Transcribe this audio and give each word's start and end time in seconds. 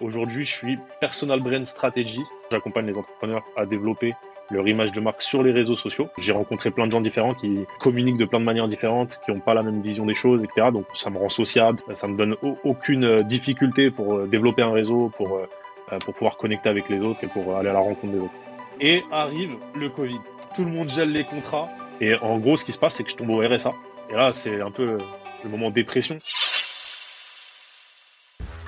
Aujourd'hui, 0.00 0.44
je 0.44 0.54
suis 0.54 0.78
personal 1.00 1.40
brand 1.40 1.64
strategist. 1.64 2.34
J'accompagne 2.50 2.86
les 2.86 2.96
entrepreneurs 2.96 3.44
à 3.56 3.66
développer 3.66 4.14
leur 4.50 4.66
image 4.66 4.92
de 4.92 5.00
marque 5.00 5.22
sur 5.22 5.42
les 5.42 5.52
réseaux 5.52 5.76
sociaux. 5.76 6.08
J'ai 6.18 6.32
rencontré 6.32 6.70
plein 6.70 6.86
de 6.86 6.92
gens 6.92 7.00
différents 7.00 7.34
qui 7.34 7.66
communiquent 7.80 8.16
de 8.16 8.24
plein 8.24 8.40
de 8.40 8.44
manières 8.44 8.68
différentes, 8.68 9.20
qui 9.24 9.30
n'ont 9.30 9.40
pas 9.40 9.54
la 9.54 9.62
même 9.62 9.82
vision 9.82 10.06
des 10.06 10.14
choses, 10.14 10.42
etc. 10.42 10.68
Donc 10.72 10.86
ça 10.94 11.10
me 11.10 11.18
rend 11.18 11.28
sociable, 11.28 11.78
ça 11.94 12.06
me 12.06 12.16
donne 12.16 12.36
aucune 12.64 13.22
difficulté 13.22 13.90
pour 13.90 14.14
euh, 14.14 14.26
développer 14.26 14.62
un 14.62 14.72
réseau, 14.72 15.12
pour, 15.16 15.36
euh, 15.36 15.48
euh, 15.92 15.98
pour 15.98 16.14
pouvoir 16.14 16.36
connecter 16.36 16.68
avec 16.68 16.88
les 16.88 17.02
autres 17.02 17.22
et 17.24 17.28
pour 17.28 17.56
aller 17.56 17.68
à 17.68 17.74
la 17.74 17.80
rencontre 17.80 18.12
des 18.12 18.20
autres. 18.20 18.34
Et 18.80 19.02
arrive 19.10 19.56
le 19.74 19.88
Covid. 19.90 20.20
Tout 20.54 20.64
le 20.64 20.70
monde 20.70 20.88
gèle 20.88 21.12
les 21.12 21.24
contrats. 21.24 21.68
Et 22.00 22.14
en 22.14 22.38
gros, 22.38 22.56
ce 22.56 22.64
qui 22.64 22.72
se 22.72 22.78
passe, 22.78 22.94
c'est 22.94 23.04
que 23.04 23.10
je 23.10 23.16
tombe 23.16 23.30
au 23.30 23.40
RSA. 23.40 23.72
Et 24.10 24.14
là, 24.14 24.32
c'est 24.32 24.60
un 24.60 24.70
peu 24.70 24.98
le 25.42 25.50
moment 25.50 25.68
de 25.68 25.74
dépression. 25.74 26.18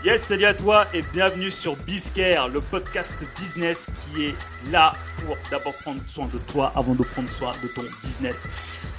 Yes, 0.03 0.23
salut 0.23 0.47
à 0.47 0.55
toi 0.55 0.87
et 0.95 1.03
bienvenue 1.03 1.51
sur 1.51 1.77
Biscare, 1.77 2.49
le 2.49 2.63
podcast 2.63 3.19
business 3.39 3.87
qui 4.15 4.29
est 4.29 4.35
là 4.71 4.95
pour 5.19 5.37
d'abord 5.51 5.75
prendre 5.75 6.01
soin 6.07 6.25
de 6.25 6.39
toi 6.39 6.73
avant 6.75 6.95
de 6.95 7.03
prendre 7.03 7.29
soin 7.29 7.53
de 7.63 7.69
ton 7.69 7.83
business. 8.03 8.49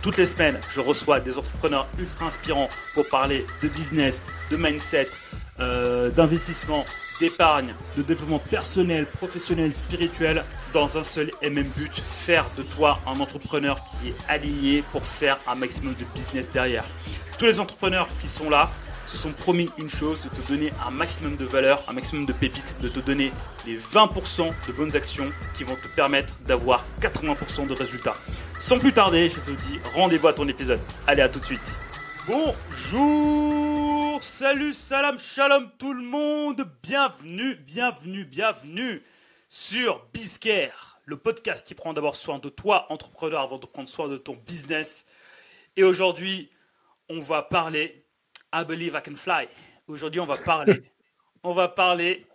Toutes 0.03 0.17
les 0.17 0.27
semaines, 0.27 0.59
je 0.69 0.79
reçois 0.79 1.19
des 1.19 1.39
entrepreneurs 1.39 1.87
ultra 1.97 2.27
inspirants 2.27 2.69
pour 2.93 3.09
parler 3.09 3.47
de 3.63 3.67
business, 3.69 4.23
de 4.51 4.57
mindset, 4.57 5.09
euh, 5.59 6.11
d'investissement, 6.11 6.85
d'épargne, 7.19 7.73
de 7.97 8.03
développement 8.03 8.37
personnel, 8.37 9.07
professionnel, 9.07 9.73
spirituel, 9.73 10.43
dans 10.71 10.99
un 10.99 11.03
seul 11.03 11.31
et 11.41 11.49
même 11.49 11.69
but, 11.69 11.91
faire 11.95 12.45
de 12.55 12.61
toi 12.61 12.99
un 13.07 13.19
entrepreneur 13.19 13.83
qui 13.89 14.09
est 14.09 14.15
aligné 14.27 14.83
pour 14.91 15.03
faire 15.03 15.39
un 15.47 15.55
maximum 15.55 15.95
de 15.95 16.05
business 16.13 16.51
derrière. 16.51 16.85
Tous 17.39 17.45
les 17.45 17.59
entrepreneurs 17.59 18.07
qui 18.21 18.27
sont 18.27 18.51
là, 18.51 18.69
se 19.11 19.17
sont 19.17 19.33
promis 19.33 19.69
une 19.77 19.89
chose, 19.89 20.21
de 20.21 20.29
te 20.29 20.47
donner 20.47 20.71
un 20.87 20.89
maximum 20.89 21.35
de 21.35 21.43
valeur, 21.43 21.83
un 21.89 21.91
maximum 21.91 22.25
de 22.25 22.31
pépites, 22.31 22.77
de 22.79 22.87
te 22.87 23.01
donner 23.01 23.33
les 23.65 23.77
20% 23.77 24.53
de 24.67 24.71
bonnes 24.71 24.95
actions 24.95 25.29
qui 25.53 25.65
vont 25.65 25.75
te 25.75 25.89
permettre 25.89 26.33
d'avoir 26.47 26.85
80% 27.01 27.67
de 27.67 27.73
résultats. 27.73 28.15
Sans 28.57 28.79
plus 28.79 28.93
tarder, 28.93 29.27
je 29.27 29.41
te 29.41 29.51
dis 29.51 29.79
rendez-vous 29.95 30.27
à 30.27 30.33
ton 30.33 30.47
épisode. 30.47 30.79
Allez, 31.07 31.21
à 31.21 31.27
tout 31.27 31.39
de 31.39 31.43
suite. 31.43 31.77
Bonjour, 32.25 34.23
salut, 34.23 34.73
salam, 34.73 35.19
shalom 35.19 35.69
tout 35.77 35.93
le 35.93 36.03
monde. 36.03 36.65
Bienvenue, 36.81 37.55
bienvenue, 37.55 38.23
bienvenue 38.23 39.03
sur 39.49 40.05
Bizcare, 40.13 41.01
le 41.03 41.17
podcast 41.17 41.67
qui 41.67 41.75
prend 41.75 41.91
d'abord 41.91 42.15
soin 42.15 42.39
de 42.39 42.47
toi, 42.47 42.85
entrepreneur, 42.89 43.41
avant 43.41 43.57
de 43.57 43.65
prendre 43.65 43.89
soin 43.89 44.07
de 44.07 44.15
ton 44.15 44.37
business. 44.47 45.05
Et 45.75 45.83
aujourd'hui, 45.83 46.49
on 47.09 47.19
va 47.19 47.43
parler 47.43 48.00
I 48.53 48.65
Believe 48.65 48.95
I 48.95 49.01
Can 49.01 49.15
Fly. 49.15 49.47
Aujourd'hui, 49.87 50.19
on 50.19 50.25
va 50.25 50.37
parler. 50.37 50.83
on 51.43 51.53
va 51.53 51.69
parler. 51.69 52.25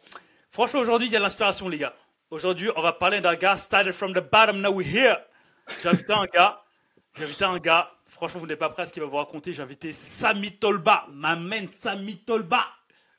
Franchement, 0.50 0.80
aujourd'hui, 0.80 1.08
il 1.08 1.12
y 1.12 1.16
a 1.16 1.20
l'inspiration, 1.20 1.68
les 1.68 1.78
gars. 1.78 1.94
Aujourd'hui, 2.30 2.70
on 2.74 2.82
va 2.82 2.92
parler 2.92 3.20
d'un 3.20 3.36
gars 3.36 3.56
started 3.56 3.92
from 3.92 4.12
the 4.12 4.20
bottom, 4.20 4.60
now 4.60 4.72
we're 4.72 4.86
here. 4.86 5.16
J'ai 5.82 5.88
invité 5.88 6.12
un 6.12 6.26
gars. 6.26 6.62
J'ai 7.16 7.24
invité 7.24 7.44
un 7.44 7.58
gars. 7.58 7.90
Franchement, 8.06 8.40
vous 8.40 8.46
n'êtes 8.46 8.58
pas 8.58 8.70
prêts 8.70 8.82
à 8.82 8.86
ce 8.86 8.92
qu'il 8.92 9.02
va 9.02 9.08
vous 9.08 9.16
raconter. 9.16 9.52
J'ai 9.52 9.62
invité 9.62 9.92
Sami 9.92 10.52
Tolba. 10.52 11.06
Ma 11.12 11.36
main, 11.36 11.66
Sami 11.66 12.16
Tolba. 12.16 12.64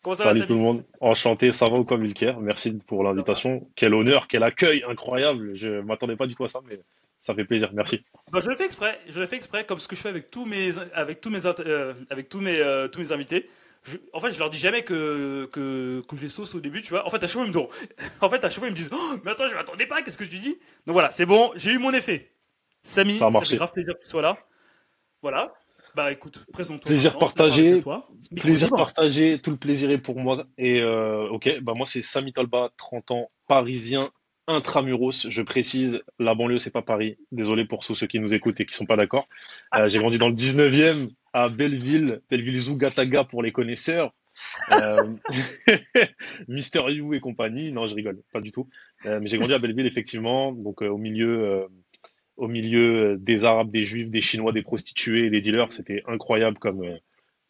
Comment 0.01 0.15
ça 0.15 0.23
Salut 0.23 0.45
tout 0.45 0.55
le 0.55 0.59
monde. 0.59 0.83
Enchanté. 0.99 1.51
Ça 1.51 1.69
va 1.69 1.77
ou 1.77 1.85
quoi, 1.85 1.97
Milker? 1.97 2.33
Merci 2.39 2.79
pour 2.87 3.03
l'invitation. 3.03 3.67
Quel 3.75 3.93
honneur, 3.93 4.27
quel 4.27 4.43
accueil 4.43 4.83
incroyable. 4.87 5.55
Je 5.55 5.69
ne 5.69 5.81
m'attendais 5.81 6.15
pas 6.15 6.25
du 6.25 6.35
tout 6.35 6.43
à 6.43 6.47
ça, 6.47 6.61
mais 6.67 6.79
ça 7.27 7.35
fait 7.35 7.43
plaisir, 7.43 7.69
merci. 7.73 8.05
Bah, 8.31 8.39
je 8.41 8.47
le 8.47 8.55
fais 8.55 8.63
exprès, 8.63 8.99
je 9.09 9.19
le 9.19 9.27
fais 9.27 9.35
exprès, 9.35 9.65
comme 9.65 9.79
ce 9.79 9.87
que 9.89 9.97
je 9.97 10.01
fais 10.01 10.07
avec 10.07 10.31
tous 10.31 10.45
mes, 10.45 10.71
avec 10.93 11.19
tous 11.19 11.29
mes, 11.29 11.45
euh, 11.45 11.93
avec 12.09 12.29
tous 12.29 12.39
mes, 12.39 12.57
euh, 12.57 12.87
tous 12.87 12.99
mes 12.99 13.11
invités. 13.11 13.49
en 14.13 14.21
fait, 14.21 14.31
je 14.31 14.39
leur 14.39 14.49
dis 14.49 14.57
jamais 14.57 14.83
que, 14.83 15.45
que, 15.51 16.01
que 16.07 16.15
je 16.15 16.21
les 16.21 16.29
sauce 16.29 16.55
au 16.55 16.61
début, 16.61 16.81
tu 16.81 16.91
vois. 16.91 17.05
En 17.05 17.09
fait, 17.09 17.17
à 17.17 17.27
chaque 17.27 17.31
fois, 17.31 17.43
ils 17.43 17.49
me 17.49 17.53
disent, 17.53 17.67
en 18.21 18.29
fait, 18.29 18.43
à 18.45 18.49
chaque 18.49 18.59
fois, 18.59 18.67
ils 18.69 18.71
me 18.71 18.75
disent, 18.77 18.89
oh, 18.93 19.17
mais 19.25 19.31
attends, 19.31 19.47
je 19.49 19.55
m'attendais 19.55 19.87
pas, 19.87 20.01
qu'est-ce 20.01 20.17
que 20.17 20.23
tu 20.23 20.39
dis? 20.39 20.57
Donc 20.85 20.93
voilà, 20.93 21.11
c'est 21.11 21.25
bon, 21.25 21.51
j'ai 21.57 21.71
eu 21.71 21.79
mon 21.79 21.91
effet. 21.91 22.31
Samy, 22.81 23.17
ça, 23.17 23.29
ça 23.29 23.41
fait 23.41 23.57
grave 23.57 23.73
plaisir 23.73 23.93
que 23.95 24.03
tu 24.03 24.09
sois 24.09 24.21
là. 24.21 24.37
Voilà. 25.21 25.53
Bah 25.95 26.11
écoute, 26.11 26.45
présente-toi. 26.53 26.87
Plaisir 26.87 27.17
partagé. 27.17 27.81
Plaisir 28.35 28.69
partagé, 28.69 29.41
tout 29.41 29.51
le 29.51 29.57
plaisir 29.57 29.89
est 29.89 29.97
pour 29.97 30.17
moi. 30.17 30.45
Et 30.57 30.79
euh, 30.79 31.27
ok, 31.29 31.59
bah 31.61 31.73
moi 31.75 31.85
c'est 31.85 32.03
Samy 32.03 32.31
Talba, 32.31 32.69
30 32.77 33.11
ans, 33.11 33.31
parisien, 33.47 34.11
intramuros, 34.47 35.29
je 35.29 35.41
précise, 35.41 36.01
la 36.19 36.33
banlieue, 36.33 36.57
c'est 36.57 36.71
pas 36.71 36.81
Paris. 36.81 37.17
Désolé 37.31 37.65
pour 37.65 37.85
tous 37.85 37.95
ceux 37.95 38.07
qui 38.07 38.19
nous 38.19 38.33
écoutent 38.33 38.59
et 38.59 38.65
qui 38.65 38.73
sont 38.73 38.85
pas 38.85 38.95
d'accord. 38.95 39.27
Euh, 39.75 39.89
j'ai 39.89 39.99
grandi 39.99 40.17
dans 40.17 40.29
le 40.29 40.35
19e 40.35 41.09
à 41.33 41.49
Belleville, 41.49 42.21
Belleville 42.29 42.57
Zougataga 42.57 43.25
pour 43.25 43.43
les 43.43 43.51
connaisseurs. 43.51 44.13
Euh, 44.71 45.03
Mister 46.47 46.81
You 46.89 47.13
et 47.13 47.19
compagnie. 47.19 47.71
Non, 47.71 47.87
je 47.87 47.95
rigole, 47.95 48.21
pas 48.31 48.41
du 48.41 48.51
tout. 48.51 48.69
Euh, 49.05 49.19
mais 49.19 49.27
j'ai 49.27 49.37
grandi 49.37 49.53
à 49.53 49.59
Belleville, 49.59 49.85
effectivement, 49.85 50.53
donc 50.53 50.81
au 50.81 50.97
milieu, 50.97 51.67
au 52.37 52.47
milieu 52.47 53.17
des 53.17 53.45
Arabes, 53.45 53.71
des 53.71 53.83
Juifs, 53.83 54.09
des 54.09 54.21
Chinois, 54.21 54.53
des 54.53 54.63
prostituées 54.63 55.25
et 55.25 55.29
des 55.29 55.41
dealers. 55.41 55.71
C'était 55.71 56.03
incroyable 56.07 56.57
comme, 56.57 56.83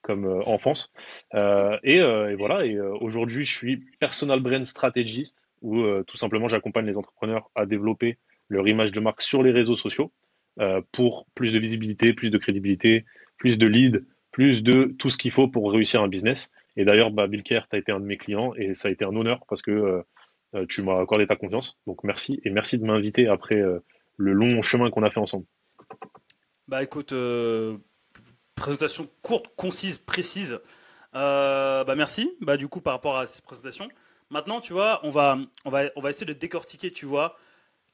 comme 0.01 0.25
enfance. 0.45 0.91
Et, 1.33 1.97
et, 1.97 2.35
voilà. 2.35 2.65
Et 2.65 2.79
aujourd'hui, 2.79 3.45
je 3.45 3.55
suis 3.55 3.81
personal 3.99 4.39
brand 4.39 4.65
strategist 4.65 5.46
où 5.61 5.79
euh, 5.81 6.03
tout 6.05 6.17
simplement 6.17 6.47
j'accompagne 6.47 6.85
les 6.85 6.97
entrepreneurs 6.97 7.49
à 7.55 7.65
développer 7.65 8.17
leur 8.49 8.67
image 8.67 8.91
de 8.91 8.99
marque 8.99 9.21
sur 9.21 9.43
les 9.43 9.51
réseaux 9.51 9.75
sociaux 9.75 10.11
euh, 10.59 10.81
pour 10.91 11.27
plus 11.35 11.51
de 11.51 11.59
visibilité, 11.59 12.13
plus 12.13 12.31
de 12.31 12.37
crédibilité, 12.37 13.05
plus 13.37 13.57
de 13.57 13.67
leads, 13.67 13.99
plus 14.31 14.63
de 14.63 14.95
tout 14.97 15.09
ce 15.09 15.17
qu'il 15.17 15.31
faut 15.31 15.47
pour 15.47 15.71
réussir 15.71 16.01
un 16.01 16.07
business. 16.07 16.51
Et 16.75 16.85
d'ailleurs, 16.85 17.11
bah, 17.11 17.27
Bill 17.27 17.43
Kerr, 17.43 17.67
tu 17.69 17.75
as 17.75 17.79
été 17.79 17.91
un 17.91 17.99
de 17.99 18.05
mes 18.05 18.17
clients 18.17 18.53
et 18.55 18.73
ça 18.73 18.87
a 18.87 18.91
été 18.91 19.05
un 19.05 19.15
honneur 19.15 19.43
parce 19.49 19.61
que 19.61 20.03
euh, 20.55 20.65
tu 20.69 20.81
m'as 20.81 20.99
accordé 21.01 21.27
ta 21.27 21.35
confiance. 21.35 21.77
Donc 21.87 22.03
merci 22.03 22.39
et 22.43 22.49
merci 22.49 22.77
de 22.77 22.85
m'inviter 22.85 23.27
après 23.27 23.61
le 24.15 24.33
long 24.33 24.61
chemin 24.61 24.89
qu'on 24.89 25.03
a 25.03 25.09
fait 25.09 25.19
ensemble. 25.19 25.45
Bah 26.67 26.83
écoute, 26.83 27.13
présentation 28.55 29.07
courte, 29.21 29.47
concise, 29.55 29.97
précise. 29.97 30.59
bah 31.13 31.93
merci. 31.97 32.31
Bah 32.39 32.57
du 32.57 32.67
coup 32.67 32.79
par 32.79 32.93
rapport 32.93 33.17
à 33.17 33.27
cette 33.27 33.43
présentation, 33.43 33.89
Maintenant, 34.29 34.59
tu 34.59 34.73
vois, 34.73 34.99
on 35.03 35.09
va, 35.09 35.37
on 35.63 35.69
va, 35.69 35.83
on 35.95 36.01
va 36.01 36.09
essayer 36.09 36.25
de 36.25 36.33
décortiquer, 36.33 36.91
tu 36.91 37.05
vois, 37.05 37.37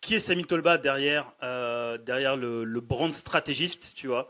qui 0.01 0.15
est 0.15 0.19
Sami 0.19 0.45
Tolba 0.45 0.77
derrière, 0.77 1.31
euh, 1.43 1.97
derrière 1.97 2.35
le, 2.35 2.63
le, 2.63 2.81
brand 2.81 3.13
stratégiste, 3.13 3.93
tu 3.95 4.07
vois. 4.07 4.29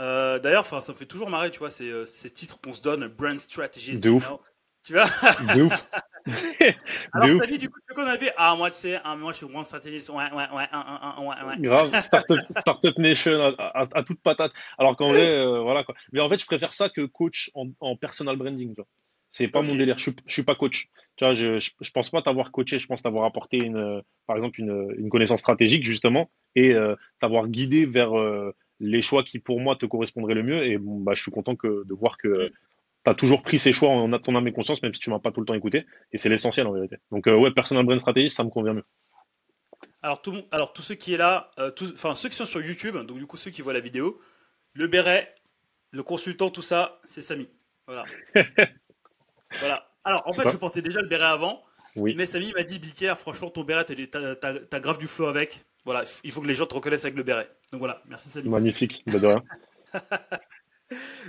Euh, 0.00 0.38
D'ailleurs, 0.40 0.66
ça 0.66 0.76
me 0.76 0.96
fait 0.96 1.06
toujours 1.06 1.30
marrer, 1.30 1.50
tu 1.50 1.60
vois, 1.60 1.70
ces, 1.70 1.88
euh, 1.88 2.04
ces 2.04 2.30
titres 2.30 2.60
qu'on 2.60 2.72
se 2.72 2.82
donne, 2.82 3.06
brand 3.06 3.38
strategist. 3.38 4.02
De 4.04 4.10
ouf. 4.10 4.32
Tu 4.82 4.94
vois 4.94 5.04
De 5.54 5.62
ouf. 5.62 5.88
Alors, 7.12 7.30
cest 7.30 7.42
à 7.42 7.56
du 7.56 7.70
coup, 7.70 7.80
qu'on 7.94 8.06
avait 8.06 8.32
Ah, 8.36 8.56
moi, 8.56 8.70
tu 8.70 8.78
sais, 8.78 9.00
ah, 9.04 9.14
moi, 9.14 9.32
je 9.32 9.38
suis 9.38 9.46
brand 9.46 9.64
stratégiste. 9.64 10.08
Ouais, 10.08 10.24
ouais, 10.32 10.32
ouais, 10.32 10.48
ouais, 10.52 11.26
ouais, 11.26 11.44
ouais. 11.46 11.56
Grave, 11.58 12.00
Startup, 12.00 12.40
startup 12.50 12.98
Nation 12.98 13.54
à, 13.58 13.84
à, 13.92 14.02
toute 14.02 14.20
patate. 14.20 14.52
Alors 14.78 14.96
qu'en 14.96 15.06
vrai, 15.08 15.38
euh, 15.38 15.60
voilà 15.60 15.84
quoi. 15.84 15.94
Mais 16.12 16.20
en 16.20 16.28
fait, 16.28 16.38
je 16.38 16.46
préfère 16.46 16.74
ça 16.74 16.88
que 16.88 17.06
coach 17.06 17.50
en, 17.54 17.68
en 17.80 17.96
personal 17.96 18.36
branding, 18.36 18.74
tu 18.74 18.80
vois. 18.80 18.88
C'est 19.36 19.48
pas 19.48 19.62
mon 19.62 19.74
délire. 19.74 19.98
Je, 19.98 20.12
je 20.26 20.32
suis 20.32 20.44
pas 20.44 20.54
coach. 20.54 20.90
Tu 21.16 21.24
vois, 21.24 21.34
je, 21.34 21.58
je, 21.58 21.90
pense 21.90 22.08
pas 22.08 22.22
t'avoir 22.22 22.52
coaché. 22.52 22.78
Je 22.78 22.86
pense 22.86 23.02
t'avoir 23.02 23.24
apporté 23.24 23.56
une, 23.56 23.76
euh, 23.76 24.00
par 24.28 24.36
exemple, 24.36 24.60
une, 24.60 24.94
une 24.96 25.10
connaissance 25.10 25.40
stratégique 25.40 25.82
justement 25.82 26.30
et 26.54 26.72
euh, 26.72 26.94
t'avoir 27.18 27.48
guidé 27.48 27.84
vers 27.84 28.16
euh, 28.16 28.54
les 28.78 29.02
choix 29.02 29.24
qui 29.24 29.40
pour 29.40 29.58
moi 29.58 29.74
te 29.74 29.86
correspondraient 29.86 30.36
le 30.36 30.44
mieux. 30.44 30.64
Et 30.64 30.78
bon, 30.78 31.00
bah, 31.00 31.14
je 31.14 31.22
suis 31.22 31.32
content 31.32 31.56
que, 31.56 31.84
de 31.84 31.94
voir 31.94 32.16
que 32.16 32.52
tu 33.04 33.10
as 33.10 33.14
toujours 33.16 33.42
pris 33.42 33.58
ces 33.58 33.72
choix 33.72 33.88
en 33.88 34.08
ton 34.20 34.36
âme 34.36 34.46
et 34.46 34.52
conscience, 34.52 34.80
même 34.84 34.94
si 34.94 35.00
tu 35.00 35.10
m'as 35.10 35.18
pas 35.18 35.32
tout 35.32 35.40
le 35.40 35.46
temps 35.46 35.54
écouté. 35.54 35.84
Et 36.12 36.18
c'est 36.18 36.28
l'essentiel 36.28 36.68
en 36.68 36.72
vérité. 36.72 36.98
Donc 37.10 37.26
ouais, 37.26 37.50
personal 37.50 37.84
brand 37.84 37.98
stratégie, 37.98 38.28
ça 38.28 38.44
me 38.44 38.50
convient 38.50 38.74
mieux. 38.74 38.86
Alors 40.00 40.22
tout, 40.22 40.44
alors 40.52 40.72
tous 40.72 40.82
ceux 40.82 40.94
qui 40.94 41.12
est 41.12 41.18
là, 41.18 41.50
enfin 41.94 42.14
ceux 42.14 42.28
qui 42.28 42.36
sont 42.36 42.44
sur 42.44 42.62
YouTube, 42.62 42.96
donc 42.98 43.18
du 43.18 43.26
coup 43.26 43.36
ceux 43.36 43.50
qui 43.50 43.62
voient 43.62 43.72
la 43.72 43.80
vidéo, 43.80 44.20
le 44.74 44.86
béret, 44.86 45.34
le 45.90 46.04
consultant, 46.04 46.50
tout 46.50 46.62
ça, 46.62 47.00
c'est 47.04 47.20
Samy. 47.20 47.48
Voilà. 47.88 48.04
Voilà. 49.60 49.88
Alors, 50.04 50.22
en 50.26 50.32
fait, 50.32 50.48
je 50.48 50.56
portais 50.56 50.82
déjà 50.82 51.00
le 51.00 51.08
béret 51.08 51.26
avant. 51.26 51.62
Oui. 51.96 52.14
Mais 52.16 52.26
Samy 52.26 52.52
m'a 52.52 52.62
dit, 52.62 52.78
Biker, 52.78 53.18
franchement, 53.18 53.50
ton 53.50 53.64
béret, 53.64 53.84
t'as 53.84 54.80
grave 54.80 54.98
du 54.98 55.06
flow 55.06 55.26
avec. 55.26 55.64
Voilà, 55.84 56.04
il 56.24 56.32
faut 56.32 56.40
que 56.40 56.46
les 56.46 56.54
gens 56.54 56.66
te 56.66 56.74
reconnaissent 56.74 57.04
avec 57.04 57.16
le 57.16 57.22
béret. 57.22 57.48
Donc 57.70 57.78
voilà, 57.78 58.02
merci 58.08 58.28
Samy. 58.28 58.48
Magnifique, 58.48 59.04
bah, 59.06 59.42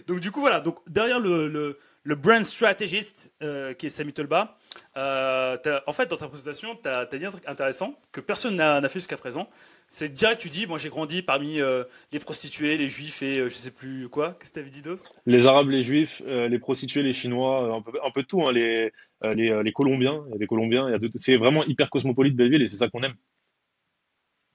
donc 0.07 0.19
du 0.21 0.31
coup, 0.31 0.39
voilà. 0.39 0.61
Donc 0.61 0.79
derrière 0.89 1.19
le, 1.19 1.47
le, 1.49 1.77
le 2.03 2.15
brand 2.15 2.43
strategist, 2.43 3.33
euh, 3.43 3.73
qui 3.73 3.87
est 3.87 3.89
Samy 3.89 4.13
Tolba, 4.13 4.57
euh, 4.97 5.57
en 5.87 5.93
fait, 5.93 6.07
dans 6.07 6.17
ta 6.17 6.27
présentation, 6.27 6.75
tu 6.81 6.87
as, 6.87 7.05
dit 7.05 7.25
un 7.25 7.31
truc 7.31 7.47
intéressant 7.47 7.99
que 8.11 8.21
personne 8.21 8.55
n'a 8.55 8.81
fait 8.89 8.99
jusqu'à 8.99 9.17
présent 9.17 9.49
c'est 9.87 10.09
direct, 10.09 10.41
tu 10.41 10.49
dis, 10.49 10.67
moi 10.67 10.77
j'ai 10.77 10.89
grandi 10.89 11.21
parmi 11.21 11.61
euh, 11.61 11.83
les 12.11 12.19
prostituées, 12.19 12.77
les 12.77 12.89
juifs 12.89 13.21
et 13.21 13.39
euh, 13.39 13.49
je 13.49 13.55
sais 13.55 13.71
plus 13.71 14.09
quoi. 14.09 14.33
Qu'est-ce 14.33 14.51
que 14.51 14.55
tu 14.55 14.59
avais 14.59 14.69
dit 14.69 14.81
d'autre? 14.81 15.03
Les 15.25 15.47
arabes, 15.47 15.69
les 15.69 15.83
juifs, 15.83 16.21
euh, 16.25 16.47
les 16.47 16.59
prostituées, 16.59 17.03
les 17.03 17.13
chinois, 17.13 17.75
un 17.75 17.81
peu, 17.81 17.91
un 18.03 18.11
peu 18.11 18.23
de 18.23 18.27
tout, 18.27 18.45
hein, 18.45 18.51
les, 18.51 18.91
les, 19.23 19.63
les, 19.63 19.71
colombiens, 19.71 20.23
il 20.27 20.31
y 20.33 20.35
a 20.35 20.37
des 20.37 20.47
colombiens, 20.47 20.89
c'est 21.15 21.37
vraiment 21.37 21.63
hyper 21.65 21.89
cosmopolite 21.89 22.35
Belleville 22.35 22.61
et 22.61 22.67
c'est 22.67 22.77
ça 22.77 22.89
qu'on 22.89 23.03
aime. 23.03 23.15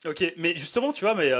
Ok, 0.06 0.32
mais 0.37 0.55
justement, 0.55 0.93
tu 0.93 1.05
vois, 1.05 1.15
mais 1.15 1.31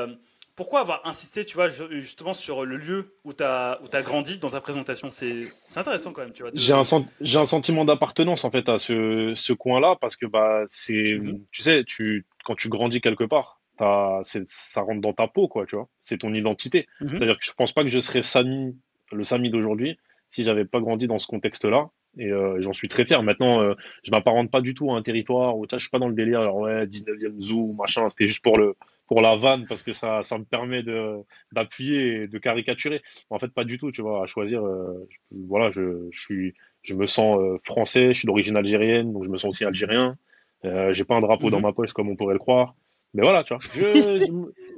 pourquoi 0.61 0.81
avoir 0.81 1.07
insisté, 1.07 1.45
tu 1.45 1.55
vois, 1.55 1.69
justement 1.71 2.35
sur 2.35 2.67
le 2.67 2.77
lieu 2.77 3.15
où 3.25 3.33
tu 3.33 3.43
as, 3.43 3.81
as 3.93 4.03
grandi 4.03 4.39
dans 4.39 4.51
ta 4.51 4.61
présentation? 4.61 5.11
C'est 5.11 5.49
intéressant 5.75 6.13
quand 6.13 6.23
même, 6.23 6.33
tu 6.33 6.43
vois. 6.43 6.51
J'ai 6.55 6.75
un, 6.75 6.81
un 6.81 7.45
sentiment 7.47 7.85
d'appartenance 7.85 8.45
en 8.45 8.51
fait 8.51 8.69
à 8.69 8.77
ce, 8.77 9.33
ce 9.35 9.53
coin-là 9.55 9.97
parce 10.01 10.17
que 10.17 10.27
bah 10.27 10.65
c'est, 10.69 11.19
mhm. 11.19 11.45
tu 11.51 11.63
sais, 11.63 11.85
tu 11.85 12.27
quand 12.45 12.57
tu 12.57 12.69
grandis 12.69 13.01
quelque 13.01 13.25
part, 13.25 13.60
ça 13.81 14.81
rentre 14.83 15.01
dans 15.01 15.13
ta 15.13 15.27
peau, 15.27 15.49
quoi, 15.49 15.67
tu 15.67 15.77
vois. 15.77 15.89
C'est 16.01 16.19
ton 16.19 16.35
identité. 16.35 16.87
Mhm. 17.01 17.11
C'est-à-dire 17.11 17.39
que 17.39 17.45
je 17.45 17.53
pense 17.53 17.73
pas 17.73 17.83
que 17.83 17.89
je 17.89 18.01
serais 18.01 18.23
Samy, 18.23 18.77
le 19.13 19.25
Samy 19.25 19.51
d'aujourd'hui, 19.51 19.99
si 20.29 20.43
j'avais 20.43 20.65
pas 20.65 20.81
grandi 20.81 21.07
dans 21.07 21.19
ce 21.19 21.27
contexte-là. 21.27 21.91
Et 22.19 22.31
euh, 22.31 22.61
j'en 22.61 22.73
suis 22.73 22.89
très 22.89 23.05
fier. 23.05 23.23
Maintenant, 23.23 23.63
euh, 23.63 23.75
je 24.03 24.11
m'apparente 24.11 24.51
pas 24.51 24.61
du 24.61 24.75
tout 24.75 24.91
à 24.91 24.97
un 24.97 25.03
territoire 25.03 25.57
où, 25.57 25.67
je 25.71 25.77
suis 25.77 25.91
pas 25.91 25.99
dans 26.01 26.09
le 26.09 26.15
délire, 26.15 26.41
alors 26.41 26.57
ouais, 26.57 26.87
19e 26.87 27.41
zoo, 27.41 27.73
machin, 27.73 28.09
c'était 28.09 28.27
juste 28.27 28.43
pour 28.43 28.59
le 28.59 28.75
pour 29.07 29.23
la 29.23 29.35
vanne 29.35 29.65
parce 29.69 29.83
que 29.83 29.93
ça 29.93 30.23
ça 30.23 30.39
me 30.39 30.45
permet 30.45 30.85
de 30.85 31.17
d'appuyer 31.53 32.23
et 32.23 32.27
de 32.29 32.39
caricaturer. 32.39 33.03
En 33.29 33.39
fait, 33.39 33.49
pas 33.49 33.65
du 33.65 33.79
tout, 33.79 33.93
tu 33.93 34.03
vois, 34.03 34.25
à 34.25 34.27
choisir 34.27 34.65
euh, 34.65 35.09
voilà, 35.31 35.71
je, 35.71 36.09
je 36.11 36.21
suis 36.21 36.55
je 36.83 36.95
me 36.95 37.07
sens 37.07 37.39
français, 37.63 38.13
je 38.13 38.19
suis 38.19 38.27
d'origine 38.27 38.57
algérienne, 38.57 39.13
donc 39.13 39.25
je 39.25 39.29
me 39.29 39.37
sens 39.37 39.51
aussi 39.51 39.65
algérien. 39.65 40.17
j'ai 40.65 41.05
pas 41.05 41.15
un 41.15 41.21
drapeau 41.21 41.51
dans 41.51 41.59
mhm. 41.59 41.65
ma 41.65 41.73
poche 41.73 41.93
comme 41.93 42.09
on 42.09 42.17
pourrait 42.17 42.35
le 42.35 42.41
croire. 42.41 42.75
Mais 43.15 43.23
voilà, 43.23 43.45
tu 43.45 43.55
vois, 43.55 43.63
je, 43.75 44.31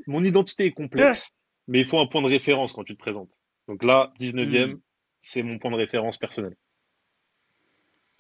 mon 0.06 0.24
identité 0.24 0.66
est 0.66 0.72
complexe, 0.72 1.30
mais 1.68 1.80
il 1.80 1.86
faut 1.86 1.98
un 1.98 2.06
point 2.06 2.22
de 2.22 2.28
référence 2.28 2.72
quand 2.72 2.84
tu 2.84 2.94
te 2.94 3.00
présentes. 3.00 3.32
Donc 3.68 3.84
là, 3.84 4.12
19e, 4.20 4.74
hmm. 4.74 4.80
c'est 5.20 5.42
mon 5.42 5.58
point 5.58 5.70
de 5.70 5.76
référence 5.76 6.18
personnel. 6.18 6.54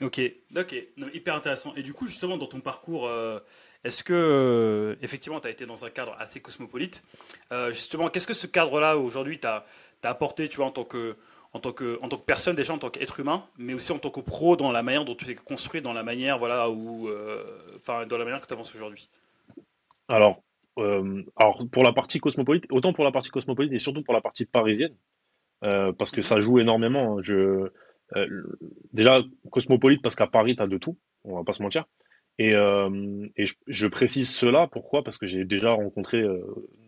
Ok, 0.00 0.20
ok, 0.56 0.74
hyper 1.12 1.34
intéressant. 1.34 1.74
Et 1.76 1.82
du 1.82 1.92
coup, 1.92 2.06
justement, 2.06 2.36
dans 2.36 2.46
ton 2.46 2.60
parcours, 2.60 3.06
euh, 3.06 3.38
est-ce 3.84 4.02
que, 4.02 4.12
euh, 4.12 4.96
effectivement, 5.02 5.38
tu 5.38 5.46
as 5.46 5.50
été 5.50 5.66
dans 5.66 5.84
un 5.84 5.90
cadre 5.90 6.16
assez 6.18 6.40
cosmopolite 6.40 7.04
euh, 7.52 7.72
Justement, 7.72 8.08
qu'est-ce 8.08 8.26
que 8.26 8.34
ce 8.34 8.46
cadre-là, 8.46 8.96
aujourd'hui, 8.96 9.38
t'a 9.38 9.64
apporté, 10.02 10.48
tu 10.48 10.56
vois, 10.56 10.66
en 10.66 10.70
tant 10.72 10.84
que, 10.84 11.16
en 11.52 11.60
tant 11.60 11.72
que, 11.72 11.98
en 12.02 12.08
tant 12.08 12.16
que 12.16 12.24
personne, 12.24 12.56
déjà 12.56 12.72
en 12.72 12.78
tant 12.78 12.90
qu'être 12.90 13.20
humain, 13.20 13.46
mais 13.58 13.74
aussi 13.74 13.92
en 13.92 13.98
tant 13.98 14.10
que 14.10 14.20
pro 14.20 14.56
dans 14.56 14.72
la 14.72 14.82
manière 14.82 15.04
dont 15.04 15.14
tu 15.14 15.26
t'es 15.26 15.34
construit, 15.34 15.82
dans 15.82 15.92
la 15.92 16.02
manière, 16.02 16.38
voilà, 16.38 16.70
où, 16.70 17.08
enfin, 17.76 18.06
dans 18.06 18.18
la 18.18 18.24
manière 18.24 18.40
que 18.40 18.46
tu 18.46 18.54
avances 18.54 18.74
aujourd'hui? 18.74 19.08
Alors, 20.08 20.42
euh, 20.78 21.22
alors, 21.36 21.62
pour 21.70 21.82
la 21.82 21.92
partie 21.92 22.20
cosmopolite, 22.20 22.64
autant 22.70 22.92
pour 22.92 23.04
la 23.04 23.12
partie 23.12 23.30
cosmopolite 23.30 23.72
et 23.72 23.78
surtout 23.78 24.02
pour 24.02 24.14
la 24.14 24.20
partie 24.20 24.46
parisienne, 24.46 24.94
euh, 25.64 25.92
parce 25.92 26.10
que 26.10 26.22
ça 26.22 26.40
joue 26.40 26.58
énormément. 26.58 27.18
Hein. 27.18 27.22
Je, 27.22 27.70
euh, 28.16 28.42
déjà, 28.92 29.22
cosmopolite 29.50 30.02
parce 30.02 30.16
qu'à 30.16 30.26
Paris, 30.26 30.56
tu 30.56 30.62
as 30.62 30.66
de 30.66 30.78
tout, 30.78 30.98
on 31.24 31.36
va 31.36 31.44
pas 31.44 31.52
se 31.52 31.62
mentir. 31.62 31.84
Et, 32.38 32.54
et 32.54 33.44
je, 33.66 33.86
précise 33.86 34.34
cela, 34.34 34.66
pourquoi? 34.66 35.04
Parce 35.04 35.18
que 35.18 35.26
j'ai 35.26 35.44
déjà 35.44 35.72
rencontré 35.72 36.24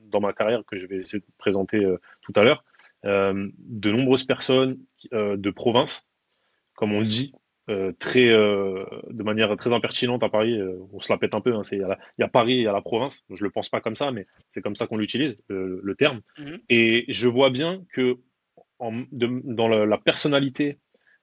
dans 0.07 0.21
ma 0.21 0.33
carrière, 0.33 0.65
que 0.67 0.79
je 0.79 0.87
vais 0.87 0.97
essayer 0.97 1.21
de 1.21 1.27
présenter 1.37 1.87
tout 2.23 2.33
à 2.35 2.43
l'heure, 2.43 2.65
de 3.05 3.91
nombreuses 3.91 4.25
personnes 4.25 4.79
de 5.13 5.51
province, 5.51 6.09
comme 6.75 6.95
on 6.95 7.01
le 7.01 7.07
dit, 7.07 7.35
euh, 7.71 7.93
très 7.99 8.29
euh, 8.29 8.85
de 9.09 9.23
manière 9.23 9.57
très 9.57 9.73
impertinente 9.73 10.23
à 10.23 10.29
Paris. 10.29 10.61
Euh, 10.61 10.77
on 10.93 11.01
se 11.01 11.11
la 11.11 11.17
pète 11.17 11.35
un 11.35 11.41
peu. 11.41 11.55
Hein, 11.55 11.63
il 11.73 11.79
y, 12.19 12.23
a 12.23 12.29
Paris 12.29 12.61
et 12.61 12.67
a 12.67 12.73
la 12.73 12.83
province. 12.83 13.25
Je 13.31 13.43
le 13.43 13.51
pense 13.51 13.71
pas 13.71 13.81
comme 13.81 13.97
ça, 13.97 14.11
mais 14.11 14.27
c'est 14.51 14.61
comme 14.61 14.77
ça 14.77 14.87
qu'on 14.87 14.99
l'utilise 14.99 15.37
le, 15.49 15.95
terme. 15.95 16.21
Mhm. 16.39 16.61
Et 16.69 17.07
je 17.09 17.27
vois 17.27 17.49
bien 17.49 17.83
que 17.95 18.19
en, 18.79 19.05
dans 19.13 19.69
la, 19.69 19.99
personnalité, 19.99 20.79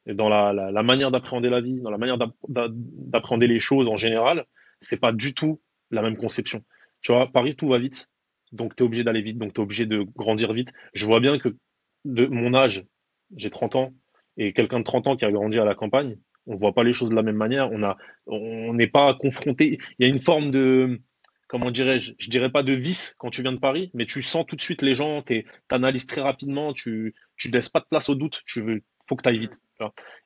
dans 0.07 0.29
la, 0.29 0.51
la, 0.51 0.83
manière 0.83 1.11
d'appréhender 1.11 1.49
la 1.49 1.61
vie, 1.61 1.79
dans 1.79 1.91
la 1.91 1.99
manière 1.99 2.17
d'appréhender 2.47 3.45
les 3.47 3.59
choses 3.59 3.87
en 3.87 3.97
général, 3.97 4.45
c'est 4.79 4.99
pas 4.99 5.11
du 5.11 5.35
tout 5.35 5.61
la 5.91 6.01
même 6.01 6.17
conception. 6.17 6.63
Tu 7.01 7.11
vois, 7.11 7.31
Paris 7.31 7.55
tout 7.55 7.67
va 7.67 7.77
vite, 7.77 8.09
donc 8.51 8.75
tu 8.75 8.81
es 8.81 8.85
obligé 8.85 9.03
d'aller 9.03 9.21
vite, 9.21 9.37
donc 9.37 9.53
tu 9.53 9.61
es 9.61 9.63
obligé 9.63 9.85
de 9.85 10.01
grandir 10.15 10.53
vite. 10.53 10.73
Je 10.93 11.05
vois 11.05 11.19
bien 11.19 11.37
que 11.37 11.55
de 12.05 12.25
mon 12.25 12.55
âge, 12.55 12.83
j'ai 13.35 13.51
30 13.51 13.75
ans, 13.75 13.93
et 14.37 14.53
quelqu'un 14.53 14.79
de 14.79 14.85
30 14.85 15.07
ans 15.07 15.15
qui 15.15 15.25
a 15.25 15.31
grandi 15.31 15.59
à 15.59 15.65
la 15.65 15.75
campagne, 15.75 16.17
on 16.47 16.55
voit 16.55 16.73
pas 16.73 16.83
les 16.83 16.93
choses 16.93 17.09
de 17.09 17.15
la 17.15 17.23
même 17.23 17.35
manière. 17.35 17.71
On 17.71 17.83
a, 17.83 17.97
on 18.27 18.73
n'est 18.73 18.87
pas 18.87 19.13
confronté. 19.15 19.79
Il 19.99 20.05
y 20.05 20.09
a 20.09 20.13
une 20.13 20.21
forme 20.21 20.51
de, 20.51 20.99
comment 21.47 21.71
dirais-je, 21.71 22.13
je 22.17 22.29
dirais 22.29 22.51
pas 22.51 22.63
de 22.63 22.73
vice 22.73 23.15
quand 23.19 23.29
tu 23.29 23.41
viens 23.41 23.51
de 23.51 23.59
Paris, 23.59 23.91
mais 23.93 24.05
tu 24.05 24.21
sens 24.21 24.45
tout 24.47 24.55
de 24.55 24.61
suite 24.61 24.81
les 24.81 24.95
gens, 24.95 25.21
tu 25.21 25.45
analyses 25.69 26.07
très 26.07 26.21
rapidement, 26.21 26.73
tu, 26.73 27.13
tu 27.37 27.49
laisses 27.49 27.69
pas 27.69 27.79
de 27.79 27.85
place 27.89 28.09
au 28.09 28.15
doute. 28.15 28.41
Tu 28.45 28.61
veux, 28.61 28.81
faut 29.07 29.15
que 29.15 29.23
tu 29.23 29.29
ailles 29.29 29.39
vite. 29.39 29.59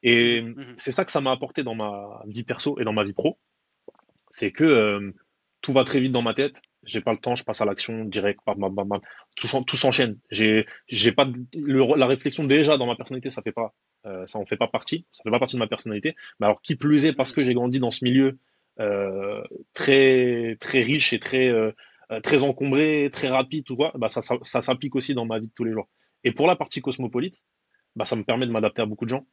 Et 0.04 0.42
mhm. 0.42 0.74
c'est 0.78 0.92
ça 0.92 1.06
que 1.06 1.12
ça 1.12 1.22
m'a 1.22 1.32
apporté 1.32 1.64
dans 1.64 1.76
ma 1.76 2.22
vie 2.28 2.44
perso 2.44 2.80
et 2.80 2.84
dans 2.84 2.94
ma 2.94 3.04
vie 3.04 3.14
pro, 3.14 3.40
c'est 4.30 4.52
que 4.52 4.64
euh, 4.64 5.12
tout 5.62 5.74
va 5.74 5.84
très 5.84 6.00
vite 6.00 6.12
dans 6.12 6.22
ma 6.22 6.34
tête. 6.34 6.62
J'ai 6.84 7.02
pas 7.02 7.14
le 7.14 7.18
temps, 7.18 7.34
je 7.34 7.44
passe 7.44 7.62
à 7.62 7.66
l'action 7.66 8.06
direct, 8.06 8.40
tout, 9.36 9.48
tout 9.64 9.76
s'enchaîne. 9.76 10.20
J'ai, 10.30 10.68
j'ai 10.88 11.12
pas 11.12 11.28
la 11.54 12.06
réflexion 12.06 12.44
déjà 12.44 12.78
dans 12.78 12.86
ma 12.86 12.96
personnalité, 12.96 13.32
ça 13.32 13.42
fait 13.42 13.52
pas 13.52 13.74
euh, 14.06 14.28
ça 14.28 14.40
en 14.40 14.46
fait 14.46 14.58
pas 14.58 14.68
partie, 14.68 15.06
ça 15.12 15.24
fait 15.24 15.32
pas 15.32 15.40
partie 15.40 15.56
de 15.56 15.60
ma 15.60 15.68
personnalité. 15.68 16.16
Mais 16.40 16.46
alors 16.46 16.62
qui 16.62 16.76
plus 16.76 17.06
est, 17.06 17.14
parce 17.14 17.32
que 17.32 17.42
j'ai 17.42 17.54
grandi 17.54 17.80
dans 17.80 17.92
ce 17.92 18.04
milieu 18.04 18.38
euh, 18.80 19.44
très 19.74 20.58
très 20.60 20.82
riche 20.82 21.14
et 21.14 21.20
très 21.20 21.48
euh, 21.50 21.72
très 22.24 22.44
encombré, 22.44 23.10
très 23.12 23.30
rapide, 23.30 23.66
tout 23.66 23.76
quoi, 23.76 23.92
bah 23.96 24.10
ça, 24.10 24.22
ça, 24.22 24.62
s'applique 24.62 24.96
aussi 24.96 25.16
dans 25.16 25.26
ma 25.26 25.40
vie 25.40 25.48
de 25.48 25.54
tous 25.56 25.64
les 25.64 25.72
jours. 25.72 25.90
Et 26.24 26.32
pour 26.32 26.48
la 26.48 26.56
partie 26.56 26.82
cosmopolite, 26.82 27.42
bah 27.96 28.06
ça 28.06 28.16
me 28.16 28.24
permet 28.24 28.46
de 28.46 28.52
m'adapter 28.52 28.82
à 28.82 28.86
beaucoup 28.86 29.06
de 29.06 29.10
gens. 29.10 29.26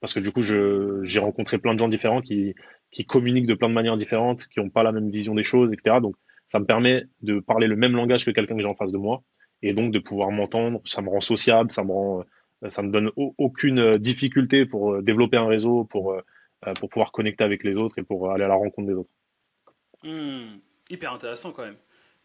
Parce 0.00 0.12
que 0.14 0.20
du 0.20 0.32
coup, 0.32 0.42
j'ai 0.42 1.18
rencontré 1.20 1.58
plein 1.58 1.74
de 1.74 1.78
gens 1.78 1.88
différents 1.88 2.22
qui, 2.22 2.54
qui 2.90 3.06
communiquent 3.06 3.46
de 3.46 3.54
plein 3.54 3.68
de 3.68 3.74
manières 3.74 3.96
différentes, 3.96 4.46
qui 4.48 4.58
n'ont 4.58 4.68
pas 4.68 4.82
la 4.82 4.90
même 4.90 5.10
vision 5.10 5.34
des 5.34 5.44
choses, 5.44 5.72
etc. 5.72 5.98
Donc, 6.02 6.16
ça 6.48 6.58
me 6.58 6.66
permet 6.66 7.04
de 7.20 7.38
parler 7.38 7.68
le 7.68 7.76
même 7.76 7.94
langage 7.94 8.24
que 8.24 8.32
quelqu'un 8.32 8.56
que 8.56 8.62
j'ai 8.62 8.68
en 8.68 8.74
face 8.74 8.90
de 8.90 8.98
moi, 8.98 9.22
et 9.62 9.72
donc 9.74 9.92
de 9.92 10.00
pouvoir 10.00 10.32
m'entendre. 10.32 10.82
Ça 10.84 11.02
me 11.02 11.08
rend 11.08 11.20
sociable, 11.20 11.70
ça 11.70 11.84
me 11.84 11.92
rend 11.92 12.24
ça 12.70 12.82
me 12.82 12.90
donne 12.90 13.10
aucune 13.16 13.78
euh, 13.78 13.98
difficulté 13.98 14.66
pour 14.66 14.94
euh, 14.94 15.02
développer 15.02 15.36
un 15.36 15.46
réseau, 15.46 15.84
pour, 15.84 16.12
euh, 16.12 16.22
pour 16.78 16.88
pouvoir 16.88 17.12
connecter 17.12 17.44
avec 17.44 17.64
les 17.64 17.76
autres 17.76 17.98
et 17.98 18.02
pour 18.02 18.30
aller 18.30 18.44
à 18.44 18.48
la 18.48 18.54
rencontre 18.54 18.86
des 18.88 18.94
autres. 18.94 19.10
Hmm, 20.04 20.58
hyper 20.88 21.12
intéressant 21.12 21.52
quand 21.52 21.64
même. 21.64 21.76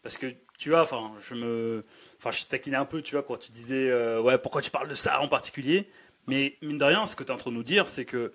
Parce 0.02 0.16
que 0.16 0.26
tu 0.58 0.70
vois, 0.70 0.82
enfin, 0.82 1.12
je 1.28 1.34
me, 1.34 1.84
enfin, 2.18 2.30
je 2.30 2.44
taquinais 2.44 2.76
un 2.76 2.84
peu, 2.84 3.02
tu 3.02 3.14
vois, 3.14 3.24
quand 3.24 3.36
tu 3.36 3.50
disais, 3.50 3.92
ouais, 4.20 4.38
pourquoi 4.38 4.62
tu 4.62 4.70
parles 4.70 4.88
de 4.88 4.94
ça 4.94 5.20
en 5.20 5.28
particulier. 5.28 5.88
Mais 6.28 6.56
mine 6.62 6.78
de 6.78 6.84
rien, 6.84 7.04
ce 7.06 7.16
que 7.16 7.24
tu 7.24 7.30
es 7.30 7.34
en 7.34 7.36
train 7.36 7.50
de 7.50 7.56
nous 7.56 7.64
dire, 7.64 7.88
c'est 7.88 8.04
que 8.04 8.32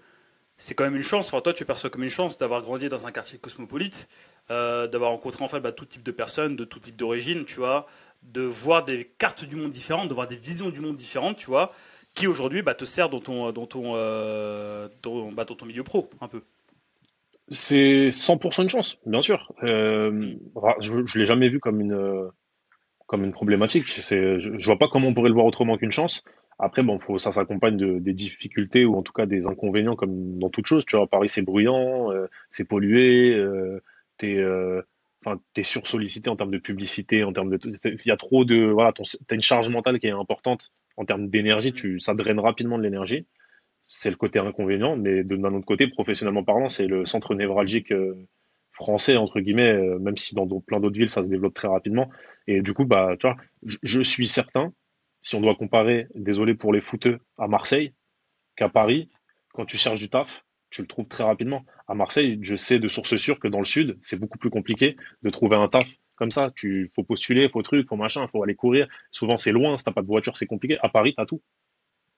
c'est 0.57 0.75
quand 0.75 0.83
même 0.83 0.95
une 0.95 1.03
chance. 1.03 1.31
Toi, 1.31 1.53
tu 1.53 1.65
perçois 1.65 1.89
comme 1.89 2.03
une 2.03 2.09
chance 2.09 2.37
d'avoir 2.37 2.61
grandi 2.61 2.89
dans 2.89 3.07
un 3.07 3.11
quartier 3.11 3.39
cosmopolite, 3.39 4.09
d'avoir 4.49 5.11
rencontré 5.11 5.43
en 5.43 5.47
fait 5.47 5.61
bah, 5.61 5.71
tout 5.71 5.85
type 5.85 6.03
de 6.03 6.11
personnes, 6.11 6.57
de 6.57 6.65
tout 6.65 6.79
type 6.79 6.97
d'origine, 6.97 7.45
tu 7.45 7.55
vois, 7.55 7.87
de 8.23 8.41
voir 8.41 8.83
des 8.83 9.05
cartes 9.17 9.45
du 9.45 9.55
monde 9.55 9.71
différentes, 9.71 10.09
de 10.09 10.13
voir 10.13 10.27
des 10.27 10.35
visions 10.35 10.69
du 10.69 10.81
monde 10.81 10.97
différentes, 10.97 11.37
tu 11.37 11.47
vois 11.47 11.71
qui 12.13 12.27
aujourd'hui 12.27 12.61
bah, 12.61 12.75
te 12.75 12.85
sert 12.85 13.09
dans 13.09 13.19
ton, 13.19 13.51
dans, 13.51 13.65
ton, 13.65 13.93
euh, 13.95 14.87
bah, 15.33 15.45
ton 15.45 15.65
milieu 15.65 15.83
pro, 15.83 16.09
un 16.21 16.27
peu. 16.27 16.41
C'est 17.49 18.09
100% 18.09 18.63
une 18.63 18.69
chance, 18.69 18.97
bien 19.05 19.21
sûr. 19.21 19.51
Euh, 19.63 20.33
je 20.79 20.93
ne 20.93 21.19
l'ai 21.19 21.25
jamais 21.25 21.49
vu 21.49 21.59
comme 21.59 21.81
une, 21.81 22.29
comme 23.07 23.23
une 23.23 23.33
problématique. 23.33 23.87
Je 23.87 24.49
ne 24.49 24.63
vois 24.63 24.77
pas 24.77 24.87
comment 24.87 25.09
on 25.09 25.13
pourrait 25.13 25.29
le 25.29 25.35
voir 25.35 25.45
autrement 25.45 25.77
qu'une 25.77 25.91
chance. 25.91 26.23
Après, 26.59 26.83
bon, 26.83 26.99
faut, 26.99 27.17
ça 27.17 27.31
s'accompagne 27.31 27.77
de, 27.77 27.99
des 27.99 28.13
difficultés 28.13 28.85
ou 28.85 28.95
en 28.95 29.01
tout 29.01 29.13
cas 29.13 29.25
des 29.25 29.47
inconvénients 29.47 29.95
comme 29.95 30.39
dans 30.39 30.49
toute 30.49 30.65
chose. 30.65 30.85
Tu 30.85 30.95
vois, 30.95 31.07
Paris, 31.07 31.29
c'est 31.29 31.41
bruyant, 31.41 32.11
euh, 32.11 32.27
c'est 32.51 32.63
pollué, 32.63 33.33
euh, 33.33 33.81
t'es 34.17 34.37
euh, 34.37 34.81
enfin, 35.25 35.39
es 35.55 35.63
sursollicité 35.63 36.29
en 36.29 36.35
termes 36.35 36.51
de 36.51 36.57
publicité, 36.57 37.23
en 37.23 37.33
termes 37.33 37.57
de, 37.57 37.59
il 37.85 38.07
y 38.07 38.11
a 38.11 38.17
trop 38.17 38.45
de, 38.45 38.65
voilà, 38.65 38.93
t'as 38.93 39.35
une 39.35 39.41
charge 39.41 39.69
mentale 39.69 39.99
qui 39.99 40.07
est 40.07 40.11
importante 40.11 40.71
en 40.97 41.05
termes 41.05 41.29
d'énergie, 41.29 41.73
tu, 41.73 41.99
ça 41.99 42.13
draine 42.13 42.39
rapidement 42.39 42.77
de 42.77 42.83
l'énergie. 42.83 43.25
C'est 43.83 44.09
le 44.09 44.15
côté 44.15 44.39
inconvénient, 44.39 44.95
mais 44.95 45.23
d'un 45.23 45.53
autre 45.53 45.65
côté, 45.65 45.87
professionnellement 45.87 46.43
parlant, 46.43 46.69
c'est 46.69 46.87
le 46.87 47.05
centre 47.05 47.35
névralgique 47.35 47.91
euh, 47.91 48.15
français 48.71 49.17
entre 49.17 49.39
guillemets, 49.39 49.71
euh, 49.71 49.99
même 49.99 50.17
si 50.17 50.35
dans 50.35 50.47
plein 50.61 50.79
d'autres 50.79 50.97
villes 50.97 51.09
ça 51.09 51.23
se 51.23 51.29
développe 51.29 51.53
très 51.53 51.67
rapidement. 51.67 52.09
Et 52.47 52.61
du 52.61 52.73
coup, 52.73 52.85
bah, 52.85 53.15
tu 53.19 53.27
vois, 53.27 53.37
je, 53.63 54.01
suis 54.01 54.27
certain, 54.27 54.73
si 55.21 55.35
on 55.35 55.41
doit 55.41 55.55
comparer, 55.55 56.07
désolé 56.15 56.55
pour 56.55 56.73
les 56.73 56.81
footeux, 56.81 57.19
à 57.37 57.47
Marseille, 57.47 57.93
qu'à 58.55 58.69
Paris, 58.69 59.09
quand 59.53 59.65
tu 59.65 59.77
cherches 59.77 59.99
du 59.99 60.09
taf, 60.09 60.43
tu 60.73 60.81
le 60.81 60.87
trouves 60.87 61.07
très 61.07 61.23
rapidement. 61.23 61.65
À 61.87 61.93
Marseille, 61.93 62.39
je 62.41 62.55
sais 62.55 62.79
de 62.79 62.87
source 62.87 63.15
sûre 63.15 63.39
que 63.39 63.47
dans 63.47 63.59
le 63.59 63.65
sud, 63.65 63.99
c'est 64.01 64.17
beaucoup 64.19 64.39
plus 64.39 64.49
compliqué 64.49 64.97
de 65.21 65.29
trouver 65.29 65.55
un 65.55 65.67
taf 65.67 65.87
comme 66.15 66.31
ça. 66.31 66.51
Tu 66.55 66.91
faut 66.95 67.03
postuler, 67.03 67.47
faut 67.47 67.61
truc, 67.61 67.87
faut 67.87 67.95
machin, 67.95 68.27
faut 68.27 68.41
aller 68.41 68.55
courir. 68.55 68.87
Souvent 69.11 69.37
c'est 69.37 69.51
loin, 69.51 69.77
si 69.77 69.83
t'as 69.83 69.91
pas 69.91 70.01
de 70.01 70.07
voiture, 70.07 70.35
c'est 70.35 70.47
compliqué. 70.47 70.79
À 70.81 70.89
Paris, 70.89 71.13
t'as 71.15 71.27
tout. 71.27 71.43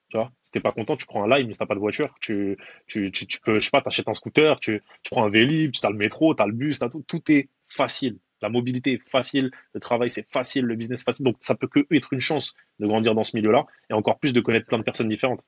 Tu 0.09 0.17
vois, 0.17 0.31
si 0.41 0.51
t'es 0.51 0.62
pas 0.62 0.71
content, 0.71 0.95
tu 0.95 1.05
prends 1.05 1.29
un 1.29 1.35
live, 1.35 1.47
mais 1.47 1.53
si 1.53 1.59
t'as 1.59 1.65
pas 1.65 1.75
de 1.75 1.79
voiture, 1.79 2.15
tu, 2.21 2.57
tu, 2.88 3.12
tu, 3.12 3.27
tu 3.27 3.41
peux, 3.41 3.59
je 3.59 3.65
sais 3.65 3.71
pas, 3.71 3.81
t'achètes 3.81 4.07
un 4.07 4.13
scooter, 4.13 4.57
tu, 4.62 4.81
tu 5.03 5.09
prends 5.09 5.25
un 5.25 5.29
Vélib, 5.29 5.74
tu 5.74 5.85
as 5.85 5.89
le 5.89 5.97
métro, 5.97 6.33
t'as 6.33 6.45
le 6.45 6.53
bus, 6.53 6.79
t'as 6.79 6.88
tout. 6.88 7.03
Tout 7.05 7.29
est 7.29 7.50
facile. 7.67 8.19
La 8.41 8.47
mobilité 8.47 8.93
est 8.93 9.09
facile, 9.09 9.51
le 9.74 9.79
travail 9.81 10.09
c'est 10.09 10.29
facile, 10.31 10.63
le 10.63 10.75
business 10.75 11.03
facile. 11.03 11.25
Donc 11.25 11.35
ça 11.41 11.55
peut 11.55 11.67
que 11.67 11.85
être 11.91 12.13
une 12.13 12.21
chance 12.21 12.53
de 12.79 12.88
grandir 12.88 13.15
dans 13.15 13.24
ce 13.24 13.35
milieu-là 13.35 13.65
et 13.89 13.93
encore 13.93 14.19
plus 14.19 14.31
de 14.31 14.39
connaître 14.39 14.67
plein 14.67 14.77
de 14.77 14.83
personnes 14.83 15.09
différentes. 15.09 15.43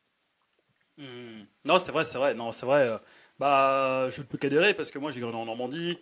Hmm. 0.97 1.26
Non, 1.67 1.77
c'est 1.77 1.91
vrai, 1.91 2.03
c'est 2.05 2.17
vrai. 2.17 2.33
Non, 2.33 2.51
c'est 2.51 2.65
vrai. 2.65 2.88
Euh, 2.88 2.97
bah, 3.39 4.09
je 4.09 4.21
ne 4.21 4.25
peux 4.25 4.38
qu'adhérer 4.38 4.74
parce 4.74 4.91
que 4.91 5.00
moi 5.00 5.12
j'ai 5.12 5.19
grandi 5.19 5.36
en 5.38 5.45
Normandie. 5.45 6.00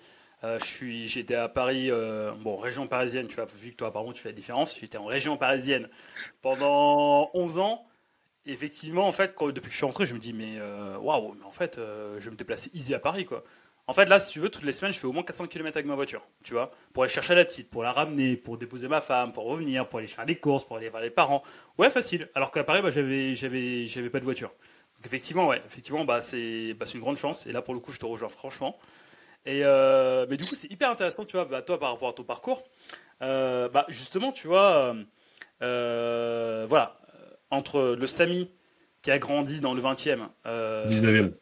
suis, 0.63 1.07
j'étais 1.07 1.35
à 1.35 1.49
Paris, 1.49 1.89
bon, 2.41 2.57
région 2.57 2.87
parisienne, 2.87 3.27
tu 3.27 3.35
vois, 3.35 3.45
vu 3.55 3.71
que 3.71 3.75
toi, 3.77 3.87
apparemment, 3.89 4.13
tu 4.13 4.21
fais 4.21 4.29
la 4.29 4.35
différence. 4.35 4.75
J'étais 4.79 4.97
en 4.97 5.05
région 5.05 5.37
parisienne 5.37 5.89
pendant 6.41 7.31
11 7.33 7.57
ans. 7.59 7.85
effectivement, 8.47 9.07
en 9.07 9.13
fait, 9.13 9.35
depuis 9.39 9.67
que 9.69 9.71
je 9.71 9.77
suis 9.77 9.85
rentré, 9.85 10.05
je 10.07 10.15
me 10.15 10.19
dis, 10.19 10.33
mais 10.33 10.59
waouh, 10.99 11.35
mais 11.39 11.45
en 11.45 11.51
fait, 11.51 11.79
je 12.19 12.29
me 12.31 12.35
déplacer 12.37 12.71
easy 12.73 12.93
à 12.95 12.99
Paris, 12.99 13.25
quoi. 13.25 13.43
En 13.87 13.93
fait, 13.93 14.05
là, 14.07 14.19
si 14.19 14.33
tu 14.33 14.39
veux, 14.39 14.49
toutes 14.49 14.63
les 14.63 14.73
semaines, 14.73 14.93
je 14.93 14.99
fais 14.99 15.07
au 15.07 15.13
moins 15.13 15.23
400 15.23 15.47
km 15.47 15.77
avec 15.77 15.87
ma 15.87 15.95
voiture, 15.95 16.27
tu 16.43 16.53
vois, 16.53 16.71
pour 16.93 17.03
aller 17.03 17.13
chercher 17.13 17.35
la 17.35 17.45
petite, 17.45 17.69
pour 17.69 17.83
la 17.83 17.91
ramener, 17.91 18.37
pour 18.37 18.57
déposer 18.57 18.87
ma 18.87 19.01
femme, 19.01 19.33
pour 19.33 19.45
revenir, 19.45 19.87
pour 19.89 19.99
aller 19.99 20.07
faire 20.07 20.25
des 20.25 20.37
courses, 20.37 20.65
pour 20.65 20.77
aller 20.77 20.89
voir 20.89 21.03
les 21.03 21.11
parents. 21.11 21.43
Ouais, 21.77 21.89
facile. 21.91 22.29
Alors 22.35 22.51
qu'à 22.51 22.63
Paris, 22.63 22.81
bah, 22.81 22.89
j'avais, 22.91 23.35
j'avais 23.35 24.09
pas 24.11 24.19
de 24.19 24.25
voiture. 24.25 24.51
Effectivement, 25.03 25.47
ouais, 25.47 25.61
effectivement, 25.65 26.05
bah, 26.05 26.21
c'est, 26.21 26.73
bah, 26.73 26.85
c'est 26.85 26.93
une 26.93 27.01
grande 27.01 27.17
chance. 27.17 27.45
Et 27.47 27.51
là, 27.51 27.61
pour 27.61 27.73
le 27.73 27.79
coup, 27.79 27.91
je 27.91 27.99
te 27.99 28.05
rejoins 28.05 28.29
franchement. 28.29 28.77
Et 29.45 29.63
euh, 29.63 30.25
mais 30.29 30.37
du 30.37 30.45
coup, 30.45 30.55
c'est 30.55 30.71
hyper 30.71 30.89
intéressant, 30.89 31.25
tu 31.25 31.33
vois, 31.33 31.45
bah, 31.45 31.61
toi, 31.61 31.79
par 31.79 31.91
rapport 31.91 32.09
à 32.09 32.13
ton 32.13 32.23
parcours. 32.23 32.63
Euh, 33.21 33.69
bah, 33.69 33.85
justement, 33.89 34.31
tu 34.31 34.47
vois, 34.47 34.95
euh, 35.61 36.65
voilà, 36.67 36.97
entre 37.51 37.95
le 37.97 38.07
Sami 38.07 38.49
qui 39.01 39.11
a 39.11 39.19
grandi 39.19 39.61
dans 39.61 39.73
le 39.73 39.81
20e, 39.81 40.27
19e 40.45 41.33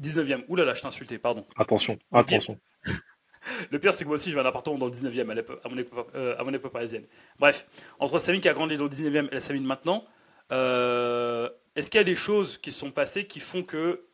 19e. 0.00 0.44
Ouh 0.48 0.56
là 0.56 0.64
là, 0.64 0.74
je 0.74 0.80
t'ai 0.80 0.86
insulté, 0.86 1.18
pardon. 1.18 1.44
Attention, 1.56 1.98
attention. 2.12 2.58
Le 3.70 3.78
pire, 3.78 3.94
c'est 3.94 4.02
que 4.02 4.08
moi 4.08 4.16
aussi, 4.16 4.30
je 4.30 4.34
vais 4.34 4.40
un 4.40 4.46
appartement 4.46 4.76
dans 4.76 4.86
le 4.86 4.92
19e 4.92 5.20
à, 5.20 5.68
mon 5.68 5.78
époque, 5.78 6.08
à 6.14 6.42
mon 6.42 6.52
époque 6.52 6.72
parisienne. 6.72 7.04
Bref, 7.38 7.68
entre 8.00 8.18
Samy 8.18 8.40
qui 8.40 8.48
a 8.48 8.52
grandi 8.52 8.76
dans 8.76 8.84
le 8.84 8.90
19e 8.90 9.28
et 9.30 9.34
la 9.34 9.40
Samy 9.40 9.60
de 9.60 9.66
maintenant, 9.66 10.04
euh, 10.52 11.48
est-ce 11.76 11.90
qu'il 11.90 11.98
y 11.98 12.00
a 12.00 12.04
des 12.04 12.14
choses 12.14 12.58
qui 12.58 12.72
se 12.72 12.80
sont 12.80 12.90
passées 12.90 13.26
qui 13.26 13.40
font 13.40 13.62
que. 13.62 14.04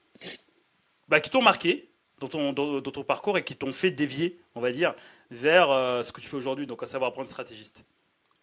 Bah, 1.09 1.21
qui 1.21 1.31
t'ont 1.31 1.43
marqué 1.43 1.91
dans 2.21 2.29
ton, 2.29 2.53
dans, 2.53 2.81
ton, 2.83 3.05
parcours 3.05 3.37
et 3.37 3.45
qui 3.45 3.57
t'ont 3.57 3.73
fait 3.73 3.91
dévier, 3.91 4.39
on 4.55 4.61
va 4.61 4.71
dire, 4.71 4.95
vers 5.31 5.71
euh, 5.71 6.03
ce 6.03 6.13
que 6.13 6.21
tu 6.21 6.29
fais 6.29 6.37
aujourd'hui, 6.37 6.67
donc 6.67 6.83
à 6.83 6.87
savoir 6.87 7.11
apprendre 7.11 7.29
stratégiste? 7.29 7.85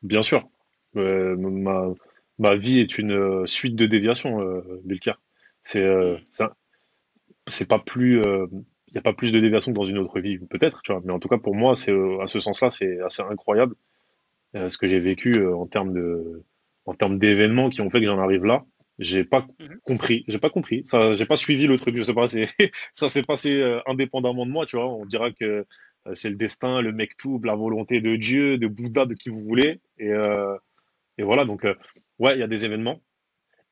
Bien 0.04 0.22
sûr. 0.22 0.48
Euh, 0.96 1.36
ma, 1.38 1.88
ma, 2.38 2.56
vie 2.56 2.80
est 2.80 2.98
une 2.98 3.48
suite 3.48 3.76
de 3.76 3.86
déviations, 3.86 4.42
euh, 4.42 4.82
C'est 5.64 5.86
ça 6.30 6.56
c'est 7.50 7.68
pas 7.68 7.80
plus, 7.80 8.18
il 8.18 8.24
euh, 8.24 8.48
n'y 8.94 8.98
a 8.98 9.02
pas 9.02 9.14
plus 9.14 9.32
de 9.32 9.40
déviation 9.40 9.72
que 9.72 9.78
dans 9.78 9.86
une 9.86 9.98
autre 9.98 10.20
vie, 10.20 10.38
peut-être, 10.38 10.82
tu 10.84 10.92
vois. 10.92 11.02
Mais 11.04 11.12
en 11.12 11.20
tout 11.20 11.28
cas, 11.28 11.38
pour 11.38 11.56
moi, 11.56 11.76
c'est 11.76 11.92
euh, 11.92 12.22
à 12.22 12.28
ce 12.28 12.40
sens-là, 12.40 12.70
c'est 12.72 13.00
assez 13.02 13.22
incroyable 13.22 13.76
euh, 14.56 14.70
ce 14.70 14.78
que 14.78 14.88
j'ai 14.88 15.00
vécu 15.00 15.46
en 15.46 15.68
termes 15.68 15.94
de, 15.94 16.44
en 16.86 16.94
termes 16.94 17.20
d'événements 17.20 17.70
qui 17.70 17.82
ont 17.82 17.90
fait 17.90 18.00
que 18.00 18.06
j'en 18.06 18.20
arrive 18.20 18.46
là. 18.46 18.66
J'ai 19.00 19.24
pas 19.24 19.48
mhm. 19.60 19.79
compris, 19.84 20.25
j'ai 20.27 20.39
pas 20.39 20.50
compris. 20.50 20.84
Ça, 20.86 21.13
j'ai 21.13 21.25
pas 21.25 21.38
suivi 21.38 21.68
le 21.68 21.77
truc. 21.77 21.96
Je 21.96 22.01
sais 22.01 22.13
pas, 22.13 22.27
ça 22.94 23.10
s'est 23.10 23.24
passé 23.24 23.63
indépendamment 23.88 24.46
de 24.46 24.51
moi, 24.51 24.65
tu 24.65 24.75
vois. 24.75 24.88
On 24.88 25.06
dira 25.06 25.32
que 25.32 25.65
c'est 26.13 26.29
le 26.29 26.36
destin, 26.36 26.82
le 26.82 26.91
mec 26.91 27.15
tout, 27.18 27.41
la 27.44 27.56
volonté 27.56 28.01
de 28.01 28.15
Dieu, 28.15 28.58
de 28.58 28.68
Bouddha, 28.68 29.06
de 29.06 29.13
qui 29.13 29.29
vous 29.29 29.41
voulez. 29.41 29.79
Et, 29.98 30.12
et 31.18 31.24
voilà. 31.24 31.46
Donc, 31.46 31.65
ouais, 32.20 32.36
il 32.36 32.39
y 32.39 32.44
a 32.44 32.48
des 32.48 32.65
événements. 32.65 33.01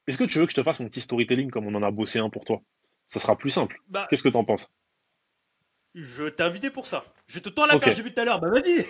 Est-ce 0.08 0.18
que 0.18 0.24
tu 0.24 0.40
veux 0.40 0.46
que 0.46 0.52
je 0.52 0.56
te 0.56 0.64
fasse 0.64 0.80
mon 0.80 0.88
petit 0.88 1.02
storytelling 1.02 1.50
comme 1.50 1.68
on 1.68 1.76
en 1.76 1.84
a 1.84 1.92
bossé 1.92 2.20
un 2.20 2.30
pour 2.30 2.46
toi? 2.46 2.62
Ça 3.10 3.20
sera 3.20 3.38
plus 3.38 3.50
simple. 3.50 3.80
Bah, 3.90 4.08
Qu'est-ce 4.10 4.24
que 4.24 4.30
tu 4.30 4.38
en 4.38 4.46
penses? 4.46 4.72
Je 5.96 6.30
t'ai 6.30 6.44
invité 6.44 6.70
pour 6.70 6.86
ça. 6.86 7.04
Je 7.28 7.40
te 7.40 7.50
tends 7.50 7.66
la 7.66 7.80
perche 7.80 7.96
depuis 7.96 8.14
tout 8.14 8.22
à 8.22 8.26
l'heure. 8.26 8.40
Bah 8.40 8.50
vas-y. 8.50 8.86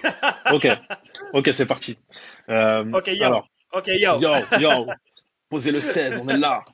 ok, 0.53 0.67
ok, 1.34 1.50
c'est 1.53 1.65
parti. 1.65 1.98
Euh, 2.50 2.84
ok, 2.91 3.08
yo. 3.08 3.25
Alors, 3.25 3.50
ok, 3.74 3.88
yo. 3.88 4.20
Yo, 4.20 4.34
yo. 4.60 4.86
Posez 5.50 5.72
le 5.72 5.80
16, 5.80 6.22
on 6.24 6.30
est 6.30 6.38
là. 6.38 6.66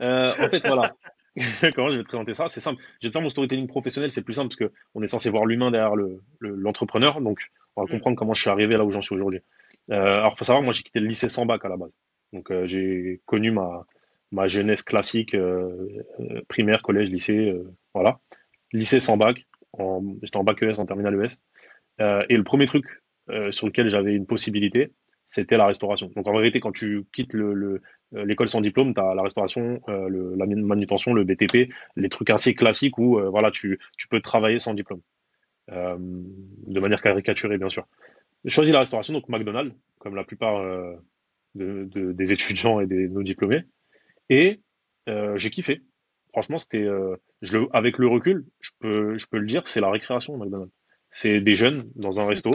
Euh, 0.00 0.30
en 0.30 0.48
fait, 0.48 0.66
voilà. 0.66 0.94
Comment 1.74 1.90
je 1.90 1.98
vais 1.98 2.02
te 2.02 2.08
présenter 2.08 2.34
ça? 2.34 2.48
C'est 2.48 2.60
simple. 2.60 2.82
Je 3.00 3.06
vais 3.06 3.10
te 3.10 3.12
faire 3.12 3.22
mon 3.22 3.28
storytelling 3.28 3.66
professionnel, 3.66 4.10
c'est 4.10 4.22
plus 4.22 4.34
simple 4.34 4.54
parce 4.56 4.70
qu'on 4.70 5.02
est 5.02 5.06
censé 5.06 5.30
voir 5.30 5.44
l'humain 5.44 5.70
derrière 5.70 5.94
l'entrepreneur. 6.40 7.18
Le, 7.18 7.24
donc, 7.24 7.50
on 7.76 7.82
va 7.82 7.86
mm. 7.86 7.90
comprendre 7.90 8.16
comment 8.16 8.32
je 8.32 8.40
suis 8.40 8.50
arrivé 8.50 8.76
là 8.76 8.84
où 8.84 8.90
j'en 8.90 9.00
suis 9.00 9.14
aujourd'hui. 9.14 9.40
Euh, 9.90 10.18
alors, 10.18 10.36
faut 10.36 10.44
savoir, 10.44 10.62
moi, 10.62 10.72
j'ai 10.72 10.82
quitté 10.82 11.00
le 11.00 11.06
lycée 11.06 11.28
sans 11.28 11.46
bac 11.46 11.64
à 11.64 11.68
la 11.68 11.76
base. 11.76 11.92
Donc, 12.32 12.50
euh, 12.50 12.66
j'ai 12.66 13.20
connu 13.26 13.52
ma, 13.52 13.86
ma 14.32 14.46
jeunesse 14.46 14.82
classique, 14.82 15.36
primaire, 16.48 16.82
collège, 16.82 17.10
lycée, 17.10 17.54
voilà. 17.94 18.18
Lycée 18.72 18.98
sans 18.98 19.16
bac, 19.16 19.46
j'étais 20.22 20.36
en 20.36 20.44
bac 20.44 20.62
ES, 20.62 20.80
en 20.80 20.86
terminale 20.86 21.22
ES. 21.24 21.38
et 22.28 22.36
le 22.36 22.42
premier 22.42 22.66
truc 22.66 22.86
sur 23.50 23.66
lequel 23.66 23.88
j'avais 23.88 24.14
une 24.14 24.26
possibilité, 24.26 24.92
c'était 25.26 25.56
la 25.56 25.66
restauration. 25.66 26.10
Donc 26.14 26.26
en 26.26 26.32
vérité, 26.32 26.60
quand 26.60 26.72
tu 26.72 27.04
quittes 27.12 27.32
le, 27.32 27.82
l'école 28.12 28.48
sans 28.48 28.60
diplôme, 28.60 28.94
tu 28.94 29.00
as 29.00 29.14
la 29.14 29.22
restauration, 29.22 29.80
la 29.88 30.46
manutention, 30.46 31.12
le 31.12 31.24
BTP, 31.24 31.72
les 31.96 32.08
trucs 32.08 32.30
assez 32.30 32.54
classiques 32.54 32.98
où 32.98 33.20
voilà, 33.30 33.50
tu, 33.50 33.78
peux 34.10 34.20
travailler 34.20 34.58
sans 34.58 34.74
diplôme. 34.74 35.00
de 35.68 36.80
manière 36.80 37.02
caricaturée, 37.02 37.58
bien 37.58 37.68
sûr. 37.68 37.86
J'ai 38.44 38.50
choisi 38.50 38.70
la 38.70 38.80
restauration, 38.80 39.12
donc 39.12 39.28
McDonald's, 39.28 39.74
comme 39.98 40.14
la 40.14 40.24
plupart 40.24 40.64
des 41.54 42.32
étudiants 42.32 42.80
et 42.80 42.86
des 42.86 43.08
non-diplômés. 43.08 43.64
Et 44.30 44.60
euh, 45.08 45.36
j'ai 45.36 45.50
kiffé. 45.50 45.82
Franchement, 46.30 46.58
c'était, 46.58 46.82
euh, 46.82 47.16
avec 47.72 47.98
le 47.98 48.08
recul, 48.08 48.44
je 48.60 48.70
peux, 48.80 49.18
je 49.18 49.26
peux 49.26 49.38
le 49.38 49.46
dire, 49.46 49.66
c'est 49.68 49.80
la 49.80 49.90
récréation 49.90 50.36
McDonald's. 50.36 50.72
C'est 51.10 51.40
des 51.40 51.54
jeunes 51.54 51.90
dans 51.94 52.20
un 52.20 52.26
resto 52.26 52.50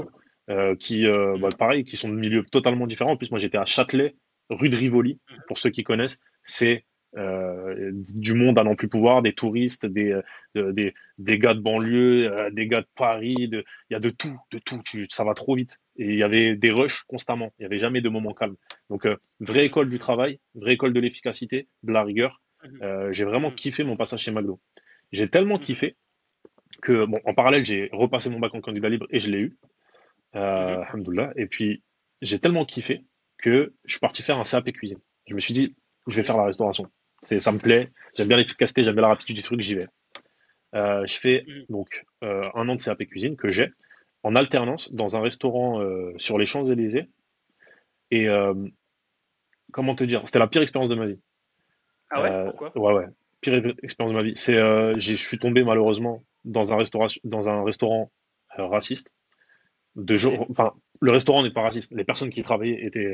euh, 0.51 0.75
qui, 0.75 1.07
euh, 1.07 1.37
bah, 1.39 1.47
pareil, 1.57 1.85
qui 1.85 1.95
sont 1.95 2.09
de 2.09 2.15
milieux 2.15 2.43
totalement 2.43 2.85
différents. 2.85 3.11
En 3.11 3.17
plus, 3.17 3.31
moi, 3.31 3.39
j'étais 3.39 3.57
à 3.57 3.63
Châtelet, 3.63 4.15
rue 4.49 4.67
de 4.67 4.75
Rivoli, 4.75 5.17
pour 5.47 5.57
ceux 5.57 5.69
qui 5.69 5.83
connaissent. 5.83 6.19
C'est 6.43 6.83
euh, 7.15 7.91
du 7.93 8.33
monde 8.33 8.59
à 8.59 8.63
n'en 8.63 8.75
plus 8.75 8.89
pouvoir, 8.89 9.21
des 9.21 9.31
touristes, 9.31 9.85
des, 9.85 10.19
des, 10.55 10.93
des, 11.17 11.39
gars 11.39 11.53
de 11.53 11.61
banlieue, 11.61 12.49
des 12.51 12.67
gars 12.67 12.81
de 12.81 12.87
Paris, 12.95 13.35
il 13.39 13.63
y 13.91 13.95
a 13.95 14.01
de 14.01 14.09
tout, 14.09 14.37
de 14.51 14.59
tout, 14.59 14.81
tu, 14.83 15.07
ça 15.09 15.23
va 15.23 15.33
trop 15.35 15.55
vite. 15.55 15.77
Et 15.95 16.05
il 16.05 16.17
y 16.17 16.23
avait 16.23 16.55
des 16.57 16.71
rushs 16.71 17.03
constamment, 17.07 17.53
il 17.57 17.61
n'y 17.61 17.65
avait 17.67 17.79
jamais 17.79 18.01
de 18.01 18.09
moment 18.09 18.33
calme. 18.33 18.55
Donc, 18.89 19.07
vraie 19.39 19.65
école 19.67 19.89
du 19.89 19.99
travail, 19.99 20.39
vraie 20.53 20.73
école 20.73 20.91
de 20.91 20.99
l'efficacité, 20.99 21.69
de 21.83 21.93
la 21.93 22.03
rigueur. 22.03 22.41
Mhm. 22.63 23.13
j'ai 23.13 23.23
vraiment 23.23 23.49
mhm. 23.49 23.55
kiffé 23.55 23.83
mon 23.83 23.95
passage 23.95 24.21
chez 24.21 24.31
McDo. 24.31 24.59
J'ai 25.13 25.29
tellement 25.29 25.59
mhm. 25.59 25.63
kiffé 25.63 25.95
que, 26.81 27.05
bon, 27.05 27.19
en 27.23 27.33
parallèle, 27.33 27.63
j'ai 27.63 27.89
repassé 27.93 28.29
mon 28.29 28.39
bac 28.39 28.53
en 28.53 28.61
candidat 28.61 28.89
libre 28.89 29.07
et 29.11 29.19
je 29.19 29.31
l'ai 29.31 29.39
eu. 29.39 29.57
Euh, 30.35 30.83
Et 31.35 31.45
puis, 31.45 31.83
j'ai 32.21 32.39
tellement 32.39 32.65
kiffé 32.65 33.05
que 33.37 33.73
je 33.85 33.93
suis 33.93 33.99
parti 33.99 34.23
faire 34.23 34.37
un 34.37 34.43
CAP 34.43 34.71
cuisine. 34.71 34.99
Je 35.27 35.33
me 35.33 35.39
suis 35.39 35.53
dit, 35.53 35.75
je 36.07 36.15
vais 36.15 36.23
faire 36.23 36.37
la 36.37 36.45
restauration. 36.45 36.87
C'est, 37.23 37.39
ça 37.39 37.51
me 37.51 37.59
plaît. 37.59 37.91
J'aime 38.15 38.27
bien 38.27 38.37
l'efficacité, 38.37 38.83
j'aime 38.83 38.93
bien 38.93 39.03
la 39.03 39.09
rapidité 39.09 39.33
du 39.33 39.43
truc, 39.43 39.59
j'y 39.59 39.75
vais. 39.75 39.87
Euh, 40.73 41.05
je 41.05 41.19
fais 41.19 41.43
mm. 41.45 41.65
donc 41.69 42.05
euh, 42.23 42.43
un 42.55 42.69
an 42.69 42.75
de 42.75 42.81
CAP 42.81 43.03
cuisine 43.05 43.35
que 43.35 43.51
j'ai 43.51 43.71
en 44.23 44.35
alternance 44.35 44.93
dans 44.93 45.17
un 45.17 45.21
restaurant 45.21 45.81
euh, 45.81 46.13
sur 46.17 46.37
les 46.37 46.45
Champs-Élysées. 46.45 47.09
Et 48.11 48.27
comment 49.71 49.95
te 49.95 50.03
dire, 50.03 50.21
c'était 50.25 50.39
la 50.39 50.47
pire 50.47 50.61
expérience 50.61 50.89
de 50.89 50.95
ma 50.95 51.05
vie. 51.05 51.19
Ah 52.09 52.21
ouais? 52.21 52.45
Pourquoi? 52.49 52.77
Ouais, 52.77 52.93
ouais. 52.93 53.07
Pire 53.39 53.73
expérience 53.81 54.13
de 54.13 54.17
ma 54.19 54.23
vie. 54.23 54.35
C'est, 54.35 54.55
je 54.55 55.15
suis 55.15 55.39
tombé 55.39 55.63
malheureusement 55.63 56.21
dans 56.43 56.73
un, 56.73 56.77
restaurant, 56.77 57.05
dans 57.23 57.47
un 57.47 57.63
restaurant 57.63 58.11
raciste. 58.57 59.13
De 59.95 60.15
jour, 60.15 60.47
enfin, 60.49 60.73
le 61.01 61.11
restaurant 61.11 61.43
n'est 61.43 61.51
pas 61.51 61.61
raciste. 61.61 61.91
Les 61.91 62.05
personnes 62.05 62.29
qui 62.29 62.43
travaillaient 62.43 62.85
étaient 62.85 63.13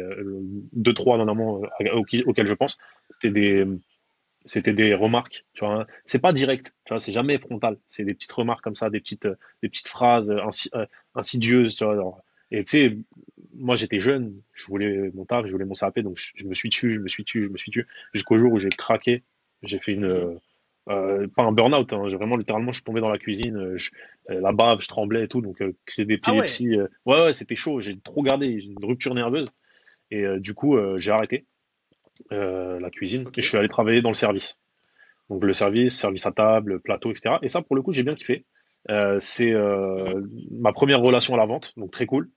deux, 0.74 0.94
trois 0.94 1.18
normalement 1.18 1.62
auxquelles 1.94 2.48
je 2.48 2.54
pense. 2.54 2.78
C'était 3.10 3.32
des 3.32 3.66
c'était 4.48 4.74
des 4.74 4.94
remarques, 4.94 5.46
tu 5.54 5.66
vois. 5.66 5.82
Hein. 5.82 5.88
C'est 6.06 6.20
pas 6.20 6.34
direct, 6.34 6.74
tu 6.86 6.94
vois, 6.94 7.00
c'est 7.00 7.12
jamais 7.12 7.38
frontal. 7.38 7.78
C'est 7.90 8.04
des 8.04 8.14
petites 8.14 8.32
remarques 8.32 8.64
comme 8.64 8.76
ça, 8.76 8.90
des 8.90 9.00
petites, 9.00 9.26
euh, 9.26 9.36
des 9.62 9.70
petites 9.70 9.88
phrases 9.88 10.30
euh, 10.30 10.86
insidieuses, 11.14 11.76
tu 11.76 11.84
vois. 11.84 12.24
Et 12.50 12.64
tu 12.64 12.72
sais, 12.72 12.98
moi 13.56 13.76
j'étais 13.76 14.00
jeune, 14.00 14.42
je 14.54 14.66
voulais 14.68 15.12
mon 15.14 15.26
taf, 15.26 15.46
je 15.46 15.52
voulais 15.52 15.66
mon 15.66 15.74
CAP, 15.74 16.00
donc 16.00 16.18
je, 16.18 16.48
me 16.48 16.54
suis 16.54 16.70
tué, 16.70 16.92
je 16.92 17.02
me 17.02 17.10
suis 17.10 17.26
tué, 17.26 17.44
je 17.44 17.50
me 17.50 17.58
suis 17.58 17.72
tué, 17.72 17.86
jusqu'au 18.14 18.40
jour 18.40 18.54
où 18.54 18.58
j'ai 18.58 18.70
craqué. 18.70 19.24
J'ai 19.64 19.80
fait 19.80 19.94
une, 19.94 20.08
mmh. 20.08 20.40
Euh, 20.90 21.28
pas 21.36 21.44
un 21.44 21.52
burn-out, 21.52 21.92
hein, 21.94 22.08
vraiment 22.08 22.38
littéralement, 22.38 22.72
je 22.72 22.78
suis 22.78 22.84
tombé 22.84 23.02
dans 23.02 23.10
la 23.10 23.18
cuisine, 23.18 23.78
je, 23.78 23.92
la 24.30 24.52
bave, 24.52 24.82
je 24.82 24.88
tremblais 24.88 25.26
et 25.26 25.28
tout, 25.28 25.42
donc 25.42 25.62
euh, 25.62 25.76
crise 25.86 26.06
d'épilepsie. 26.06 26.78
Ah 26.80 26.88
ouais, 27.06 27.24
ouais, 27.26 27.34
c'était 27.34 27.56
chaud, 27.56 27.82
j'ai 27.82 28.00
trop 28.00 28.24
gardé, 28.24 28.48
une 28.48 28.84
rupture 28.84 29.14
nerveuse. 29.14 29.50
Et 30.10 30.26
du 30.40 30.54
coup, 30.54 30.78
j'ai 30.98 31.12
arrêté. 31.12 31.46
Euh, 32.32 32.80
la 32.80 32.90
cuisine, 32.90 33.30
et 33.36 33.42
je 33.42 33.48
suis 33.48 33.58
allé 33.58 33.68
travailler 33.68 34.02
dans 34.02 34.10
le 34.10 34.16
service. 34.16 34.60
Donc 35.30 35.44
le 35.44 35.54
service, 35.54 35.98
service 35.98 36.26
à 36.26 36.32
table, 36.32 36.80
plateau, 36.80 37.12
etc. 37.12 37.36
Et 37.42 37.48
ça, 37.48 37.62
pour 37.62 37.76
le 37.76 37.82
coup, 37.82 37.92
j'ai 37.92 38.04
bien 38.04 38.16
kiffé. 38.16 38.46
Euh, 38.90 39.18
c'est 39.20 39.52
euh, 39.52 40.22
ma 40.52 40.72
première 40.72 41.02
relation 41.02 41.34
à 41.34 41.38
la 41.38 41.46
vente, 41.46 41.74
donc 41.78 41.92
très 41.92 42.06
cool. 42.06 42.30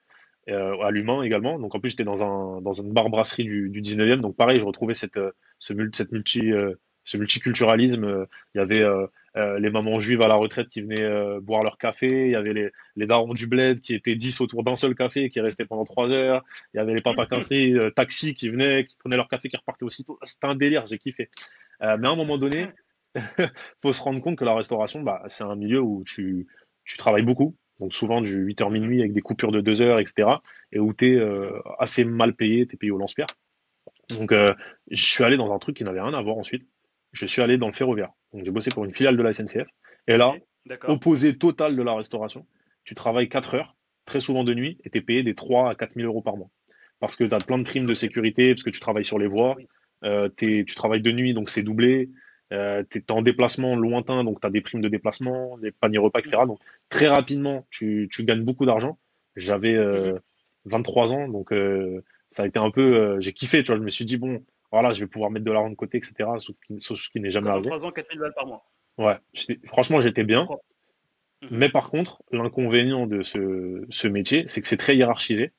à 0.49 0.91
l'humain 0.91 1.23
également. 1.23 1.59
Donc 1.59 1.75
en 1.75 1.81
plus, 1.81 1.91
j'étais 1.91 2.05
dans, 2.05 2.23
un, 2.23 2.61
dans 2.61 2.73
une 2.73 2.93
bar 2.93 3.09
brasserie 3.09 3.45
du, 3.45 3.71
du 3.71 3.81
19e. 3.81 4.21
Donc 4.21 4.37
pareil, 4.37 4.59
je 4.59 4.65
retrouvais 4.65 4.95
cette, 4.95 5.21
ce, 5.59 5.75
cette 5.93 6.13
multi, 6.13 6.51
ce 7.11 7.17
multiculturalisme. 7.17 8.05
Euh, 8.05 8.25
il 8.55 8.59
y 8.59 8.61
avait 8.61 8.83
euh, 8.83 9.07
euh, 9.37 9.59
les 9.59 9.71
mamans 9.71 9.99
juives 9.99 10.23
à 10.23 10.29
la 10.29 10.35
retraite 10.35 10.69
qui 10.69 10.81
venaient 10.81 11.41
boire 11.41 11.63
leur 11.63 11.79
café. 11.79 12.27
Il 12.27 12.31
y 12.31 12.37
avait 12.37 12.53
les, 12.53 12.71
les 12.97 13.07
darons 13.07 13.35
du 13.35 13.47
bled 13.47 13.81
qui 13.81 13.95
étaient 13.95 14.15
10 14.15 14.41
autour 14.41 14.63
d'un 14.63 14.77
seul 14.77 14.95
café 14.95 15.25
et 15.25 15.31
qui 15.31 15.41
restaient 15.41 15.65
pendant 15.65 15.85
3 15.85 16.13
heures. 16.13 16.45
Il 16.73 16.79
y 16.79 16.81
avait 16.81 16.95
les 16.95 17.03
papas 17.03 17.27
café, 17.27 17.77
taxi 17.95 18.35
qui 18.35 18.49
venaient, 18.49 18.85
qui 18.85 18.97
prenaient 18.97 19.17
leur 19.17 19.29
café, 19.29 19.49
qui 19.49 19.57
repartaient 19.57 19.85
aussitôt. 19.85 20.19
C'était 20.23 20.47
un 20.47 20.55
délire, 20.55 20.87
j'ai 20.87 20.99
kiffé. 20.99 21.31
mais 21.81 21.87
à 21.87 22.11
un 22.11 22.17
moment 22.17 22.39
donné, 22.39 22.67
faut 23.83 23.93
se 23.93 24.03
rendre 24.03 24.21
compte 24.21 24.37
que 24.37 24.45
la 24.45 24.55
restauration, 24.55 25.03
bah, 25.03 25.23
c'est 25.27 25.45
un 25.45 25.57
milieu 25.57 25.81
où 25.81 26.05
tu, 26.05 26.47
tu 26.85 26.97
travailles 26.97 27.25
beaucoup. 27.25 27.57
donc 27.81 27.95
souvent 27.95 28.21
du 28.21 28.47
8h 28.47 28.71
minuit 28.71 29.01
avec 29.01 29.13
des 29.13 29.21
coupures 29.21 29.53
de 29.53 29.61
2 29.61 29.83
heures, 29.83 30.01
etc. 30.01 30.29
Et 30.73 30.79
où 30.79 30.93
tu 30.93 31.17
es 31.17 31.23
assez 31.79 32.05
mal 32.05 32.35
payé, 32.35 32.67
tu 32.67 32.75
es 32.75 32.79
payé 32.79 32.93
au 32.93 32.99
lance-pierre. 32.99 33.29
Donc 34.11 34.33
je 34.91 35.05
suis 35.05 35.23
allé 35.23 35.37
dans 35.37 35.53
un 35.53 35.59
truc 35.61 35.77
qui 35.77 35.85
n'avait 35.85 36.01
rien 36.01 36.15
à 36.15 36.23
voir 36.23 36.37
ensuite. 36.37 36.67
Je 37.13 37.27
suis 37.27 37.43
allé 37.43 37.59
dans 37.59 37.67
le 37.67 37.73
ferroviaire. 37.73 38.11
Donc 38.33 38.45
j'ai 38.45 38.51
bossé 38.51 38.71
pour 38.71 38.85
une 38.85 38.95
filiale 38.95 39.17
de 39.17 39.23
la 39.23 39.33
SNCF. 39.33 39.67
Et 40.07 40.17
là, 40.17 40.35
opposé 40.85 41.37
total 41.37 41.77
de 41.77 41.83
la 41.83 41.95
restauration, 41.95 42.47
tu 42.85 42.95
travailles 42.95 43.29
4 43.29 43.55
heures, 43.57 43.77
très 44.05 44.21
souvent 44.21 44.45
de 44.45 44.55
nuit, 44.55 44.79
et 44.85 44.91
tu 44.91 44.99
es 44.99 45.01
payé 45.01 45.23
des 45.23 45.35
3 45.35 45.71
à 45.71 45.75
4 45.75 45.95
000 45.95 46.07
euros 46.07 46.23
par 46.23 46.37
mois. 46.37 46.51
Parce 47.01 47.17
que 47.17 47.25
tu 47.25 47.35
as 47.35 47.39
plein 47.39 47.59
de 47.59 47.65
primes 47.65 47.87
de 47.87 47.95
sécurité, 47.95 48.55
parce 48.55 48.63
que 48.63 48.71
tu 48.71 48.81
travailles 48.81 49.05
sur 49.05 49.19
les 49.19 49.27
voies, 49.27 49.57
euh, 50.05 50.29
tu 50.37 50.65
travailles 50.77 51.03
de 51.03 51.13
nuit, 51.13 51.35
donc 51.35 51.49
c'est 51.49 51.63
doublé. 51.63 52.11
Euh, 52.53 52.83
tu 52.91 52.99
es 52.99 53.13
en 53.13 53.23
déplacement 53.23 53.77
lointain, 53.77 54.25
donc 54.25 54.41
tu 54.41 54.47
as 54.47 54.51
des 54.51 54.61
primes 54.61 54.81
de 54.81 54.89
déplacement, 54.89 55.57
des 55.59 55.71
paniers 55.71 55.99
repas, 55.99 56.19
etc. 56.21 56.43
Donc 56.47 56.59
très 56.89 57.07
rapidement, 57.07 57.67
tu, 57.71 58.09
tu 58.11 58.25
gagnes 58.25 58.43
beaucoup 58.43 58.67
d'argent. 58.67 58.99
J'avais 59.37 59.75
euh, 59.75 60.19
23 60.65 61.13
ans, 61.13 61.29
donc 61.29 61.53
euh, 61.53 62.03
ça 62.31 62.43
a 62.43 62.47
été 62.47 62.59
un 62.59 62.71
peu. 62.71 62.97
Euh, 62.97 63.21
j'ai 63.21 63.33
kiffé, 63.33 63.63
tu 63.63 63.69
vois. 63.69 63.77
Je 63.77 63.85
me 63.85 63.91
suis 63.91 64.05
dit, 64.05 64.17
bon, 64.17 64.43
voilà, 64.73 64.93
je 64.93 65.01
vais 65.01 65.07
pouvoir 65.07 65.31
mettre 65.31 65.45
de 65.45 65.51
l'argent 65.51 65.71
de 65.71 65.75
côté, 65.75 65.99
etc. 65.99 66.29
Sauf 66.79 67.01
qui, 67.09 67.21
n'est 67.21 67.31
jamais 67.31 67.49
arrivé. 67.49 67.71
23 67.71 67.89
ans, 67.89 67.91
4000 67.91 68.19
balles 68.19 68.35
par 68.35 68.47
mois. 68.47 68.65
Ouais, 68.99 69.17
franchement, 69.67 70.01
j'étais 70.01 70.25
bien. 70.25 70.45
Mhm. 71.43 71.49
Mais 71.51 71.69
par 71.71 71.91
contre, 71.91 72.23
l'inconvénient 72.33 73.07
de 73.07 73.23
ce, 73.23 73.87
ce 73.91 74.09
métier, 74.09 74.45
c'est 74.47 74.61
que 74.61 74.69
c'est 74.69 74.77
très 74.77 74.97
hiérarchisé. 74.97 75.53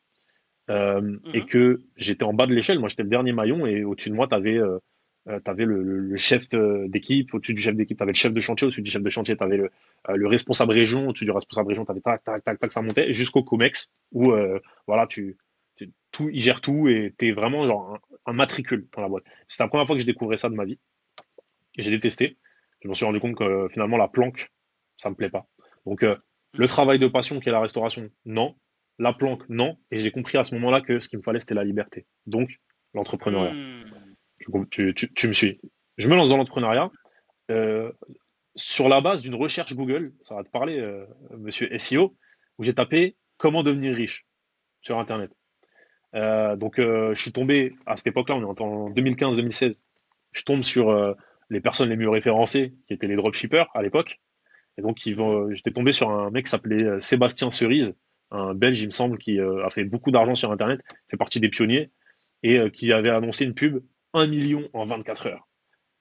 Euh, 0.70 1.18
et 1.34 1.40
mhm. 1.40 1.46
que 1.48 1.82
j'étais 1.98 2.24
en 2.24 2.34
bas 2.34 2.46
de 2.46 2.54
l'échelle. 2.54 2.80
Moi, 2.80 2.88
j'étais 2.88 3.04
le 3.04 3.10
dernier 3.10 3.34
maillon 3.34 3.66
et 3.66 3.84
au-dessus 3.84 4.10
de 4.10 4.16
moi, 4.16 4.28
tu 4.28 4.36
avais, 4.36 4.58
euh, 4.58 4.78
euh 5.28 5.40
avais 5.46 5.66
le, 5.66 5.82
le, 5.82 6.18
chef 6.18 6.48
d'équipe. 6.50 7.34
Au-dessus 7.34 7.54
du 7.54 7.62
chef 7.62 7.76
d'équipe, 7.76 7.98
tu 7.98 8.04
avais 8.04 8.14
le 8.14 8.18
chef 8.18 8.32
de 8.32 8.40
chantier. 8.40 8.68
Au-dessus 8.68 8.84
du 8.84 8.92
chef 8.92 9.02
de 9.02 9.10
chantier, 9.10 9.36
tu 9.36 9.44
avais 9.44 9.58
le, 9.58 9.72
euh, 10.10 10.16
le, 10.16 10.28
responsable 10.28 10.72
région. 10.72 11.10
Au-dessus 11.10 11.26
du 11.26 11.32
responsable 11.32 11.70
région, 11.70 11.84
tu 11.84 11.92
avais 11.92 12.02
tac, 12.02 12.24
tac, 12.24 12.44
tac, 12.44 12.60
tac, 12.60 12.72
ça 12.72 12.82
montait 12.82 13.12
jusqu'au 13.12 13.44
COMEX 13.44 13.92
où, 14.14 14.34
voilà, 14.88 15.08
tu, 15.08 15.38
tout, 16.12 16.30
il 16.30 16.42
gère 16.42 16.62
tout 16.62 16.88
et 16.88 17.14
tu 17.18 17.30
es 17.30 17.32
vraiment 17.32 17.66
genre 17.66 18.00
un, 18.26 18.34
matricule 18.34 18.88
dans 18.96 19.02
la 19.02 19.10
boîte. 19.10 19.24
C'était 19.48 19.64
la 19.64 19.70
première 19.70 19.88
fois 19.88 19.96
que 19.96 20.02
je 20.02 20.06
découvrais 20.06 20.38
ça 20.38 20.50
de 20.50 20.56
ma 20.56 20.66
vie. 20.66 20.80
J'ai 21.78 21.92
détesté. 21.92 22.38
Je 22.82 22.90
me 22.90 22.94
suis 22.94 23.06
rendu 23.06 23.20
compte 23.20 23.36
que 23.36 23.68
finalement, 23.72 23.98
la 23.98 24.08
planque, 24.08 24.52
ça 24.98 25.10
me 25.10 25.16
plaît 25.16 25.30
pas. 25.30 25.46
Donc, 25.86 26.02
le 26.02 26.18
mhm. 26.54 26.68
travail 26.68 27.00
de 27.00 27.08
passion 27.08 27.40
qui 27.40 27.50
est 27.50 27.52
la 27.52 27.62
restauration, 27.62 28.10
non 28.26 28.56
la 29.02 29.14
planque, 29.14 29.44
non. 29.50 29.78
Et 29.90 30.00
j'ai 30.00 30.12
compris 30.12 30.38
à 30.38 30.44
ce 30.44 30.54
moment-là 30.56 30.82
que 30.82 31.00
ce 31.00 31.10
qu'il 31.10 31.18
me 31.18 31.24
fallait, 31.24 31.40
c'était 31.40 31.56
la 31.56 31.64
liberté. 31.64 32.06
Donc, 32.28 32.50
l'entrepreneuriat. 32.94 33.54
Hmm. 33.54 34.66
Tu, 34.70 35.28
me 35.28 35.34
suis. 35.34 35.60
Je 35.98 36.08
me 36.08 36.16
lance 36.16 36.30
dans 36.30 36.38
l'entrepreneuriat 36.38 36.92
euh, 37.50 37.92
sur 38.56 38.90
la 38.90 39.02
base 39.02 39.22
d'une 39.22 39.36
recherche 39.36 39.76
Google, 39.76 40.14
ça 40.24 40.36
va 40.36 40.44
te 40.44 40.50
parler, 40.50 40.80
euh, 40.80 41.06
monsieur 41.38 41.76
SEO, 41.78 42.16
où 42.58 42.64
j'ai 42.64 42.74
tapé 42.74 43.16
comment 43.38 43.64
devenir 43.64 43.96
riche 43.96 44.26
sur 44.82 45.00
Internet. 45.00 45.32
Euh, 46.16 46.56
donc, 46.56 46.76
je 46.78 47.14
suis 47.16 47.32
tombé 47.32 47.76
à 47.86 47.96
cette 47.96 48.08
époque-là, 48.08 48.36
on 48.36 48.54
est 48.54 48.62
en 48.62 48.90
2015-2016. 48.92 49.80
Je 50.34 50.44
tombe 50.44 50.62
sur 50.62 51.16
les 51.50 51.62
personnes 51.62 51.90
les 51.90 51.98
mieux 51.98 52.10
référencées, 52.10 52.74
qui 52.88 52.94
étaient 52.94 53.08
les 53.08 53.16
dropshippers 53.16 53.66
à 53.74 53.82
l'époque. 53.82 54.20
Et 54.78 54.82
donc, 54.82 54.98
j'étais 55.00 55.72
tombé 55.72 55.92
sur 55.92 56.10
un 56.10 56.32
mec 56.32 56.46
qui 56.46 56.52
s'appelait 56.52 57.02
Sébastien 57.02 57.50
Cerise, 57.50 57.96
un 58.32 58.54
Belge, 58.54 58.82
il 58.82 58.86
me 58.88 58.92
semble, 58.92 59.18
qui 59.18 59.40
euh, 59.40 59.66
a 59.66 59.70
fait 59.70 59.84
beaucoup 59.84 60.12
d'argent 60.12 60.36
sur 60.36 60.52
Internet, 60.52 60.82
fait 61.10 61.18
partie 61.18 61.40
des 61.40 61.50
pionniers, 61.50 61.92
et 62.44 62.58
euh, 62.58 62.70
qui 62.70 62.92
avait 62.92 63.10
annoncé 63.10 63.46
une 63.46 63.54
pub 63.54 63.84
1 64.14 64.28
million 64.28 64.70
en 64.74 64.86
24 64.86 65.28
heures. 65.28 65.48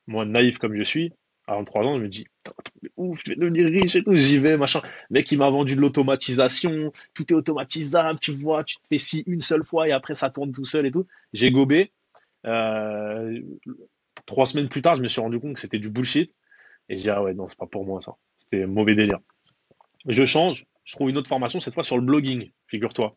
Moi, 0.07 0.25
naïf 0.25 0.59
comme 0.59 0.77
je 0.77 0.83
suis, 0.83 1.13
à 1.51 1.57
23 1.57 1.85
ans, 1.85 1.99
je 1.99 2.03
me 2.03 2.09
dis, 2.09 2.27
ouf, 2.97 3.23
je 3.25 3.31
vais 3.31 3.37
devenir 3.37 3.67
riche 3.67 3.97
et 3.97 4.05
tout, 4.05 4.15
j'y 4.15 4.39
vais, 4.39 4.57
machin. 4.57 4.81
Le 5.11 5.15
mec, 5.15 5.31
il 5.33 5.39
m'a 5.39 5.51
vendu 5.51 5.75
de 5.75 5.81
l'automatisation, 5.81 6.93
tout 7.15 7.33
est 7.33 7.35
automatisable, 7.35 8.21
tu 8.21 8.33
vois, 8.33 8.63
tu 8.63 8.77
te 8.77 8.87
fais 8.89 8.99
ci 8.99 9.25
une 9.27 9.41
seule 9.41 9.65
fois 9.65 9.89
et 9.89 9.93
après 9.93 10.15
ça 10.15 10.31
tourne 10.31 10.53
tout 10.53 10.65
seul 10.65 10.87
et 10.87 10.91
tout. 10.91 11.07
J'ai 11.33 11.51
gobé. 11.51 11.93
Euh, 12.47 13.41
trois 14.27 14.47
semaines 14.47 14.69
plus 14.69 14.81
tard, 14.81 14.97
je 14.97 15.03
me 15.03 15.09
suis 15.09 15.21
rendu 15.21 15.41
compte 15.41 15.55
que 15.55 15.61
c'était 15.61 15.79
du 15.79 15.91
bullshit. 15.91 16.33
Et 16.89 16.97
j'ai 16.97 17.05
dit, 17.05 17.11
ah 17.11 17.23
ouais, 17.23 17.35
non, 17.35 17.49
c'est 17.49 17.59
pas 17.59 17.67
pour 17.67 17.85
moi 17.85 18.01
ça. 18.01 18.13
C'était 18.39 18.67
mauvais 18.67 18.95
délire. 18.95 19.19
Je 20.07 20.25
change, 20.25 20.67
je 20.85 20.95
trouve 20.95 21.11
une 21.11 21.19
autre 21.19 21.29
formation, 21.29 21.61
cette 21.61 21.75
fois 21.75 21.83
sur 21.83 21.97
le 21.97 22.05
blogging, 22.05 22.53
figure-toi. 22.69 23.17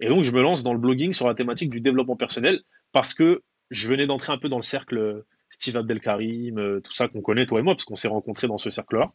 Et 0.00 0.08
donc, 0.08 0.24
je 0.24 0.32
me 0.32 0.42
lance 0.42 0.62
dans 0.62 0.72
le 0.72 0.78
blogging 0.78 1.12
sur 1.12 1.28
la 1.28 1.34
thématique 1.34 1.70
du 1.70 1.80
développement 1.80 2.16
personnel 2.16 2.60
parce 2.92 3.14
que 3.14 3.42
je 3.70 3.88
venais 3.88 4.06
d'entrer 4.06 4.32
un 4.32 4.38
peu 4.38 4.48
dans 4.48 4.56
le 4.56 4.62
cercle 4.62 5.24
Steve 5.56 5.76
Abdelkarim, 5.78 6.58
euh, 6.58 6.80
tout 6.80 6.92
ça 6.92 7.08
qu'on 7.08 7.22
connaît, 7.22 7.46
toi 7.46 7.60
et 7.60 7.62
moi, 7.62 7.74
parce 7.74 7.86
qu'on 7.86 7.96
s'est 7.96 8.08
rencontrés 8.08 8.46
dans 8.46 8.58
ce 8.58 8.68
cercle-là. 8.68 9.12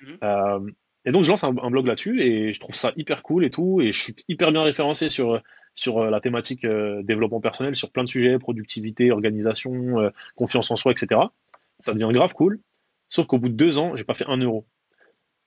Mhm. 0.00 0.18
Euh, 0.22 0.70
et 1.04 1.10
donc, 1.10 1.24
je 1.24 1.30
lance 1.30 1.42
un, 1.42 1.52
blog 1.52 1.86
là-dessus 1.86 2.22
et 2.22 2.52
je 2.52 2.60
trouve 2.60 2.76
ça 2.76 2.92
hyper 2.96 3.24
cool 3.24 3.44
et 3.44 3.50
tout. 3.50 3.80
Et 3.80 3.90
je 3.90 4.00
suis 4.00 4.14
hyper 4.28 4.52
bien 4.52 4.62
référencé 4.62 5.08
sur, 5.08 5.42
sur 5.74 5.98
euh, 5.98 6.10
la 6.10 6.20
thématique 6.20 6.64
développement 6.64 7.40
personnel, 7.40 7.74
sur 7.74 7.90
plein 7.90 8.04
de 8.04 8.08
sujets, 8.08 8.38
productivité, 8.38 9.10
organisation, 9.10 10.12
confiance 10.36 10.70
en 10.70 10.76
soi, 10.76 10.92
etc. 10.92 11.20
Ça 11.80 11.92
devient 11.92 12.10
grave 12.12 12.32
cool. 12.34 12.60
Sauf 13.08 13.26
qu'au 13.26 13.38
bout 13.38 13.48
de 13.48 13.54
deux 13.54 13.78
ans, 13.78 13.96
j'ai 13.96 14.04
pas 14.04 14.14
fait 14.14 14.26
un 14.28 14.36
euro. 14.36 14.64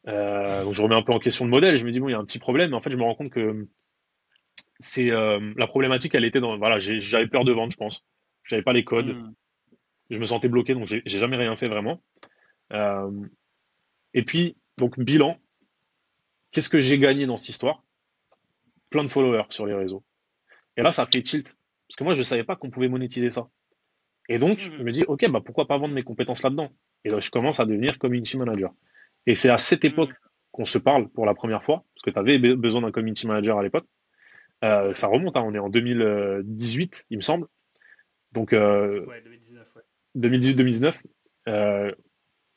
Euh, 0.07 0.65
donc 0.65 0.73
je 0.73 0.81
remets 0.81 0.95
un 0.95 1.01
peu 1.01 1.13
en 1.13 1.19
question 1.19 1.45
le 1.45 1.51
modèle. 1.51 1.77
Je 1.77 1.85
me 1.85 1.91
dis 1.91 2.01
bon, 2.01 2.09
il 2.09 2.11
y 2.11 2.15
a 2.15 2.19
un 2.19 2.25
petit 2.25 2.39
problème. 2.39 2.71
Mais 2.71 2.75
en 2.75 2.81
fait, 2.81 2.91
je 2.91 2.97
me 2.97 3.03
rends 3.03 3.15
compte 3.15 3.31
que 3.31 3.65
c'est 4.81 5.09
la 5.09 5.67
problématique. 5.67 6.13
Elle 6.15 6.25
était 6.25 6.41
dans 6.41 6.57
voilà, 6.57 6.79
j'avais 6.79 7.27
peur 7.27 7.45
de 7.45 7.53
vendre, 7.53 7.71
je 7.71 7.77
pense. 7.77 8.03
J'avais 8.43 8.61
pas 8.61 8.73
les 8.73 8.83
codes. 8.83 9.15
Hmm. 9.15 9.33
Je 10.09 10.19
me 10.19 10.25
sentais 10.25 10.49
bloqué, 10.49 10.73
donc 10.73 10.87
j'ai 10.87 11.01
jamais 11.05 11.37
rien 11.37 11.55
fait 11.55 11.67
vraiment. 11.67 12.01
Euh, 12.73 13.11
et 14.13 14.23
puis 14.23 14.57
donc 14.77 14.99
bilan. 14.99 15.37
Qu'est-ce 16.51 16.69
que 16.69 16.79
j'ai 16.79 16.99
gagné 16.99 17.25
dans 17.25 17.37
cette 17.37 17.49
histoire? 17.49 17.83
Plein 18.89 19.03
de 19.03 19.09
followers 19.09 19.47
sur 19.49 19.65
les 19.65 19.73
réseaux. 19.73 20.03
Et 20.77 20.81
là, 20.81 20.91
ça 20.91 21.05
fait 21.05 21.21
tilt 21.21 21.57
parce 21.87 21.97
que 21.97 22.03
moi, 22.03 22.13
je 22.13 22.23
savais 22.23 22.43
pas 22.43 22.55
qu'on 22.55 22.69
pouvait 22.69 22.87
monétiser 22.87 23.29
ça. 23.29 23.49
Et 24.27 24.39
donc, 24.39 24.57
hmm. 24.57 24.77
je 24.77 24.83
me 24.83 24.91
dis, 24.91 25.03
ok, 25.03 25.29
bah 25.29 25.41
pourquoi 25.43 25.67
pas 25.67 25.77
vendre 25.77 25.93
mes 25.93 26.03
compétences 26.03 26.43
là-dedans? 26.43 26.69
Et 27.03 27.09
là, 27.09 27.19
je 27.19 27.29
commence 27.29 27.59
à 27.59 27.65
devenir 27.65 27.99
community 27.99 28.37
manager. 28.37 28.73
Et 29.27 29.35
c'est 29.35 29.49
à 29.49 29.57
cette 29.57 29.83
mm. 29.83 29.87
époque 29.87 30.11
qu'on 30.51 30.65
se 30.65 30.77
parle 30.77 31.09
pour 31.09 31.25
la 31.25 31.35
première 31.35 31.63
fois, 31.63 31.83
parce 31.93 32.03
que 32.03 32.09
tu 32.09 32.19
avais 32.19 32.37
besoin 32.55 32.81
d'un 32.81 32.91
community 32.91 33.27
manager 33.27 33.57
à 33.57 33.63
l'époque. 33.63 33.85
Euh, 34.63 34.93
ça 34.95 35.07
remonte, 35.07 35.37
hein, 35.37 35.43
on 35.45 35.53
est 35.53 35.59
en 35.59 35.69
2018, 35.69 37.05
il 37.09 37.17
me 37.17 37.21
semble. 37.21 37.47
Donc, 38.31 38.53
euh, 38.53 39.05
2018-2019. 40.15 40.93
Euh, 41.47 41.91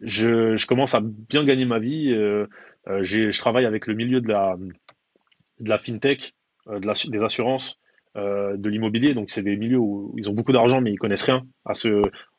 je, 0.01 0.57
je, 0.57 0.67
commence 0.67 0.95
à 0.95 1.01
bien 1.03 1.45
gagner 1.45 1.65
ma 1.65 1.79
vie. 1.79 2.13
Euh, 2.13 2.47
euh 2.87 3.03
je 3.03 3.37
travaille 3.39 3.67
avec 3.67 3.87
le 3.87 3.95
milieu 3.95 4.21
de 4.21 4.29
la, 4.29 5.79
fintech, 5.79 6.35
des 6.67 7.23
assurances, 7.23 7.79
de 8.15 8.69
l'immobilier. 8.69 9.15
Donc, 9.15 9.31
c'est 9.31 9.43
des 9.43 9.57
milieux 9.57 9.79
où 9.79 10.15
ils 10.17 10.29
ont 10.29 10.35
beaucoup 10.35 10.53
d'argent, 10.53 10.81
mais 10.81 10.93
ils 10.93 10.99
connaissent 10.99 11.23
rien 11.23 11.47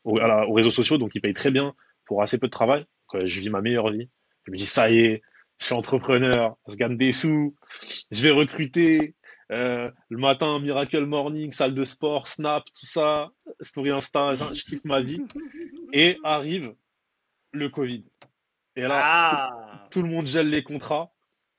aux 0.03 0.53
réseaux 0.53 0.71
sociaux, 0.71 0.97
donc 0.97 1.15
ils 1.15 1.21
payent 1.21 1.33
très 1.33 1.51
bien 1.51 1.73
pour 2.05 2.21
assez 2.21 2.37
peu 2.37 2.47
de 2.47 2.51
travail. 2.51 2.85
je 3.23 3.39
vis 3.39 3.49
ma 3.49 3.61
meilleure 3.61 3.91
vie. 3.91 4.09
Je 4.45 4.51
me 4.51 4.57
dis, 4.57 4.65
ça 4.65 4.89
y 4.89 4.99
est, 4.99 5.21
je 5.59 5.65
suis 5.65 5.75
entrepreneur, 5.75 6.57
je 6.67 6.75
gagne 6.75 6.97
des 6.97 7.11
sous, 7.11 7.55
je 8.11 8.23
vais 8.23 8.31
recruter. 8.31 9.15
Euh, 9.51 9.89
le 10.09 10.17
matin, 10.17 10.59
Miracle 10.59 11.05
Morning, 11.05 11.51
salle 11.51 11.73
de 11.73 11.83
sport, 11.83 12.27
Snap, 12.27 12.65
tout 12.65 12.85
ça, 12.85 13.31
Story 13.61 13.89
Insta, 13.89 14.35
je 14.35 14.63
kiffe 14.63 14.85
ma 14.85 15.01
vie. 15.01 15.23
Et 15.91 16.17
arrive 16.23 16.75
le 17.51 17.69
Covid. 17.69 18.03
Et 18.75 18.81
là, 18.81 18.99
ah. 19.01 19.87
tout, 19.91 20.03
le 20.03 20.07
monde 20.07 20.27
gèle 20.27 20.49
les 20.49 20.63
contrats. 20.63 21.11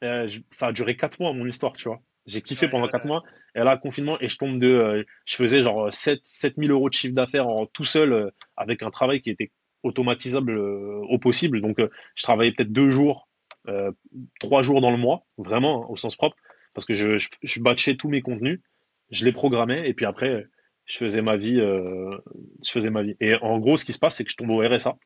Euh, 0.05 0.29
ça 0.51 0.69
a 0.69 0.73
duré 0.73 0.97
quatre 0.97 1.21
mois, 1.21 1.33
mon 1.33 1.47
histoire, 1.47 1.73
tu 1.73 1.89
vois. 1.89 2.01
J'ai 2.27 2.43
kiffé 2.43 2.69
pendant 2.69 2.87
quatre 2.87 3.07
mois. 3.07 3.23
Et 3.57 3.59
là, 3.59 3.77
confinement, 3.77 4.21
et 4.21 4.29
je 4.29 4.37
tombe 4.37 4.59
de. 4.59 4.69
Euh, 4.69 5.05
je 5.25 5.37
faisais 5.37 5.63
genre 5.63 5.93
7, 5.93 6.21
7000 6.25 6.71
euros 6.71 6.89
de 6.89 6.95
chiffre 6.95 7.15
d'affaires 7.15 7.49
tout 7.73 7.85
seul 7.85 8.33
avec 8.57 8.83
un 8.83 8.91
travail 8.91 9.21
qui 9.21 9.31
était 9.31 9.51
automatisable 9.83 10.57
au 10.59 11.19
possible. 11.19 11.61
Donc, 11.61 11.79
je 12.15 12.23
travaillais 12.23 12.53
peut-être 12.53 12.73
deux 12.73 12.91
jours, 12.91 13.29
euh, 13.69 13.93
trois 14.39 14.63
jours 14.63 14.81
dans 14.81 14.91
le 14.91 14.97
mois, 14.97 15.27
vraiment 15.37 15.85
hein, 15.85 15.87
au 15.91 15.97
sens 15.97 16.17
propre, 16.17 16.37
parce 16.75 16.87
que 16.87 16.95
je, 16.95 17.17
je, 17.43 17.61
batchais 17.61 17.97
tous 17.97 18.09
mes 18.09 18.23
contenus, 18.23 18.61
je 19.11 19.25
les 19.25 19.33
programmais 19.33 19.89
et 19.89 19.95
puis 19.95 20.07
après, 20.07 20.47
je 20.85 20.99
faisais 20.99 21.23
ma 21.23 21.37
vie. 21.37 21.57
je 21.57 22.71
faisais 22.71 22.91
ma 22.91 23.03
vie. 23.03 23.17
Et 23.21 23.35
en 23.37 23.59
gros, 23.59 23.77
ce 23.77 23.85
qui 23.85 23.93
se 23.93 23.99
passe, 23.99 24.17
c'est 24.17 24.25
que 24.25 24.31
je 24.31 24.37
tombe 24.37 24.51
au 24.51 24.61
RSA. 24.61 24.97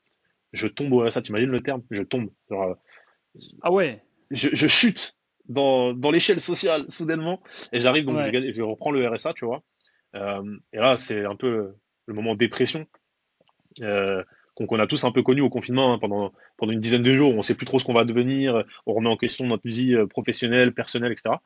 Je 0.52 0.68
tombe 0.68 0.92
au 0.92 1.04
RSA. 1.04 1.22
T'imagines 1.22 1.50
le 1.50 1.60
terme? 1.60 1.82
Je 1.90 2.02
tombe. 2.02 2.30
ah 3.62 3.72
ouais. 3.72 4.02
Je, 4.30 4.48
je 4.52 4.66
chute 4.66 5.16
dans, 5.48 5.92
dans 5.92 6.10
l'échelle 6.10 6.40
sociale 6.40 6.86
soudainement 6.88 7.42
et 7.72 7.78
j'arrive 7.80 8.06
donc 8.06 8.18
je, 8.18 8.62
reprends 8.62 8.90
le 8.90 9.06
RSA, 9.06 9.34
tu 9.34 9.44
vois. 9.44 9.62
et 10.14 10.78
là, 10.78 10.96
c'est 10.96 11.24
un 11.24 11.36
peu 11.36 11.74
le 12.06 12.14
moment 12.14 12.34
de 12.34 12.38
dépression. 12.38 12.86
Euh, 13.82 14.22
qu'on 14.54 14.78
a 14.78 14.86
tous 14.86 15.04
un 15.04 15.12
peu 15.12 15.22
connu 15.22 15.40
au 15.40 15.50
confinement 15.50 15.92
hein, 15.92 15.98
pendant, 15.98 16.32
pendant 16.56 16.72
une 16.72 16.80
dizaine 16.80 17.02
de 17.02 17.12
jours. 17.12 17.32
On 17.32 17.38
ne 17.38 17.42
sait 17.42 17.54
plus 17.54 17.66
trop 17.66 17.78
ce 17.78 17.84
qu'on 17.84 17.94
va 17.94 18.04
devenir, 18.04 18.64
on 18.86 18.92
remet 18.92 19.08
en 19.08 19.16
question 19.16 19.46
notre 19.46 19.66
vie 19.66 19.94
euh, 19.94 20.06
professionnelle, 20.06 20.72
personnelle, 20.72 21.12
etc. 21.12 21.36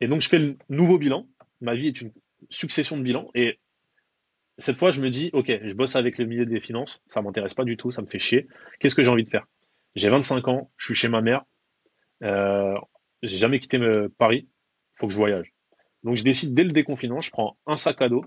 Et 0.00 0.08
donc 0.08 0.20
je 0.20 0.28
fais 0.28 0.38
le 0.38 0.56
nouveau 0.68 0.98
bilan. 0.98 1.26
Ma 1.60 1.74
vie 1.74 1.88
est 1.88 2.00
une 2.00 2.12
succession 2.50 2.96
de 2.96 3.02
bilans. 3.02 3.30
Et 3.34 3.58
cette 4.58 4.76
fois, 4.76 4.90
je 4.90 5.00
me 5.00 5.10
dis, 5.10 5.30
ok, 5.32 5.52
je 5.62 5.74
bosse 5.74 5.96
avec 5.96 6.18
le 6.18 6.26
milieu 6.26 6.46
des 6.46 6.60
finances, 6.60 7.00
ça 7.08 7.22
m'intéresse 7.22 7.54
pas 7.54 7.64
du 7.64 7.76
tout, 7.76 7.90
ça 7.90 8.02
me 8.02 8.06
fait 8.06 8.18
chier. 8.18 8.48
Qu'est-ce 8.80 8.94
que 8.94 9.02
j'ai 9.02 9.10
envie 9.10 9.22
de 9.22 9.28
faire? 9.28 9.46
J'ai 9.94 10.08
25 10.08 10.48
ans, 10.48 10.70
je 10.76 10.86
suis 10.86 10.94
chez 10.94 11.08
ma 11.08 11.20
mère. 11.20 11.44
Euh, 12.22 12.74
j'ai 13.22 13.38
jamais 13.38 13.58
quitté 13.58 13.78
euh, 13.78 14.08
Paris, 14.18 14.48
faut 14.96 15.06
que 15.06 15.12
je 15.12 15.18
voyage. 15.18 15.52
Donc 16.02 16.16
je 16.16 16.24
décide 16.24 16.54
dès 16.54 16.64
le 16.64 16.72
déconfinement, 16.72 17.20
je 17.20 17.30
prends 17.30 17.56
un 17.66 17.76
sac 17.76 18.00
à 18.02 18.08
dos, 18.08 18.24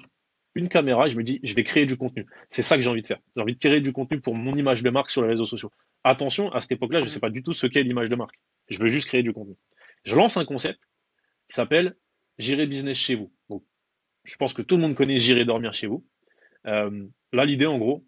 une 0.55 0.69
caméra 0.69 1.07
et 1.07 1.09
je 1.09 1.17
me 1.17 1.23
dis, 1.23 1.39
je 1.43 1.55
vais 1.55 1.63
créer 1.63 1.85
du 1.85 1.97
contenu. 1.97 2.25
C'est 2.49 2.61
ça 2.61 2.75
que 2.75 2.81
j'ai 2.81 2.89
envie 2.89 3.01
de 3.01 3.07
faire. 3.07 3.19
J'ai 3.35 3.41
envie 3.41 3.53
de 3.53 3.59
créer 3.59 3.81
du 3.81 3.93
contenu 3.93 4.19
pour 4.19 4.35
mon 4.35 4.55
image 4.55 4.83
de 4.83 4.89
marque 4.89 5.09
sur 5.09 5.21
les 5.21 5.29
réseaux 5.29 5.45
sociaux. 5.45 5.71
Attention, 6.03 6.51
à 6.51 6.61
cette 6.61 6.73
époque-là, 6.73 6.99
je 6.99 7.05
ne 7.05 7.09
sais 7.09 7.19
pas 7.19 7.29
du 7.29 7.43
tout 7.43 7.53
ce 7.53 7.67
qu'est 7.67 7.83
l'image 7.83 8.09
de 8.09 8.15
marque. 8.15 8.39
Je 8.69 8.79
veux 8.79 8.89
juste 8.89 9.07
créer 9.07 9.23
du 9.23 9.33
contenu. 9.33 9.55
Je 10.03 10.15
lance 10.15 10.37
un 10.37 10.45
concept 10.45 10.79
qui 11.47 11.55
s'appelle 11.55 11.95
J'irai 12.37 12.65
business 12.65 12.97
chez 12.97 13.15
vous. 13.15 13.31
Donc, 13.49 13.63
je 14.23 14.35
pense 14.35 14.53
que 14.53 14.61
tout 14.61 14.75
le 14.75 14.81
monde 14.81 14.95
connaît 14.95 15.17
J'irai 15.17 15.45
dormir 15.45 15.73
chez 15.73 15.87
vous. 15.87 16.05
Euh, 16.65 17.05
là, 17.33 17.45
l'idée, 17.45 17.65
en 17.65 17.77
gros, 17.77 18.05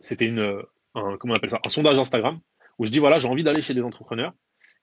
c'était 0.00 0.26
une, 0.26 0.62
un, 0.94 1.16
comment 1.16 1.34
on 1.34 1.36
appelle 1.36 1.50
ça, 1.50 1.60
un 1.64 1.68
sondage 1.68 1.98
Instagram 1.98 2.40
où 2.78 2.84
je 2.84 2.90
dis 2.90 2.98
voilà, 2.98 3.18
j'ai 3.18 3.28
envie 3.28 3.42
d'aller 3.42 3.62
chez 3.62 3.74
des 3.74 3.82
entrepreneurs 3.82 4.34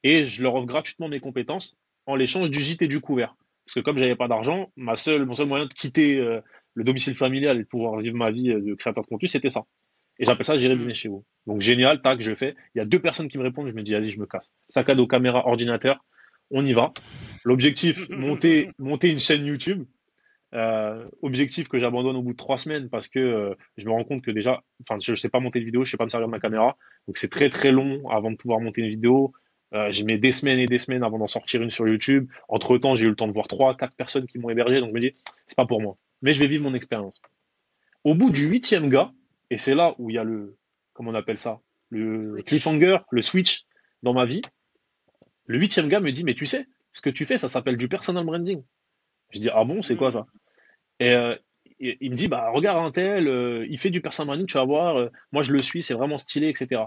et 0.04 0.26
je 0.26 0.42
leur 0.42 0.56
offre 0.56 0.66
gratuitement 0.66 1.08
mes 1.08 1.20
compétences 1.20 1.78
en 2.06 2.16
l'échange 2.16 2.50
du 2.50 2.60
gîte 2.60 2.82
et 2.82 2.88
du 2.88 3.00
couvert. 3.00 3.36
Parce 3.66 3.76
que 3.76 3.80
comme 3.80 3.98
j'avais 3.98 4.16
pas 4.16 4.28
d'argent, 4.28 4.72
ma 4.76 4.96
seule, 4.96 5.26
mon 5.26 5.34
seul 5.34 5.48
moyen 5.48 5.66
de 5.66 5.74
quitter 5.74 6.18
euh, 6.18 6.42
le 6.74 6.84
domicile 6.84 7.16
familial 7.16 7.58
et 7.58 7.64
de 7.64 7.68
pouvoir 7.68 8.00
vivre 8.00 8.16
ma 8.16 8.32
vie 8.32 8.52
euh, 8.52 8.62
de 8.62 8.74
créateur 8.76 9.04
de 9.04 9.08
contenu, 9.08 9.28
c'était 9.28 9.50
ça. 9.50 9.64
Et 10.20 10.26
j'appelle 10.26 10.46
ça 10.46 10.58
gérer 10.58 10.76
business 10.76 10.98
chez 10.98 11.10
vous. 11.10 11.26
Donc 11.48 11.62
génial, 11.62 12.02
tac, 12.02 12.22
je 12.22 12.36
fais. 12.36 12.56
Il 12.76 12.78
y 12.78 12.82
a 12.82 12.86
deux 12.86 13.00
personnes 13.00 13.28
qui 13.28 13.38
me 13.38 13.44
répondent, 13.44 13.68
je 13.68 13.74
me 13.74 13.82
dis, 13.82 13.94
vas-y, 13.94 14.12
je 14.12 14.20
me 14.20 14.26
casse. 14.26 14.52
Sac 14.70 14.90
à 14.90 14.96
dos, 14.96 15.08
caméra, 15.08 15.48
ordinateur, 15.48 16.04
on 16.52 16.66
y 16.66 16.74
va. 16.74 16.94
L'objectif, 17.44 18.08
monter, 18.10 18.70
monter 18.78 19.12
une 19.12 19.20
chaîne 19.20 19.46
YouTube. 19.46 19.86
Euh, 20.54 21.10
objectif 21.24 21.68
que 21.68 21.80
j'abandonne 21.80 22.16
au 22.16 22.22
bout 22.22 22.34
de 22.34 22.38
trois 22.38 22.58
semaines 22.58 22.88
parce 22.88 23.08
que 23.08 23.18
euh, 23.18 23.56
je 23.76 23.86
me 23.86 23.92
rends 23.92 24.04
compte 24.04 24.22
que 24.22 24.30
déjà, 24.30 24.62
enfin, 24.82 25.00
je 25.02 25.12
ne 25.12 25.16
sais 25.16 25.30
pas 25.30 25.40
monter 25.40 25.60
de 25.60 25.66
vidéo, 25.66 25.84
je 25.84 25.90
sais 25.90 25.98
pas 25.98 26.04
me 26.04 26.10
servir 26.10 26.28
de 26.28 26.32
ma 26.32 26.40
caméra, 26.40 26.78
donc 27.08 27.18
c'est 27.18 27.30
très 27.30 27.50
très 27.50 27.72
long 27.72 28.08
avant 28.10 28.30
de 28.30 28.36
pouvoir 28.36 28.60
monter 28.60 28.82
une 28.82 28.90
vidéo. 28.90 29.34
Euh, 29.74 29.92
je 29.92 30.04
mets 30.06 30.18
des 30.18 30.32
semaines 30.32 30.60
et 30.60 30.68
des 30.68 30.78
semaines 30.78 31.04
avant 31.04 31.18
d'en 31.18 31.28
sortir 31.28 31.62
une 31.62 31.72
sur 31.72 31.88
YouTube. 31.88 32.30
Entre 32.48 32.78
temps, 32.78 32.94
j'ai 32.96 33.06
eu 33.06 33.10
le 33.10 33.16
temps 33.16 33.28
de 33.28 33.34
voir 33.34 33.48
trois, 33.48 33.76
quatre 33.76 33.96
personnes 33.96 34.28
qui 34.28 34.38
m'ont 34.38 34.50
hébergé, 34.50 34.80
donc 34.80 34.90
je 34.90 34.94
me 34.94 35.00
dis, 35.00 35.14
c'est 35.48 35.58
pas 35.58 35.66
pour 35.66 35.82
moi. 35.82 35.98
Mais 36.22 36.32
je 36.32 36.40
vais 36.40 36.48
vivre 36.48 36.64
mon 36.64 36.74
expérience. 36.74 37.22
Au 38.04 38.14
bout 38.14 38.30
du 38.30 38.48
huitième 38.48 38.90
gars, 38.90 39.12
et 39.50 39.58
c'est 39.58 39.76
là 39.76 39.96
où 39.98 40.10
il 40.10 40.16
y 40.16 40.20
a 40.20 40.24
le, 40.24 40.56
comment 40.94 41.12
on 41.12 41.16
appelle 41.16 41.38
ça, 41.40 41.60
le 41.90 42.42
cliffhanger, 42.44 42.98
le 43.12 43.22
switch 43.22 43.66
dans 44.04 44.14
ma 44.14 44.26
vie. 44.26 44.42
Le 45.46 45.58
huitième 45.58 45.88
gars 45.88 46.00
me 46.00 46.12
dit, 46.12 46.24
mais 46.24 46.36
tu 46.36 46.46
sais, 46.46 46.68
ce 46.92 47.02
que 47.02 47.10
tu 47.10 47.26
fais, 47.26 47.38
ça 47.38 47.50
s'appelle 47.50 47.78
du 47.78 47.88
personal 47.88 48.26
branding. 48.26 48.64
Je 49.32 49.40
dis, 49.40 49.50
ah 49.52 49.64
bon, 49.64 49.82
c'est 49.82 49.96
quoi 49.96 50.12
ça? 50.12 50.28
Et 51.00 51.12
euh, 51.12 51.36
il 51.80 52.12
me 52.12 52.16
dit, 52.16 52.28
bah 52.28 52.50
regarde 52.52 52.86
un 52.86 52.92
tel, 52.92 53.28
euh, 53.28 53.66
il 53.70 53.80
fait 53.80 53.90
du 53.90 54.02
personal 54.02 54.28
branding, 54.28 54.48
tu 54.48 54.58
vas 54.58 54.64
voir, 54.64 54.98
euh, 54.98 55.10
moi 55.32 55.42
je 55.42 55.52
le 55.52 55.60
suis, 55.60 55.82
c'est 55.82 55.94
vraiment 55.94 56.18
stylé, 56.18 56.50
etc. 56.50 56.84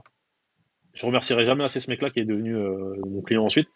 Je 0.97 1.07
remercierai 1.07 1.47
jamais 1.47 1.63
assez 1.63 1.79
ce 1.79 1.89
mec-là 1.91 2.11
qui 2.11 2.19
est 2.19 2.25
devenu 2.25 2.55
mon 2.55 3.23
client 3.23 3.45
ensuite, 3.45 3.69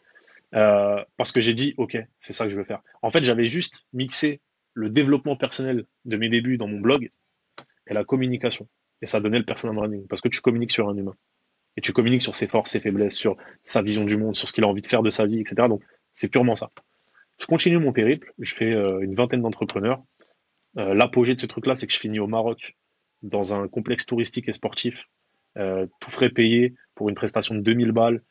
parce 0.51 1.31
que 1.33 1.41
j'ai 1.41 1.55
dit, 1.55 1.75
ok, 1.77 1.97
c'est 2.19 2.33
ça 2.33 2.45
que 2.45 2.51
je 2.51 2.57
veux 2.57 2.65
faire. 2.65 2.81
En 3.03 3.11
fait, 3.11 3.23
j'avais 3.23 3.45
juste 3.45 3.87
mixé 3.93 4.41
le 4.75 4.91
développement 4.91 5.37
personnel 5.37 5.85
de 6.05 6.17
mes 6.17 6.29
débuts 6.29 6.57
dans 6.57 6.67
mon 6.67 6.81
blog 6.81 7.11
et 7.87 7.95
la 7.95 8.05
communication. 8.05 8.69
Et 9.03 9.07
ça 9.07 9.21
donnait 9.21 9.39
le 9.39 9.45
personal 9.45 9.77
branding, 9.77 10.07
parce 10.09 10.21
que 10.21 10.29
tu 10.29 10.41
communiques 10.41 10.73
sur 10.73 10.89
un 10.89 10.97
humain. 10.97 11.15
Et 11.77 11.81
tu 11.81 11.93
communiques 11.93 12.23
sur 12.23 12.37
ses 12.37 12.49
forces, 12.49 12.71
ses 12.71 12.81
faiblesses, 12.81 13.15
sur 13.15 13.37
sa 13.65 13.83
vision 13.83 14.05
du 14.05 14.17
monde, 14.17 14.35
sur 14.35 14.49
ce 14.49 14.53
qu'il 14.53 14.65
a 14.65 14.67
envie 14.67 14.83
de 14.83 14.87
faire 14.87 15.03
de 15.03 15.11
sa 15.11 15.27
vie, 15.27 15.41
etc. 15.41 15.69
Donc, 15.69 15.83
c'est 16.13 16.29
purement 16.29 16.57
ça. 16.57 16.71
Je 17.39 17.47
continue 17.47 17.79
mon 17.79 17.93
périple, 17.93 18.33
je 18.39 18.55
fais 18.55 18.73
euh, 18.73 19.01
une 19.01 19.15
vingtaine 19.15 19.41
d'entrepreneurs. 19.41 20.03
Euh, 20.79 20.95
l'apogée 20.95 21.35
de 21.35 21.41
ce 21.41 21.47
truc-là, 21.47 21.75
c'est 21.75 21.87
que 21.87 21.93
je 21.93 21.99
finis 21.99 22.19
au 22.19 22.27
Maroc, 22.27 22.77
dans 23.23 23.55
un 23.55 23.69
complexe 23.69 24.07
touristique 24.07 24.49
et 24.49 24.53
sportif, 24.53 25.07
euh, 25.07 25.20
tout 25.57 26.11
frais 26.11 26.31
payé 26.31 26.75
pour 26.95 27.09
une 27.09 27.15
prestation 27.15 27.55
de 27.55 27.61
2000 27.61 27.93
balles, 27.93 28.23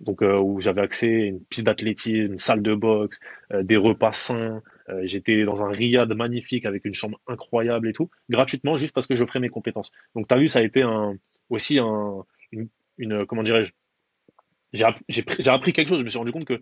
donc 0.00 0.22
euh, 0.22 0.38
où 0.38 0.60
j'avais 0.60 0.80
accès 0.80 1.08
à 1.08 1.24
une 1.26 1.44
piste 1.44 1.64
d'athlétisme, 1.64 2.32
une 2.32 2.38
salle 2.38 2.62
de 2.62 2.74
boxe, 2.74 3.20
euh, 3.52 3.62
des 3.62 3.76
repas 3.76 4.12
sains. 4.12 4.62
Euh, 4.88 5.02
j'étais 5.04 5.44
dans 5.44 5.62
un 5.62 5.68
riad 5.68 6.12
magnifique 6.12 6.66
avec 6.66 6.84
une 6.84 6.94
chambre 6.94 7.20
incroyable 7.26 7.88
et 7.88 7.92
tout, 7.92 8.10
gratuitement 8.28 8.76
juste 8.76 8.92
parce 8.92 9.06
que 9.06 9.14
je 9.14 9.24
ferais 9.24 9.40
mes 9.40 9.48
compétences. 9.48 9.92
Donc 10.14 10.28
tu 10.28 10.34
as 10.34 10.38
vu, 10.38 10.48
ça 10.48 10.60
a 10.60 10.62
été 10.62 10.82
un, 10.82 11.16
aussi 11.48 11.78
un, 11.78 12.24
une, 12.98 13.26
comment 13.26 13.42
dirais-je, 13.42 13.72
j'ai 14.72 15.50
appris 15.50 15.72
quelque 15.72 15.88
chose. 15.88 15.98
Je 15.98 16.04
me 16.04 16.08
suis 16.08 16.18
rendu 16.18 16.32
compte 16.32 16.46
que 16.46 16.60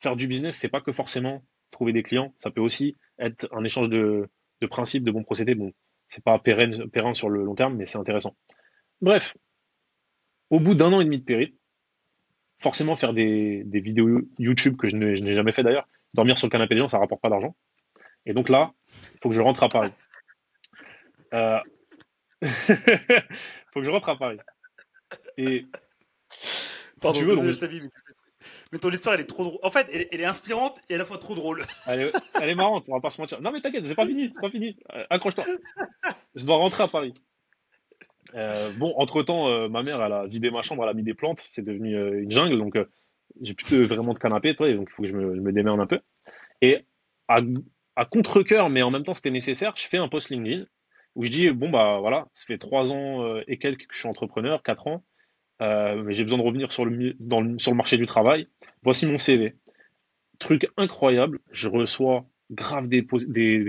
faire 0.00 0.16
du 0.16 0.26
business, 0.26 0.56
c'est 0.56 0.68
pas 0.68 0.80
que 0.80 0.92
forcément 0.92 1.42
trouver 1.70 1.92
des 1.92 2.02
clients, 2.02 2.34
ça 2.38 2.50
peut 2.50 2.60
aussi 2.60 2.96
être 3.18 3.48
un 3.52 3.64
échange 3.64 3.88
de, 3.88 4.28
de 4.60 4.66
principes, 4.66 5.04
de 5.04 5.10
bons 5.10 5.24
procédés. 5.24 5.54
Bon, 5.54 5.72
c'est 6.08 6.22
pas 6.22 6.38
pérenne, 6.38 6.88
pérenne 6.90 7.14
sur 7.14 7.30
le 7.30 7.42
long 7.42 7.54
terme, 7.54 7.76
mais 7.76 7.86
c'est 7.86 7.98
intéressant. 7.98 8.36
Bref, 9.00 9.36
au 10.54 10.60
bout 10.60 10.76
d'un 10.76 10.92
an 10.92 11.00
et 11.00 11.04
demi 11.04 11.18
de 11.18 11.24
périple, 11.24 11.56
forcément 12.60 12.94
faire 12.94 13.12
des, 13.12 13.64
vidéos 13.72 14.20
YouTube 14.38 14.76
que 14.76 14.88
je 14.88 14.96
n'ai 14.96 15.34
jamais 15.34 15.50
fait 15.50 15.64
d'ailleurs. 15.64 15.88
Dormir 16.14 16.38
sur 16.38 16.46
le 16.46 16.52
canapé 16.52 16.76
des 16.76 16.80
gens, 16.80 16.86
ça 16.86 16.98
rapporte 16.98 17.20
pas 17.20 17.28
d'argent. 17.28 17.56
Et 18.24 18.34
donc 18.34 18.48
là, 18.48 18.72
il 19.14 19.18
faut 19.20 19.30
que 19.30 19.34
je 19.34 19.40
rentre 19.40 19.64
à 19.64 19.68
Paris. 19.68 19.90
Il 21.32 21.38
euh, 21.38 21.58
faut 23.72 23.80
que 23.80 23.84
je 23.84 23.90
rentre 23.90 24.08
à 24.08 24.16
Paris. 24.16 24.38
Et 25.36 25.66
si 26.98 27.12
tu 27.14 27.24
veux, 27.24 27.36
mais 28.70 28.78
ton 28.78 28.92
histoire, 28.92 29.16
elle 29.16 29.22
est 29.22 29.26
trop 29.26 29.44
drôle. 29.44 29.58
En 29.64 29.70
fait, 29.70 29.88
elle, 29.92 30.20
est 30.20 30.24
inspirante 30.24 30.80
et 30.88 30.94
à 30.94 30.98
la 30.98 31.04
fois 31.04 31.18
trop 31.18 31.34
drôle. 31.34 31.64
Elle 31.86 32.12
est, 32.42 32.54
marrante, 32.54 32.86
on 32.88 32.94
va 32.94 33.00
pas 33.00 33.10
se 33.10 33.20
mentir. 33.20 33.40
Non, 33.40 33.52
mais 33.52 33.60
t'inquiète, 33.60 33.86
c'est 33.86 33.94
pas 33.94 34.06
fini, 34.06 34.30
c'est 34.32 34.40
pas 34.40 34.50
fini. 34.50 34.76
Euh, 34.92 35.04
accroche-toi. 35.10 35.44
Je 36.34 36.44
dois 36.44 36.56
rentrer 36.56 36.82
à 36.82 36.88
Paris. 36.88 37.14
Euh, 38.34 38.70
bon, 38.76 38.92
entre-temps, 38.96 39.48
euh, 39.48 39.68
ma 39.68 39.82
mère, 39.82 40.02
elle 40.02 40.12
a 40.12 40.26
vidé 40.26 40.50
ma 40.50 40.62
chambre, 40.62 40.82
elle 40.82 40.90
a 40.90 40.94
mis 40.94 41.02
des 41.02 41.14
plantes, 41.14 41.40
c'est 41.46 41.64
devenu 41.64 41.96
euh, 41.96 42.22
une 42.22 42.30
jungle, 42.30 42.58
donc 42.58 42.76
j'ai 43.40 43.54
plus 43.54 43.84
vraiment 43.84 44.12
de 44.12 44.18
canapé, 44.18 44.54
toi, 44.54 44.72
donc 44.72 44.88
il 44.90 44.92
faut 44.92 45.02
que 45.02 45.08
je 45.08 45.14
me, 45.14 45.36
je 45.36 45.50
démerde 45.50 45.80
un 45.80 45.86
peu. 45.86 46.00
Et 46.60 46.84
à, 47.28 47.40
contre-coeur, 48.04 48.70
mais 48.70 48.82
en 48.82 48.90
même 48.90 49.04
temps 49.04 49.14
c'était 49.14 49.30
nécessaire, 49.30 49.74
je 49.76 49.86
fais 49.86 49.98
un 49.98 50.08
post 50.08 50.30
LinkedIn 50.30 50.64
où 51.14 51.24
je 51.24 51.30
dis, 51.30 51.50
bon, 51.50 51.70
bah 51.70 51.98
voilà, 52.00 52.26
ça 52.34 52.46
fait 52.46 52.58
trois 52.58 52.92
ans 52.92 53.38
et 53.46 53.58
quelques 53.58 53.86
que 53.86 53.94
je 53.94 54.00
suis 54.00 54.08
entrepreneur, 54.08 54.64
quatre 54.64 54.88
ans, 54.88 55.04
mais 55.60 56.12
j'ai 56.12 56.24
besoin 56.24 56.38
de 56.38 56.44
revenir 56.44 56.72
sur 56.72 56.84
le, 56.84 57.74
marché 57.74 57.96
du 57.96 58.06
travail. 58.06 58.48
Voici 58.82 59.06
mon 59.06 59.16
CV. 59.16 59.54
Truc 60.40 60.68
incroyable, 60.76 61.38
je 61.52 61.68
reçois 61.68 62.26
grave 62.50 62.88
des 62.88 63.02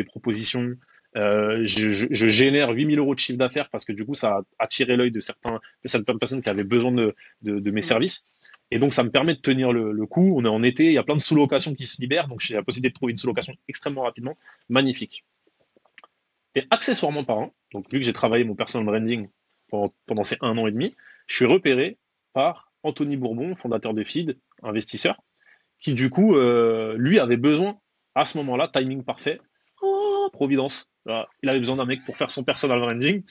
propositions, 0.06 0.75
euh, 1.15 1.62
je, 1.65 2.08
je, 2.10 2.28
génère 2.28 2.71
8000 2.71 2.99
euros 2.99 3.15
de 3.15 3.19
chiffre 3.19 3.38
d'affaires 3.38 3.69
parce 3.69 3.86
que 3.86 3.93
du 3.93 4.06
coup, 4.06 4.15
ça 4.15 4.38
a 4.38 4.41
attiré 4.60 4.97
l'œil 4.97 5.12
de, 5.12 5.21
certains, 5.21 5.62
de 5.84 5.88
certaines 5.88 6.19
personnes 6.19 6.41
qui 6.41 6.49
avaient 6.49 6.65
besoin 6.65 6.91
de, 6.91 7.15
de, 7.41 7.71
mes 7.71 7.80
mm. 7.80 7.84
services. 7.84 8.25
Et 8.71 8.80
donc, 8.80 8.93
ça 8.93 9.04
me 9.04 9.12
permet 9.12 9.36
de 9.36 9.39
tenir 9.39 9.71
le, 9.71 10.06
coup. 10.08 10.34
On 10.38 10.43
est 10.43 10.49
en 10.49 10.63
été, 10.63 10.86
il 10.86 10.93
y 10.93 10.97
a 10.97 11.04
plein 11.04 11.15
de 11.15 11.21
sous-locations 11.21 11.73
qui 11.73 11.86
se 11.86 12.01
libèrent. 12.01 12.28
Donc, 12.28 12.41
j'ai 12.41 12.56
la 12.56 12.63
possibilité 12.63 12.89
de 12.89 12.95
trouver 12.95 13.12
une 13.12 13.17
sous-location 13.17 13.54
extrêmement 13.67 14.01
rapidement. 14.01 14.38
Magnifique. 14.67 15.23
Et 16.56 16.63
accessoirement 16.69 17.23
parlant, 17.23 17.54
donc 17.73 17.91
vu 17.91 17.99
que 17.99 18.06
j'ai 18.06 18.13
travaillé 18.13 18.45
mon 18.45 18.56
personal 18.56 18.86
branding 18.86 19.28
pendant, 19.69 19.93
pendant, 20.06 20.23
ces 20.23 20.38
un 20.41 20.58
an 20.58 20.67
et 20.67 20.71
demi, 20.71 20.95
je 21.28 21.36
suis 21.36 21.45
repéré 21.45 21.97
par 22.34 22.71
Anthony 22.84 23.17
Bourbon, 23.17 23.56
fondateur 23.56 23.93
de 23.93 24.04
Feed, 24.04 24.38
investisseur, 24.63 25.21
qui 25.80 25.93
du 25.93 26.10
coup, 26.10 26.36
euh, 26.36 26.95
lui 26.97 27.19
avait 27.19 27.38
besoin 27.38 27.78
à 28.15 28.23
ce 28.23 28.38
moment-là, 28.38 28.69
timing 28.73 29.04
parfait, 29.04 29.41
Providence, 30.36 30.89
il 31.43 31.50
avait 31.50 31.60
besoin 31.60 31.78
d'un 31.78 31.86
mec 31.86 32.04
pour 32.06 32.17
faire 32.17 32.32
son 32.32 32.43
personal 32.43 32.80
branding. 32.80 33.24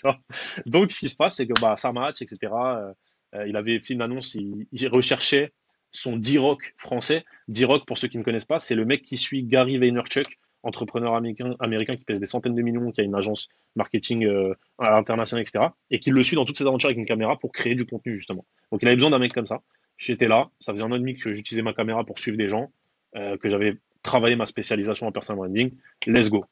Donc, 0.67 0.90
ce 0.93 1.01
qui 1.01 1.09
se 1.09 1.17
passe, 1.17 1.37
c'est 1.37 1.47
que 1.47 1.61
bah, 1.61 1.77
ça 1.77 1.93
match, 1.93 2.23
etc. 2.23 2.53
Euh, 2.53 2.93
euh, 3.35 3.49
il 3.49 3.57
avait 3.57 3.81
fait 3.81 3.95
une 3.95 4.03
annonce, 4.03 4.35
il, 4.35 4.88
recherchait 4.88 5.53
son 5.93 6.17
D-Rock 6.17 6.75
français. 6.79 7.25
D-Rock, 7.49 7.85
pour 7.87 7.99
ceux 7.99 8.09
qui 8.09 8.19
ne 8.19 8.23
connaissent 8.23 8.45
pas, 8.45 8.59
c'est 8.59 8.75
le 8.75 8.85
mec 8.85 9.03
qui 9.03 9.17
suit 9.17 9.45
Gary 9.45 9.79
Vaynerchuk, 9.79 10.38
entrepreneur 10.62 11.14
américain, 11.14 11.55
américain 11.61 11.97
qui 11.97 12.05
pèse 12.05 12.21
des 12.21 12.27
centaines 12.27 12.55
de 12.55 12.62
millions, 12.62 12.90
qui 12.90 13.01
a 13.01 13.05
une 13.05 13.14
agence 13.14 13.49
marketing 13.77 14.25
euh, 14.25 14.55
à 14.79 14.90
l'international, 14.90 15.43
etc. 15.43 15.67
Et 15.90 16.01
qui 16.01 16.11
le 16.11 16.23
suit 16.23 16.37
dans 16.37 16.45
toutes 16.45 16.59
ses 16.59 16.67
aventures 16.67 16.88
avec 16.88 16.99
une 16.99 17.07
caméra 17.07 17.38
pour 17.38 17.53
créer 17.53 17.75
du 17.75 17.87
contenu, 17.87 18.17
justement. 18.17 18.45
Donc, 18.71 18.83
il 18.83 18.88
avait 18.88 18.97
besoin 18.97 19.11
d'un 19.11 19.19
mec 19.19 19.33
comme 19.33 19.47
ça. 19.47 19.62
J'étais 19.97 20.29
là, 20.29 20.51
ça 20.61 20.73
faisait 20.73 20.85
un 20.85 20.90
an 20.90 20.97
et 20.97 20.99
demi 20.99 21.17
que 21.17 21.33
j'utilisais 21.33 21.62
ma 21.62 21.73
caméra 21.73 22.05
pour 22.05 22.19
suivre 22.19 22.37
des 22.37 22.49
gens, 22.49 22.73
que 23.14 23.49
j'avais 23.49 23.77
travaillé 24.03 24.35
ma 24.35 24.45
spécialisation 24.45 25.07
en 25.07 25.12
personal 25.12 25.38
branding. 25.38 25.71
Let's 26.07 26.31
go. 26.31 26.45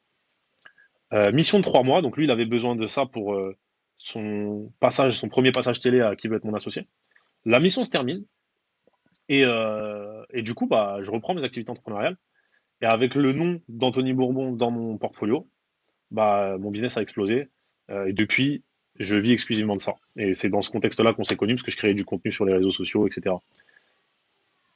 Euh, 1.13 1.31
mission 1.31 1.59
de 1.59 1.63
trois 1.63 1.83
mois, 1.83 2.01
donc 2.01 2.17
lui, 2.17 2.25
il 2.25 2.31
avait 2.31 2.45
besoin 2.45 2.75
de 2.75 2.87
ça 2.87 3.05
pour 3.05 3.35
euh, 3.35 3.55
son 3.97 4.71
passage, 4.79 5.19
son 5.19 5.29
premier 5.29 5.51
passage 5.51 5.79
télé 5.79 6.01
à 6.01 6.15
qui 6.15 6.27
veut 6.27 6.37
être 6.37 6.43
mon 6.43 6.55
associé. 6.55 6.87
La 7.45 7.59
mission 7.59 7.83
se 7.83 7.91
termine 7.91 8.25
et, 9.29 9.43
euh, 9.45 10.23
et 10.31 10.41
du 10.41 10.55
coup, 10.55 10.65
bah, 10.65 10.99
je 11.01 11.11
reprends 11.11 11.35
mes 11.35 11.43
activités 11.43 11.69
entrepreneuriales 11.69 12.17
et 12.81 12.85
avec 12.85 13.13
le 13.15 13.31
nom 13.31 13.61
d'Anthony 13.69 14.13
Bourbon 14.13 14.53
dans 14.53 14.71
mon 14.71 14.97
portfolio, 14.97 15.47
bah, 16.09 16.57
mon 16.59 16.71
business 16.71 16.97
a 16.97 17.01
explosé 17.01 17.49
et 17.89 18.13
depuis, 18.13 18.63
je 18.97 19.17
vis 19.17 19.33
exclusivement 19.33 19.75
de 19.75 19.81
ça. 19.81 19.95
Et 20.15 20.33
c'est 20.33 20.49
dans 20.49 20.61
ce 20.61 20.69
contexte-là 20.71 21.13
qu'on 21.13 21.25
s'est 21.25 21.35
connus 21.35 21.55
parce 21.55 21.63
que 21.63 21.71
je 21.71 21.77
créais 21.77 21.93
du 21.93 22.05
contenu 22.05 22.31
sur 22.31 22.45
les 22.45 22.53
réseaux 22.53 22.71
sociaux, 22.71 23.05
etc. 23.05 23.35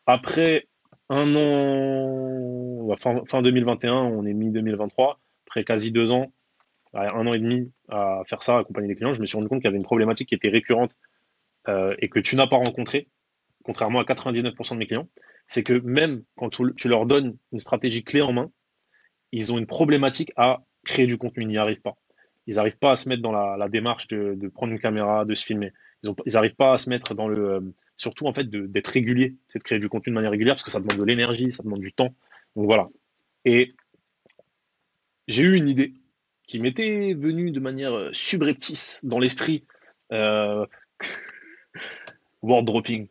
Après 0.06 0.67
un 1.10 1.36
an, 1.36 2.95
fin, 2.97 3.23
fin 3.26 3.41
2021, 3.41 3.93
on 3.93 4.26
est 4.26 4.34
mi-2023 4.34 5.15
après 5.47 5.63
quasi 5.63 5.91
deux 5.91 6.12
ans, 6.12 6.31
un 6.93 7.27
an 7.27 7.33
et 7.33 7.39
demi 7.39 7.71
à 7.89 8.21
faire 8.27 8.43
ça, 8.43 8.60
accompagner 8.60 8.88
des 8.88 8.95
clients, 8.95 9.13
je 9.13 9.21
me 9.21 9.25
suis 9.25 9.38
rendu 9.38 9.47
compte 9.49 9.60
qu'il 9.60 9.67
y 9.67 9.69
avait 9.69 9.77
une 9.77 9.83
problématique 9.83 10.29
qui 10.29 10.36
était 10.36 10.49
récurrente 10.49 10.95
euh, 11.67 11.95
et 11.99 12.10
que 12.10 12.19
tu 12.19 12.36
n'as 12.36 12.47
pas 12.47 12.57
rencontrée 12.57 13.07
contrairement 13.63 13.99
à 13.99 14.03
99% 14.03 14.73
de 14.73 14.77
mes 14.77 14.88
clients, 14.88 15.10
c'est 15.49 15.62
que 15.62 15.73
même 15.73 16.23
quand 16.38 16.49
tu 16.49 16.88
leur 16.88 17.05
donnes 17.05 17.38
une 17.51 17.60
stratégie 17.60 18.03
clé 18.03 18.21
en 18.21 18.31
main, 18.31 18.49
ils 19.33 19.51
ont 19.51 19.57
une 19.57 19.67
problématique 19.67 20.31
à 20.38 20.62
créer 20.86 21.05
du 21.05 21.17
contenu, 21.17 21.43
ils 21.43 21.49
n'y 21.49 21.57
arrivent 21.57 21.81
pas. 21.81 21.97
Ils 22.45 22.55
n'arrivent 22.55 22.77
pas 22.77 22.91
à 22.91 22.95
se 22.95 23.10
mettre 23.10 23.21
dans 23.21 23.33
la, 23.33 23.67
démarche 23.67 24.07
de, 24.07 24.47
prendre 24.53 24.71
une 24.71 24.79
caméra, 24.79 25.25
de 25.25 25.36
se 25.36 25.45
filmer. 25.45 25.73
Ils 26.03 26.33
n'arrivent 26.33 26.55
pas 26.55 26.73
à 26.73 26.77
se 26.77 26.89
mettre 26.89 27.13
dans 27.13 27.27
le, 27.27 27.49
euh, 27.55 27.60
surtout 27.97 28.25
en 28.25 28.33
fait 28.33 28.49
d'être 28.49 28.88
régulier, 28.88 29.36
c'est 29.49 29.60
de 29.60 29.63
créer 29.65 29.79
du 29.79 29.89
contenu 29.89 30.12
de 30.12 30.15
manière 30.15 30.31
régulière 30.31 30.55
parce 30.55 30.63
que 30.63 30.71
ça 30.71 30.79
demande 30.79 30.97
de 30.97 31.03
l'énergie, 31.03 31.51
ça 31.51 31.63
demande 31.63 31.81
du 31.81 31.91
temps. 31.91 32.15
Donc 32.55 32.67
voilà. 32.67 32.88
Et 33.43 33.73
j'ai 35.28 35.44
eu 35.44 35.56
une 35.56 35.68
idée 35.68 35.94
qui 36.48 36.60
m'était 36.60 37.13
venue 37.13 37.52
de 37.52 37.60
manière 37.60 37.94
euh, 37.94 38.10
subreptice 38.13 39.02
dans 39.04 39.20
l'esprit. 39.20 39.66
Euh, 40.12 40.66
word 42.42 42.63
dropping. 42.63 43.08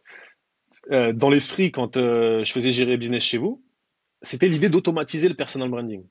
Euh, 0.91 1.13
dans 1.13 1.31
l'esprit, 1.31 1.71
quand 1.71 1.97
euh, 1.97 2.45
je 2.45 2.53
faisais 2.53 2.71
gérer 2.71 2.97
business 2.97 3.23
chez 3.23 3.39
vous, 3.39 3.63
c'était 4.23 4.49
l'idée 4.49 4.69
d'automatiser 4.69 5.29
le 5.29 5.35
personal 5.35 5.69
branding. 5.69 6.05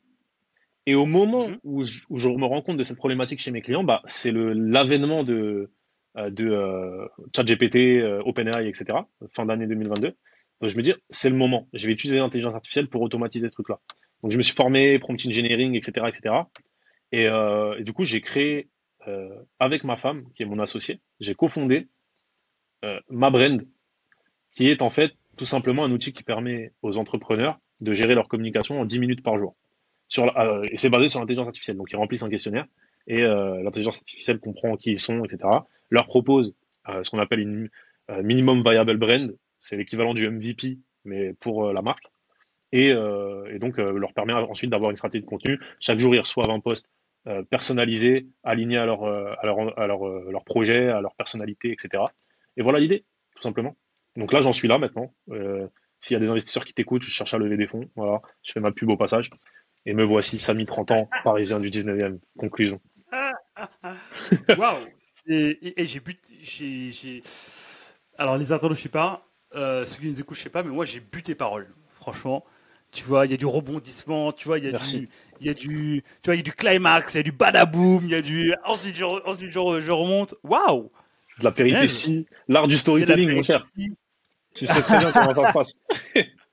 Et 0.86 0.96
au 0.96 1.06
moment 1.06 1.50
mhm. 1.50 1.60
où, 1.64 1.84
je, 1.84 2.30
me 2.30 2.46
rends 2.46 2.62
compte 2.62 2.78
de 2.78 2.84
cette 2.84 2.98
problématique 2.98 3.40
chez 3.40 3.52
mes 3.52 3.62
clients, 3.62 3.84
bah, 3.84 4.02
c'est 4.06 4.32
l'avènement 4.32 5.24
de, 5.24 5.72
de 6.16 7.10
ChatGPT, 7.36 8.04
OpenAI, 8.24 8.68
etc., 8.68 9.00
fin 9.32 9.46
d'année 9.48 9.66
2022. 9.66 10.14
Donc 10.62 10.70
je 10.70 10.78
me 10.78 10.84
dis, 10.84 10.94
c'est 11.10 11.30
le 11.30 11.36
moment. 11.36 11.68
Je 11.74 11.88
vais 11.88 11.94
utiliser 11.94 12.20
l'intelligence 12.20 12.54
artificielle 12.54 12.88
pour 12.88 13.02
automatiser 13.02 13.48
ce 13.50 13.54
truc-là. 13.54 13.80
Donc 14.24 14.32
je 14.32 14.38
me 14.38 14.42
suis 14.42 14.56
formé, 14.56 14.98
prompt 15.00 15.24
engineering, 15.26 15.76
etc., 15.76 16.08
etc. 16.08 16.36
Euh, 17.14 17.78
et, 17.78 17.84
du 17.84 17.94
coup, 17.94 18.04
j'ai 18.04 18.22
créé 18.22 18.70
euh, 19.08 19.30
avec 19.60 19.84
ma 19.84 19.98
femme, 19.98 20.26
qui 20.34 20.44
est 20.44 20.46
mon 20.46 20.60
associé, 20.60 21.00
j'ai 21.20 21.36
cofondé 21.36 21.88
euh, 22.84 23.00
ma 23.10 23.30
brand, 23.30 23.66
qui 24.52 24.70
est 24.70 24.82
en 24.82 24.90
fait 24.90 25.14
tout 25.38 25.46
simplement 25.46 25.84
un 25.84 25.92
outil 25.92 26.14
qui 26.14 26.24
permet 26.24 26.74
aux 26.82 26.98
entrepreneurs 26.98 27.60
de 27.82 27.94
gérer 27.94 28.16
leur 28.16 28.28
communication 28.28 28.80
en 28.80 28.86
10 28.86 29.00
minutes 29.00 29.24
par 29.24 29.38
jour. 29.38 29.56
Sur, 30.08 30.26
et 30.72 30.78
c'est 30.78 30.90
basé 30.90 31.08
sur 31.08 31.20
l'intelligence 31.20 31.48
artificielle. 31.48 31.78
Donc, 31.78 31.92
ils 31.92 31.98
remplissent 31.98 32.24
un 32.24 32.30
questionnaire 32.30 32.66
et 33.08 33.22
l'intelligence 33.22 33.98
artificielle 33.98 34.40
comprend 34.40 34.78
qui 34.78 34.92
ils 34.92 35.00
sont, 35.00 35.26
etc. 35.26 35.50
Leur 35.90 36.06
propose 36.06 36.56
ce 36.88 37.10
qu'on 37.10 37.20
appelle 37.20 37.40
une 37.40 37.70
minimum 38.24 38.64
viable 38.64 38.98
brand. 38.98 39.36
C'est 39.60 39.76
l'équivalent 39.76 40.14
du 40.14 40.30
MVP, 40.30 40.78
mais 41.04 41.34
pour 41.34 41.74
la 41.74 41.82
marque. 41.82 42.06
Et, 42.72 42.90
et 42.90 43.60
donc, 43.60 43.78
leur 43.78 44.14
permet 44.14 44.34
ensuite 44.34 44.70
d'avoir 44.70 44.92
une 44.92 44.98
stratégie 44.98 45.24
de 45.24 45.30
contenu. 45.30 45.60
Chaque 45.80 46.00
jour, 46.00 46.14
ils 46.14 46.20
reçoivent 46.20 46.50
un 46.50 46.60
post 46.60 46.90
euh, 47.28 47.42
personnalisés, 47.42 48.28
alignés 48.44 48.78
à 48.78 48.86
leur, 48.86 49.04
euh, 49.04 49.34
à 49.42 49.48
leur, 49.48 49.80
à 49.80 49.88
leur, 49.88 50.08
euh, 50.08 50.30
leur, 50.30 50.44
projet, 50.44 50.90
à 50.90 51.02
leur 51.02 51.16
personnalité, 51.16 51.72
etc. 51.72 52.04
Et 52.56 52.62
voilà 52.62 52.78
l'idée, 52.78 53.04
tout 53.36 53.42
simplement. 53.42 53.76
Donc 54.16 54.32
là, 54.32 54.42
j'en 54.42 54.52
suis 54.52 54.68
là 54.68 54.78
maintenant. 54.78 55.12
S'il 56.02 56.14
y 56.14 56.16
a 56.16 56.20
des 56.20 56.28
investisseurs 56.28 56.64
qui 56.64 56.76
t'écoutent, 56.76 57.02
je 57.02 57.10
cherche 57.10 57.34
à 57.34 57.40
lever 57.40 57.58
des 57.58 57.66
fonds. 57.66 57.90
Je 58.44 58.52
fais 58.52 58.60
ma 58.60 58.72
pub 58.72 58.92
au 58.92 58.96
passage. 58.96 59.32
Et 59.88 59.96
me 59.96 60.04
voici, 60.04 60.38
Samy, 60.38 60.68
30 60.68 60.92
ans, 60.92 61.10
parisien 61.24 61.60
du 61.60 61.72
19e. 61.72 62.20
Conclusion. 62.38 62.80
Waouh 64.58 64.86
Et, 65.28 65.74
j'ai 65.78 66.00
buté. 66.00 67.24
Alors, 68.20 68.38
les 68.38 68.52
internautes, 68.52 68.78
je 68.78 68.84
sais 68.84 68.90
pas. 68.90 69.28
ceux 69.52 70.00
qui 70.00 70.08
nous 70.08 70.22
écoutent, 70.22 70.38
je 70.38 70.44
sais 70.44 70.50
pas. 70.50 70.62
Mais 70.62 70.70
moi, 70.70 70.86
j'ai 70.86 71.00
buté 71.00 71.34
parole. 71.34 71.74
Franchement. 71.96 72.46
Tu 72.96 73.04
vois, 73.04 73.26
il 73.26 73.32
y 73.32 73.34
a 73.34 73.38
du 73.38 73.46
rebondissement, 73.46 74.32
tu 74.32 74.48
vois, 74.48 74.58
il 74.58 74.64
y 74.64 74.70
a 74.70 74.80
du, 74.80 75.10
il 75.42 75.48
y 75.48 75.50
a 75.50 75.54
du, 75.54 76.02
tu 76.22 76.28
vois, 76.28 76.36
il 76.36 76.38
y 76.38 76.40
a 76.40 76.44
du 76.44 76.54
climax, 76.54 77.14
il 77.14 77.18
y 77.18 77.20
a 77.20 77.24
du 77.24 77.34
badaboom, 77.34 78.06
il 78.06 78.12
y 78.12 78.16
a 78.16 78.22
du, 78.22 78.56
ensuite 78.64 78.96
je, 78.96 79.04
ensuite 79.04 79.50
je, 79.50 79.92
remonte. 79.92 80.34
Waouh! 80.44 80.90
De 81.40 81.44
la 81.44 81.52
péripétie, 81.52 82.26
l'art 82.48 82.70
du 82.70 82.78
storytelling, 82.78 83.32
mon 83.32 83.42
cher. 83.42 83.68
Tu 84.56 84.66
sais 84.66 84.82
très 84.82 85.00
bien 85.00 85.12
comment 85.12 85.34
ça 85.34 85.48
se 85.48 85.52
passe. 85.52 85.74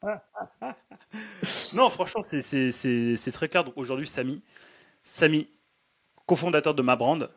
non, 1.75 1.89
franchement, 1.89 2.25
c'est 2.29 3.33
très 3.33 3.49
clair. 3.49 3.63
Donc 3.63 3.75
aujourd'hui, 3.77 4.09
Samy, 4.09 4.43
Samy, 5.05 5.49
cofondateur 6.27 6.75
de 6.75 6.83
ma 6.83 6.97
brand, 6.97 7.31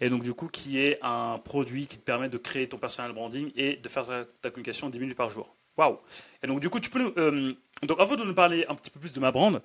et 0.00 0.08
donc 0.08 0.22
du 0.22 0.32
coup, 0.32 0.48
qui 0.48 0.78
est 0.78 0.98
un 1.02 1.38
produit 1.44 1.86
qui 1.86 1.98
te 1.98 2.04
permet 2.04 2.30
de 2.30 2.38
créer 2.38 2.70
ton 2.70 2.78
personal 2.78 3.12
branding 3.12 3.52
et 3.54 3.76
de 3.76 3.88
faire 3.90 4.06
ta 4.40 4.48
communication 4.48 4.88
10 4.88 4.98
minutes 4.98 5.16
par 5.18 5.28
jour. 5.28 5.54
Waouh 5.76 5.98
Et 6.42 6.46
donc 6.46 6.60
du 6.60 6.70
coup, 6.70 6.80
tu 6.80 6.90
peux 6.90 7.12
euh, 7.18 7.52
donc 7.82 8.00
avant 8.00 8.16
de 8.16 8.24
nous 8.24 8.34
parler 8.34 8.64
un 8.68 8.74
petit 8.74 8.90
peu 8.90 8.98
plus 8.98 9.12
de 9.12 9.20
ma 9.20 9.30
brand, 9.30 9.60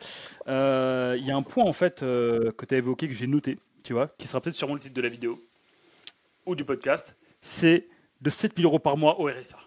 euh, 0.48 1.16
il 1.18 1.26
y 1.26 1.32
a 1.32 1.36
un 1.36 1.44
point 1.44 1.64
en 1.64 1.74
fait 1.74 2.04
euh, 2.04 2.52
que 2.52 2.66
tu 2.66 2.76
as 2.76 2.78
évoqué 2.80 3.08
que 3.08 3.14
j'ai 3.14 3.28
noté, 3.28 3.60
tu 3.84 3.94
vois, 3.94 4.08
qui 4.18 4.28
sera 4.28 4.42
peut-être 4.42 4.56
sur 4.56 4.72
le 4.74 4.80
titre 4.80 4.94
de 4.94 5.02
la 5.02 5.10
vidéo 5.10 5.40
ou 6.46 6.56
du 6.56 6.66
podcast, 6.66 7.18
c'est 7.40 7.88
de 8.20 8.30
7000 8.30 8.66
euros 8.66 8.80
par 8.80 8.98
mois 8.98 9.20
au 9.22 9.30
RSA. 9.30 9.58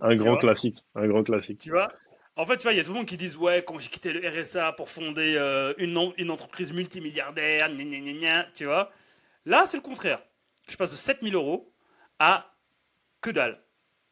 un 0.00 0.14
grand 0.16 0.36
classique, 0.36 0.78
un 0.96 1.06
grand 1.06 1.22
classique. 1.22 1.60
Tu 1.60 1.70
vois? 1.70 1.92
En 2.34 2.44
fait, 2.44 2.56
tu 2.56 2.64
vois, 2.64 2.72
il 2.72 2.76
y 2.76 2.80
a 2.80 2.84
tout 2.84 2.90
le 2.90 2.96
monde 2.96 3.06
qui 3.06 3.16
dit 3.16 3.34
Ouais, 3.36 3.64
quand 3.66 3.78
j'ai 3.78 3.88
quitté 3.88 4.12
le 4.12 4.28
RSA 4.28 4.72
pour 4.72 4.90
fonder 4.90 5.36
une, 5.78 6.12
une, 6.18 6.30
entreprise 6.30 6.72
multimilliardaire, 6.72 7.70
gna, 7.70 7.84
gna, 7.84 8.12
gna, 8.12 8.46
tu 8.54 8.64
vois? 8.64 8.90
Là, 9.46 9.64
c'est 9.66 9.76
le 9.76 9.82
contraire. 9.82 10.20
Je 10.68 10.76
passe 10.76 10.90
de 10.90 10.96
7000 10.96 11.34
euros 11.34 11.72
à 12.18 12.52
que 13.20 13.30
dalle. 13.30 13.62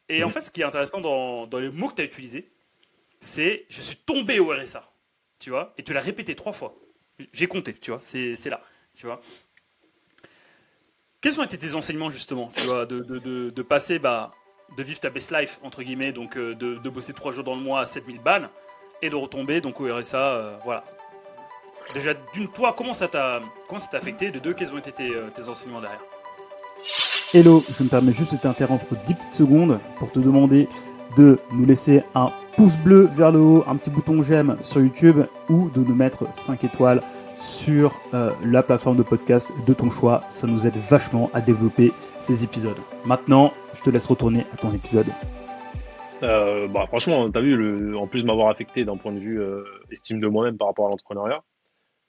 Et 0.09 0.23
en 0.23 0.29
fait, 0.29 0.41
ce 0.41 0.51
qui 0.51 0.61
est 0.61 0.65
intéressant 0.65 1.01
dans, 1.01 1.47
dans 1.47 1.59
les 1.59 1.71
mots 1.71 1.89
que 1.89 1.95
tu 1.95 2.01
as 2.01 2.05
utilisés, 2.05 2.51
c'est 3.19 3.65
je 3.69 3.81
suis 3.81 3.95
tombé 3.95 4.39
au 4.39 4.51
RSA. 4.51 4.89
Tu 5.39 5.49
vois 5.49 5.73
Et 5.77 5.83
tu 5.83 5.93
l'as 5.93 6.01
répété 6.01 6.35
trois 6.35 6.53
fois. 6.53 6.75
J'ai 7.33 7.47
compté, 7.47 7.73
tu 7.73 7.91
vois 7.91 7.99
C'est 8.01 8.49
là. 8.49 8.61
Tu 8.93 9.05
vois 9.05 9.21
Quels 11.21 11.39
ont 11.39 11.43
été 11.43 11.57
tes 11.57 11.75
enseignements, 11.75 12.09
justement 12.09 12.51
Tu 12.55 12.65
vois, 12.65 12.85
de, 12.85 12.99
de, 12.99 13.49
de, 13.49 13.61
passer, 13.61 13.99
bah, 13.99 14.33
de 14.77 14.83
vivre 14.83 14.99
ta 14.99 15.09
best 15.09 15.31
life, 15.31 15.59
entre 15.63 15.83
guillemets, 15.83 16.13
donc 16.13 16.37
euh, 16.37 16.55
de, 16.55 16.75
de 16.75 16.89
bosser 16.89 17.13
trois 17.13 17.31
jours 17.31 17.43
dans 17.43 17.55
le 17.55 17.61
mois 17.61 17.81
à 17.81 17.85
7000 17.85 18.19
balles, 18.19 18.49
et 19.01 19.09
de 19.09 19.15
retomber 19.15 19.61
donc 19.61 19.81
au 19.81 19.93
RSA. 19.93 20.19
Euh, 20.19 20.57
voilà. 20.63 20.83
Déjà, 21.93 22.13
d'une, 22.33 22.51
toi, 22.51 22.73
comment 22.77 22.93
ça 22.93 23.07
t'a 23.07 23.41
affecté? 23.93 24.31
De 24.31 24.39
deux, 24.39 24.53
quels 24.53 24.73
ont 24.73 24.77
été 24.77 24.91
tes, 24.91 25.13
euh, 25.13 25.29
tes 25.29 25.47
enseignements 25.47 25.81
derrière? 25.81 26.01
Hello, 27.33 27.63
je 27.75 27.83
me 27.83 27.89
permets 27.89 28.13
juste 28.13 28.33
de 28.33 28.37
t'interrompre 28.37 28.85
10 29.05 29.13
petites 29.15 29.33
secondes 29.33 29.79
pour 29.97 30.11
te 30.11 30.19
demander 30.19 30.69
de 31.17 31.39
nous 31.51 31.65
laisser 31.65 32.03
un 32.13 32.31
pouce 32.55 32.77
bleu 32.77 33.09
vers 33.11 33.31
le 33.31 33.39
haut, 33.39 33.63
un 33.67 33.75
petit 33.75 33.89
bouton 33.89 34.21
j'aime 34.21 34.57
sur 34.61 34.79
YouTube 34.79 35.21
ou 35.49 35.69
de 35.71 35.81
nous 35.81 35.95
mettre 35.95 36.31
5 36.33 36.63
étoiles 36.63 37.01
sur 37.35 37.99
euh, 38.13 38.31
la 38.43 38.61
plateforme 38.63 38.95
de 38.95 39.03
podcast 39.03 39.51
de 39.65 39.73
ton 39.73 39.89
choix. 39.89 40.23
Ça 40.29 40.45
nous 40.45 40.67
aide 40.67 40.77
vachement 40.77 41.31
à 41.33 41.41
développer 41.41 41.91
ces 42.19 42.43
épisodes. 42.43 42.77
Maintenant, 43.05 43.51
je 43.73 43.81
te 43.81 43.89
laisse 43.89 44.05
retourner 44.05 44.45
à 44.53 44.57
ton 44.57 44.71
épisode. 44.71 45.07
Euh, 46.23 46.67
bah, 46.67 46.85
franchement, 46.87 47.29
tu 47.29 47.37
as 47.37 47.41
vu, 47.41 47.55
le, 47.55 47.97
en 47.97 48.07
plus 48.07 48.21
de 48.21 48.27
m'avoir 48.27 48.49
affecté 48.49 48.85
d'un 48.85 48.97
point 48.97 49.11
de 49.11 49.19
vue 49.19 49.41
euh, 49.41 49.63
estime 49.91 50.19
de 50.19 50.27
moi-même 50.27 50.57
par 50.57 50.67
rapport 50.67 50.87
à 50.87 50.89
l'entrepreneuriat, 50.91 51.43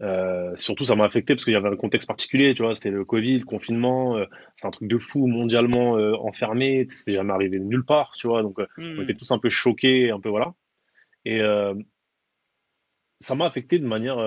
euh, 0.03 0.55
surtout, 0.57 0.85
ça 0.85 0.95
m'a 0.95 1.05
affecté 1.05 1.35
parce 1.35 1.45
qu'il 1.45 1.55
y 1.55 1.57
avait 1.57 1.69
un 1.69 1.77
contexte 1.77 2.07
particulier, 2.07 2.55
tu 2.55 2.63
vois. 2.63 2.75
C'était 2.75 2.91
le 2.91 3.05
Covid, 3.05 3.39
le 3.39 3.45
confinement. 3.45 4.17
Euh, 4.17 4.27
c'est 4.55 4.67
un 4.67 4.71
truc 4.71 4.89
de 4.89 4.99
fou, 4.99 5.27
mondialement 5.27 5.97
euh, 5.97 6.15
enfermé. 6.17 6.87
C'était 6.91 7.13
jamais 7.13 7.33
arrivé 7.33 7.59
nulle 7.59 7.85
part, 7.85 8.13
tu 8.17 8.27
vois. 8.27 8.43
Donc, 8.43 8.59
on 8.59 8.83
hmm. 8.83 9.03
était 9.03 9.15
tous 9.15 9.31
un 9.31 9.39
peu 9.39 9.49
choqués, 9.49 10.11
un 10.11 10.21
peu 10.21 10.29
voilà. 10.29 10.55
Et 11.25 11.41
ça 13.21 13.35
m'a 13.35 13.47
affecté 13.47 13.79
de 13.81 13.87
manière 13.87 14.19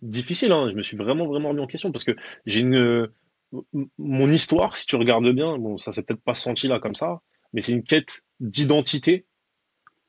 difficile. 0.00 0.52
Hein. 0.52 0.68
Je 0.70 0.76
me 0.76 0.82
suis 0.82 0.96
vraiment, 0.96 1.26
vraiment 1.26 1.48
remis 1.48 1.60
en 1.60 1.66
question 1.66 1.90
parce 1.90 2.04
que 2.04 2.14
j'ai 2.44 2.60
une 2.60 3.08
mon 3.98 4.30
histoire, 4.30 4.76
si 4.76 4.86
tu 4.86 4.96
regardes 4.96 5.28
bien, 5.32 5.58
bon, 5.58 5.78
ça 5.78 5.92
s'est 5.92 6.02
peut-être 6.02 6.22
pas 6.22 6.34
senti 6.34 6.68
là 6.68 6.78
comme 6.80 6.94
ça, 6.94 7.20
mais 7.52 7.60
c'est 7.60 7.72
une 7.72 7.84
quête 7.84 8.22
d'identité 8.40 9.26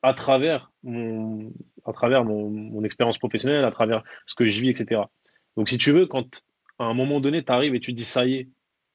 à 0.02 0.14
travers 0.14 0.72
mon, 0.84 1.52
expérience 2.84 3.18
professionnelle, 3.18 3.66
à 3.66 3.72
travers 3.72 4.04
ce 4.26 4.36
que 4.36 4.46
je 4.46 4.62
vis, 4.62 4.70
etc. 4.70 5.02
Donc, 5.56 5.70
si 5.70 5.78
tu 5.78 5.92
veux, 5.92 6.06
quand 6.06 6.44
à 6.80 6.86
un 6.86 6.94
moment 6.94 7.20
donné, 7.20 7.44
tu 7.44 7.52
arrives 7.52 7.76
et 7.76 7.80
tu 7.80 7.94
dis, 7.94 8.04
ça 8.04 8.26
y 8.26 8.36
est, 8.36 8.50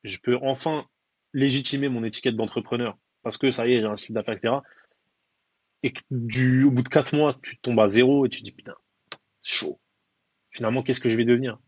je 0.05 0.19
peux 0.21 0.37
enfin 0.43 0.87
légitimer 1.33 1.89
mon 1.89 2.05
étiquette 2.05 2.37
d'entrepreneur 2.37 2.97
parce 3.23 3.39
que 3.39 3.51
ça 3.51 3.67
y 3.67 3.75
est, 3.75 3.81
j'ai 3.81 3.87
un 3.87 3.97
chiffre 3.97 4.13
d'affaires, 4.13 4.35
etc. 4.35 4.55
Et 5.83 5.93
que 5.93 6.01
du, 6.11 6.65
au 6.65 6.71
bout 6.71 6.83
de 6.83 6.89
quatre 6.89 7.17
mois, 7.17 7.39
tu 7.43 7.59
tombes 7.59 7.81
à 7.81 7.89
zéro 7.89 8.27
et 8.27 8.29
tu 8.29 8.43
dis, 8.43 8.53
putain, 8.53 8.75
chaud. 9.43 9.81
Finalement, 10.51 10.83
qu'est-ce 10.83 11.01
que 11.01 11.11
je 11.11 11.17
vais 11.17 11.25
devenir? 11.25 11.59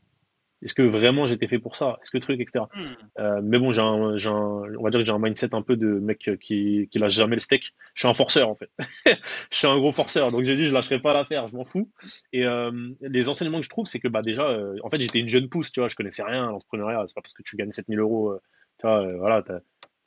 Est-ce 0.64 0.74
que 0.74 0.83
vraiment 0.83 1.27
j'étais 1.27 1.46
fait 1.46 1.59
pour 1.59 1.77
ça? 1.77 1.98
Est-ce 2.03 2.11
que 2.11 2.18
truc, 2.18 2.40
etc. 2.40 2.64
Hmm. 2.74 2.81
Euh, 3.20 3.40
mais 3.42 3.59
bon, 3.59 3.70
j'ai 3.70 3.81
un, 3.81 4.16
on 4.27 4.83
va 4.83 4.90
dire 4.90 5.00
que 5.00 5.07
j'ai 5.07 5.12
un 5.12 5.18
mindset 5.18 5.55
un 5.55 5.62
peu 5.62 5.77
de 5.77 5.87
mec 5.87 6.31
qui, 6.40 6.88
qui 6.90 6.98
lâche 6.98 7.12
jamais 7.12 7.37
le 7.37 7.40
steak. 7.40 7.74
Je 7.94 8.00
suis 8.00 8.09
un 8.09 8.14
forceur 8.14 8.48
en 8.48 8.55
fait. 8.55 8.70
je 9.50 9.57
suis 9.57 9.66
un 9.66 9.79
gros 9.79 9.92
forceur, 9.92 10.31
donc 10.31 10.44
j'ai 10.44 10.57
dit 10.57 10.66
je 10.66 10.74
lâcherai 10.74 10.98
pas 11.00 11.12
l'affaire, 11.12 11.48
je 11.48 11.57
m'en 11.57 11.64
fous. 11.64 11.90
Et 12.33 12.44
euh, 12.44 12.72
les 13.00 13.29
enseignements 13.29 13.59
que 13.59 13.64
je 13.64 13.70
trouve, 13.70 13.87
c'est 13.87 14.00
que 14.00 14.09
bah 14.09 14.22
déjà, 14.22 14.48
euh, 14.48 14.77
en 14.83 14.90
fait, 14.90 15.00
j'étais 15.00 15.18
une 15.18 15.29
jeune 15.29 15.48
pousse, 15.48 15.70
tu 15.70 15.81
vois, 15.81 15.88
je 15.88 15.96
connaissais 15.96 16.22
rien 16.22 16.48
à 16.48 16.50
l'entrepreneuriat. 16.50 17.05
C'est 17.07 17.14
pas 17.14 17.22
parce 17.22 17.35
que 17.35 17.42
tu 17.42 17.57
gagnes 17.57 17.70
7000 17.70 17.98
euros, 17.98 18.31
euh, 18.33 18.40
tu 18.79 18.87
vois, 18.87 19.03
euh, 19.07 19.16
voilà, 19.18 19.42
t'as 19.42 19.61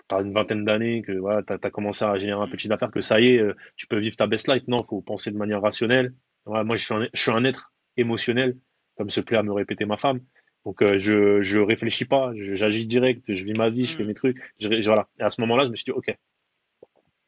as 0.09 0.21
une 0.21 0.33
vingtaine 0.33 0.63
d'années, 0.63 1.01
que 1.01 1.11
voilà, 1.11 1.43
t'as 1.43 1.57
as 1.61 1.69
commencé 1.69 2.05
à 2.05 2.17
générer 2.17 2.41
un 2.41 2.47
petit 2.47 2.67
d'affaires, 2.67 2.91
que 2.91 3.01
ça 3.01 3.19
y 3.19 3.35
est, 3.35 3.43
tu 3.75 3.87
peux 3.87 3.99
vivre 3.99 4.15
ta 4.15 4.25
best 4.25 4.47
life. 4.47 4.63
Non, 4.67 4.83
faut 4.83 5.01
penser 5.01 5.31
de 5.31 5.37
manière 5.37 5.61
rationnelle. 5.61 6.13
Voilà, 6.45 6.63
moi, 6.63 6.77
je 6.77 6.85
suis, 6.85 6.93
un, 6.93 7.07
je 7.13 7.21
suis 7.21 7.31
un 7.31 7.43
être 7.43 7.73
émotionnel, 7.97 8.57
comme 8.97 9.09
se 9.09 9.19
plaît 9.19 9.37
à 9.37 9.43
me 9.43 9.51
répéter 9.51 9.85
ma 9.85 9.97
femme. 9.97 10.21
Donc 10.67 10.81
euh, 10.81 10.99
je 10.99 11.41
je 11.41 11.59
réfléchis 11.61 12.03
pas, 12.03 12.33
j'agis 12.35 12.85
direct, 12.85 13.33
je 13.33 13.45
vis 13.45 13.53
ma 13.53 13.69
vie, 13.69 13.85
je 13.85 13.95
fais 13.95 14.03
mm. 14.03 14.07
mes 14.07 14.13
trucs. 14.13 14.37
Je, 14.59 14.67
voilà. 14.85 15.07
Et 15.17 15.23
à 15.23 15.29
ce 15.29 15.39
moment-là, 15.39 15.63
je 15.63 15.69
me 15.69 15.77
suis 15.77 15.85
dit 15.85 15.91
ok, 15.91 16.13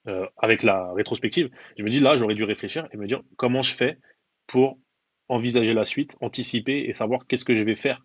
euh, 0.10 0.28
avec 0.36 0.62
la 0.62 0.92
rétrospective, 0.92 1.50
je 1.78 1.84
me 1.84 1.90
dis 1.90 2.02
là, 2.02 2.18
j'aurais 2.18 2.36
dû 2.36 2.44
réfléchir 2.44 2.90
et 2.92 2.98
me 2.98 3.08
dire 3.08 3.22
comment 3.38 3.62
je 3.62 3.74
fais 3.74 3.98
pour 4.46 4.78
envisager 5.30 5.74
la 5.74 5.86
suite, 5.86 6.18
anticiper 6.20 6.84
et 6.90 6.94
savoir 6.94 7.28
qu'est-ce 7.28 7.46
que 7.46 7.54
je 7.54 7.64
vais 7.64 7.78
faire 7.78 8.04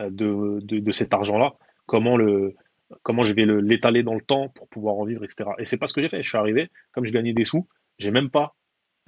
euh, 0.00 0.10
de, 0.10 0.58
de, 0.60 0.90
cet 0.90 1.14
argent-là, 1.14 1.54
comment 1.86 2.16
le 2.16 2.56
comment 3.04 3.22
je 3.22 3.32
vais 3.32 3.46
l'étaler 3.46 4.02
dans 4.02 4.14
le 4.14 4.22
temps 4.22 4.48
pour 4.48 4.68
pouvoir 4.68 4.96
en 4.96 5.04
vivre, 5.04 5.22
etc. 5.22 5.50
Et 5.60 5.64
c'est 5.66 5.78
pas 5.78 5.86
ce 5.86 5.92
que 5.94 6.00
j'ai 6.00 6.08
fait. 6.08 6.24
Je 6.24 6.28
suis 6.28 6.38
arrivé, 6.38 6.68
comme 6.90 7.04
je 7.04 7.12
gagnais 7.12 7.32
des 7.32 7.44
sous, 7.44 7.68
j'ai 7.98 8.10
même 8.10 8.28
pas, 8.28 8.56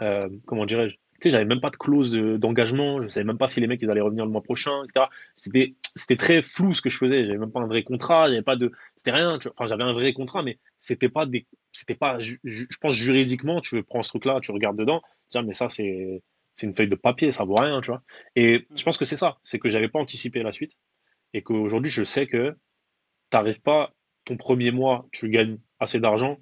euh, 0.00 0.29
comment 0.46 0.64
dirais-je, 0.64 0.94
tu 1.20 1.24
sais, 1.24 1.31
j'avais 1.31 1.44
même 1.44 1.61
pas 1.61 1.70
de 1.70 1.76
clause 1.76 2.12
d'engagement, 2.12 3.02
je 3.02 3.09
savais 3.09 3.24
même 3.24 3.38
pas 3.38 3.48
si 3.48 3.61
les 3.61 3.66
mecs 3.66 3.81
ils 3.83 3.90
allaient 3.90 4.00
revenir 4.00 4.24
le 4.24 4.31
mois 4.31 4.42
prochain, 4.42 4.85
etc. 4.85 5.07
C'était, 5.37 5.74
c'était 5.94 6.16
très 6.16 6.42
flou 6.42 6.72
ce 6.72 6.83
que 6.83 6.90
je 6.90 6.98
faisais. 6.98 7.24
J'avais 7.24 7.38
même 7.38 7.52
pas 7.52 7.61
un 7.61 7.66
vrai 7.66 7.83
contrat, 7.83 8.29
j'avais 8.29 8.42
pas 8.42 8.57
de, 8.57 8.72
c'était 8.96 9.12
rien. 9.12 9.38
Enfin, 9.57 9.66
j'avais 9.66 9.85
un 9.85 9.92
vrai 9.92 10.12
contrat, 10.12 10.42
mais 10.42 10.59
c'était 10.81 11.09
pas 11.09 11.26
c'était 11.72 11.94
pas, 11.94 12.18
je, 12.20 12.37
pense 12.81 12.94
juridiquement, 12.94 13.61
tu 13.61 13.83
prends 13.83 14.02
ce 14.02 14.09
truc-là, 14.09 14.40
tu 14.40 14.50
regardes 14.50 14.79
dedans, 14.79 15.02
tiens, 15.29 15.42
mais 15.42 15.55
ça 15.55 15.68
c'est, 15.68 16.22
c'est 16.55 16.66
une 16.66 16.74
feuille 16.74 16.88
de 16.88 16.96
papier, 16.96 17.31
ça 17.31 17.44
vaut 17.44 17.55
rien, 17.55 17.81
tu 17.81 17.90
vois. 17.90 18.02
Et 18.35 18.66
je 18.74 18.83
pense 18.83 18.98
que 18.98 19.05
c'est 19.05 19.16
ça, 19.16 19.38
c'est 19.42 19.59
que 19.59 19.68
j'avais 19.68 19.88
pas 19.88 19.98
anticipé 19.98 20.42
la 20.42 20.52
suite 20.52 20.72
et 21.35 21.42
qu'aujourd'hui 21.42 21.90
je 21.90 22.05
sais 22.05 22.26
que 22.26 22.57
t'arrives 23.31 23.61
pas 23.61 23.92
ton 24.24 24.37
premier 24.37 24.70
mois, 24.70 25.07
tu 25.12 25.29
gagnes 25.29 25.59
assez 25.79 26.00
d'argent, 26.00 26.38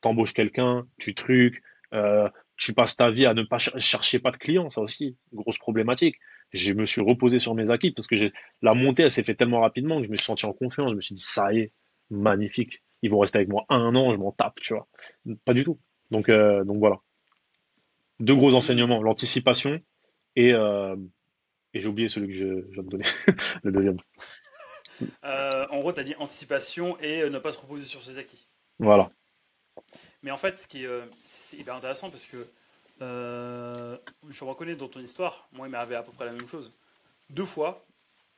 t'embauches 0.00 0.34
quelqu'un, 0.34 0.86
tu 0.98 1.14
trucs, 1.14 1.62
euh, 1.92 2.28
tu 2.56 2.72
passes 2.72 2.96
ta 2.96 3.10
vie 3.10 3.26
à 3.26 3.34
ne 3.34 3.42
pas 3.42 3.58
chercher 3.58 4.18
pas 4.18 4.30
de 4.30 4.36
clients, 4.36 4.70
ça 4.70 4.80
aussi, 4.80 5.16
grosse 5.32 5.58
problématique. 5.58 6.16
Je 6.52 6.72
me 6.72 6.86
suis 6.86 7.00
reposé 7.00 7.38
sur 7.38 7.54
mes 7.54 7.70
acquis 7.70 7.90
parce 7.90 8.06
que 8.06 8.16
la 8.62 8.74
montée, 8.74 9.02
elle 9.02 9.10
s'est 9.10 9.24
fait 9.24 9.34
tellement 9.34 9.60
rapidement 9.60 9.98
que 9.98 10.06
je 10.06 10.10
me 10.10 10.16
suis 10.16 10.24
senti 10.24 10.46
en 10.46 10.52
confiance. 10.52 10.90
Je 10.90 10.96
me 10.96 11.00
suis 11.00 11.14
dit, 11.14 11.22
ça 11.22 11.52
y 11.52 11.58
est, 11.58 11.72
magnifique. 12.10 12.82
Ils 13.02 13.10
vont 13.10 13.18
rester 13.18 13.38
avec 13.38 13.48
moi 13.48 13.64
un 13.68 13.94
an, 13.94 14.12
je 14.12 14.16
m'en 14.16 14.32
tape, 14.32 14.60
tu 14.60 14.74
vois. 14.74 14.88
Pas 15.44 15.54
du 15.54 15.64
tout. 15.64 15.78
Donc, 16.10 16.28
euh, 16.28 16.64
donc 16.64 16.78
voilà. 16.78 17.00
Deux 18.20 18.34
gros 18.34 18.54
enseignements, 18.54 19.02
l'anticipation 19.02 19.80
et, 20.36 20.52
euh, 20.52 20.96
et 21.74 21.80
j'ai 21.80 21.88
oublié 21.88 22.08
celui 22.08 22.28
que 22.28 22.32
je, 22.32 22.64
je 22.70 22.76
vais 22.76 22.82
me 22.82 22.90
donner, 22.90 23.04
le 23.62 23.72
deuxième. 23.72 23.98
Euh, 25.24 25.66
en 25.70 25.80
gros, 25.80 25.92
tu 25.92 26.00
as 26.00 26.04
dit 26.04 26.14
anticipation 26.18 26.98
et 27.00 27.28
ne 27.28 27.38
pas 27.38 27.52
se 27.52 27.58
reposer 27.58 27.84
sur 27.84 28.02
ses 28.02 28.18
acquis. 28.18 28.48
Voilà. 28.78 29.10
Mais 30.22 30.30
en 30.30 30.36
fait, 30.36 30.56
ce 30.56 30.66
qui 30.66 30.84
est, 30.84 30.86
euh, 30.86 31.06
c'est 31.22 31.56
hyper 31.56 31.74
intéressant 31.74 32.10
parce 32.10 32.26
que 32.26 32.46
euh, 33.02 33.96
je 34.28 34.44
me 34.44 34.50
reconnais 34.50 34.74
dans 34.74 34.88
ton 34.88 35.00
histoire, 35.00 35.48
moi 35.52 35.66
il 35.66 35.70
m'est 35.70 35.76
arrivé 35.76 35.96
à 35.96 36.02
peu 36.02 36.12
près 36.12 36.24
la 36.24 36.32
même 36.32 36.48
chose. 36.48 36.72
Deux 37.30 37.44
fois, 37.44 37.84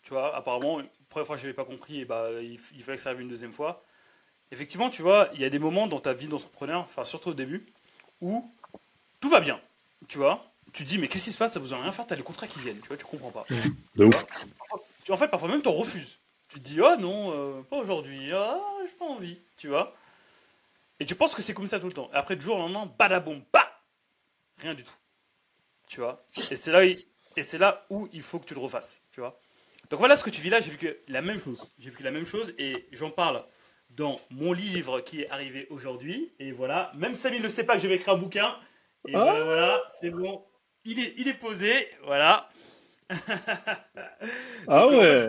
tu 0.03 0.11
vois, 0.11 0.35
apparemment, 0.35 0.79
la 0.79 0.85
première 1.09 1.27
fois 1.27 1.37
je 1.37 1.43
n'avais 1.43 1.55
pas 1.55 1.65
compris, 1.65 2.01
et 2.01 2.05
bah, 2.05 2.29
il, 2.41 2.59
fallait 2.59 2.97
que 2.97 3.03
ça 3.03 3.11
arrive 3.11 3.23
une 3.23 3.29
deuxième 3.29 3.53
fois. 3.53 3.85
Effectivement, 4.51 4.91
tu 4.91 5.03
vois, 5.03 5.29
il 5.35 5.41
y 5.41 5.45
a 5.45 5.51
des 5.51 5.59
moments 5.59 5.87
dans 5.87 6.01
ta 6.01 6.13
vie 6.13 6.29
d'entrepreneur, 6.29 6.81
enfin 6.81 7.05
surtout 7.05 7.31
au 7.31 7.35
début, 7.35 7.67
où 8.21 8.51
tout 9.21 9.29
va 9.29 9.41
bien, 9.41 9.61
tu 10.09 10.19
vois. 10.19 10.45
Tu 10.73 10.85
te 10.85 10.89
dis, 10.89 10.99
mais 10.99 11.09
qu'est-ce 11.09 11.25
qui 11.25 11.33
se 11.33 11.39
passe? 11.39 11.53
T'as 11.53 11.61
besoin 11.61 11.79
de 11.79 11.83
rien 11.85 11.93
faire, 11.93 12.07
t'as 12.07 12.17
les 12.17 12.23
contrats 12.23 12.47
qui 12.47 12.61
viennent, 12.61 12.81
tu 12.81 12.89
vois, 12.89 12.97
tu 12.97 13.05
comprends 13.05 13.31
pas. 13.31 13.47
Mmh. 13.49 14.11
Tu 15.05 15.13
en 15.13 15.17
fait, 15.17 15.29
parfois 15.29 15.49
même, 15.49 15.63
t'en 15.63 15.73
refuses. 15.73 16.19
Tu 16.49 16.61
te 16.61 16.65
dis, 16.65 16.81
oh 16.81 16.97
non, 16.99 17.33
euh, 17.33 17.63
pas 17.63 17.77
aujourd'hui, 17.77 18.33
ah, 18.33 18.59
j'ai 18.87 18.95
pas 18.95 19.05
envie, 19.05 19.41
tu 19.57 19.69
vois. 19.69 19.95
Et 21.01 21.07
tu 21.07 21.15
penses 21.15 21.35
que 21.35 21.43
c'est 21.43 21.55
comme 21.55 21.67
ça 21.67 21.79
tout 21.79 21.87
le 21.87 21.93
temps. 21.93 22.11
Et 22.13 22.17
après, 22.17 22.37
du 22.37 22.45
jour 22.45 22.57
au 22.57 22.59
lendemain, 22.59 22.93
badaboum, 22.99 23.43
bah 23.53 23.69
Rien 24.59 24.75
du 24.75 24.83
tout. 24.83 24.97
Tu 25.87 26.01
vois? 26.01 26.25
Et 26.51 26.57
c'est 26.57 26.73
là, 26.73 26.85
et 26.85 27.43
c'est 27.43 27.59
là 27.59 27.87
où 27.91 28.09
il 28.13 28.23
faut 28.23 28.39
que 28.41 28.47
tu 28.47 28.55
le 28.55 28.61
refasses. 28.61 29.03
Tu 29.13 29.21
vois? 29.21 29.41
Donc 29.91 30.01
voilà 30.01 30.17
ce 30.17 30.25
que 30.25 30.31
tu 30.31 30.41
vis 30.41 30.51
là. 30.51 30.61
J'ai 30.61 30.71
vu 30.71 30.77
que 30.77 30.99
la 31.09 31.23
même 31.23 31.39
chose. 31.39 31.71
J'ai 31.79 31.91
vu 31.91 32.03
la 32.03 32.11
même 32.11 32.27
chose 32.27 32.53
et 32.59 32.89
j'en 32.93 33.11
parle 33.11 33.45
dans 33.91 34.21
mon 34.31 34.53
livre 34.53 35.01
qui 35.01 35.23
est 35.23 35.31
arrivé 35.31 35.67
aujourd'hui. 35.71 36.33
Et 36.39 36.53
voilà, 36.53 36.93
même 36.95 37.15
Samy 37.15 37.41
ne 37.41 37.49
sait 37.49 37.65
pas 37.65 37.77
que 37.77 37.83
je 37.83 37.89
vais 37.89 37.97
écrire 37.97 38.15
un 38.15 38.19
bouquin. 38.19 38.57
Et 39.07 39.15
ah. 39.15 39.23
voilà, 39.23 39.45
voilà, 39.45 39.83
c'est 39.91 40.11
bon. 40.11 40.45
Il 40.85 40.99
est, 40.99 41.15
il 41.17 41.29
est 41.29 41.35
posé. 41.35 41.89
Voilà. 42.05 42.49
ah 44.69 44.87
ouais. 44.89 45.29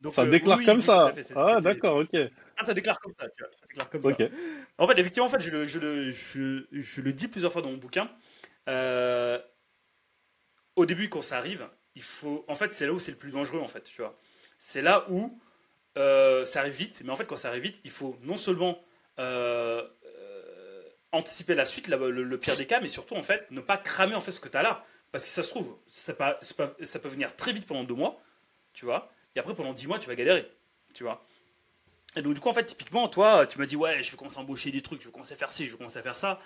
Donc, 0.00 0.12
ça 0.12 0.22
euh, 0.22 0.30
déclare 0.30 0.62
comme 0.64 0.80
ça. 0.80 1.12
ah 1.36 1.60
d'accord, 1.60 1.98
ok. 1.98 2.16
Ah, 2.56 2.64
ça 2.64 2.74
déclare 2.74 2.98
comme 3.00 3.12
ça, 3.14 3.28
tu 3.28 3.42
vois. 3.42 3.50
Ça 3.52 3.66
déclare 3.68 3.90
comme 3.90 4.02
ça. 4.02 4.16
En 4.78 4.86
fait, 4.86 4.98
effectivement, 4.98 5.26
en 5.26 5.30
fait, 5.30 5.40
je 5.40 5.50
le, 5.50 5.64
je, 5.66 5.78
le, 5.78 6.10
je, 6.10 6.66
je 6.72 7.00
le 7.00 7.12
dis 7.12 7.28
plusieurs 7.28 7.52
fois 7.52 7.62
dans 7.62 7.70
mon 7.70 7.76
bouquin. 7.76 8.10
Euh, 8.68 9.38
au 10.74 10.86
début, 10.86 11.08
quand 11.08 11.22
ça 11.22 11.38
arrive, 11.38 11.68
il 11.94 12.02
faut. 12.02 12.44
En 12.48 12.54
fait, 12.54 12.72
c'est 12.72 12.86
là 12.86 12.92
où 12.92 12.98
c'est 12.98 13.12
le 13.12 13.18
plus 13.18 13.30
dangereux, 13.30 13.60
en 13.60 13.68
fait, 13.68 13.82
tu 13.84 14.00
vois. 14.00 14.16
C'est 14.58 14.82
là 14.82 15.04
où 15.10 15.38
euh, 15.98 16.44
ça 16.44 16.60
arrive 16.60 16.74
vite, 16.74 17.02
mais 17.04 17.10
en 17.10 17.16
fait, 17.16 17.26
quand 17.26 17.36
ça 17.36 17.48
arrive 17.48 17.62
vite, 17.62 17.80
il 17.84 17.90
faut 17.90 18.16
non 18.22 18.36
seulement 18.36 18.82
euh, 19.18 19.86
anticiper 21.12 21.54
la 21.54 21.64
suite, 21.64 21.88
le, 21.88 22.38
pire 22.38 22.56
des 22.56 22.66
cas, 22.66 22.80
mais 22.80 22.88
surtout, 22.88 23.14
en 23.14 23.22
fait, 23.22 23.50
ne 23.50 23.60
pas 23.60 23.78
cramer 23.78 24.14
en 24.14 24.20
fait 24.20 24.32
ce 24.32 24.40
que 24.40 24.48
tu 24.48 24.56
as 24.56 24.62
là. 24.62 24.84
Parce 25.12 25.24
que 25.24 25.30
ça 25.30 25.42
se 25.42 25.50
trouve, 25.50 25.78
ça 25.90 26.14
peut, 26.14 26.24
ça 26.84 26.98
peut 26.98 27.08
venir 27.08 27.34
très 27.36 27.52
vite 27.52 27.66
pendant 27.66 27.84
deux 27.84 27.94
mois, 27.94 28.20
tu 28.72 28.84
vois, 28.84 29.10
et 29.34 29.38
après, 29.38 29.54
pendant 29.54 29.72
dix 29.72 29.86
mois, 29.86 29.98
tu 29.98 30.08
vas 30.08 30.14
galérer, 30.14 30.50
tu 30.94 31.04
vois. 31.04 31.24
Et 32.16 32.22
donc, 32.22 32.34
du 32.34 32.40
coup, 32.40 32.48
en 32.48 32.54
fait, 32.54 32.64
typiquement, 32.64 33.08
toi, 33.08 33.46
tu 33.46 33.58
m'as 33.58 33.66
dit, 33.66 33.76
ouais, 33.76 34.02
je 34.02 34.10
vais 34.10 34.16
commencer 34.16 34.38
à 34.38 34.40
embaucher 34.40 34.70
des 34.70 34.80
trucs, 34.80 35.00
je 35.02 35.06
vais 35.06 35.12
commencer 35.12 35.34
à 35.34 35.36
faire 35.36 35.52
ci, 35.52 35.66
je 35.66 35.72
vais 35.72 35.76
commencer 35.76 35.98
à 35.98 36.02
faire 36.02 36.16
ça. 36.16 36.40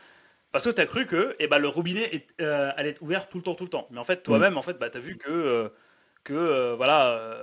Parce 0.52 0.64
que 0.64 0.70
tu 0.70 0.80
as 0.80 0.87
cru 0.87 1.06
que 1.06 1.37
eh 1.38 1.46
ben, 1.46 1.59
le 1.59 1.68
robinet 1.68 2.12
est, 2.12 2.35
euh, 2.40 2.72
allait 2.76 2.90
être 2.90 3.02
ouvert 3.02 3.28
tout 3.28 3.38
le 3.38 3.44
temps, 3.44 3.54
tout 3.54 3.64
le 3.64 3.70
temps. 3.70 3.87
Mais 3.90 4.00
en 4.00 4.04
fait, 4.04 4.22
toi-même, 4.24 4.59
en 4.59 4.62
fait, 4.62 4.74
bah, 4.74 4.90
tu 4.90 4.98
as 4.98 5.00
vu 5.00 5.16
que, 5.16 5.30
euh, 5.30 5.68
que 6.24 6.35
euh, 6.35 6.74
voilà, 6.74 7.38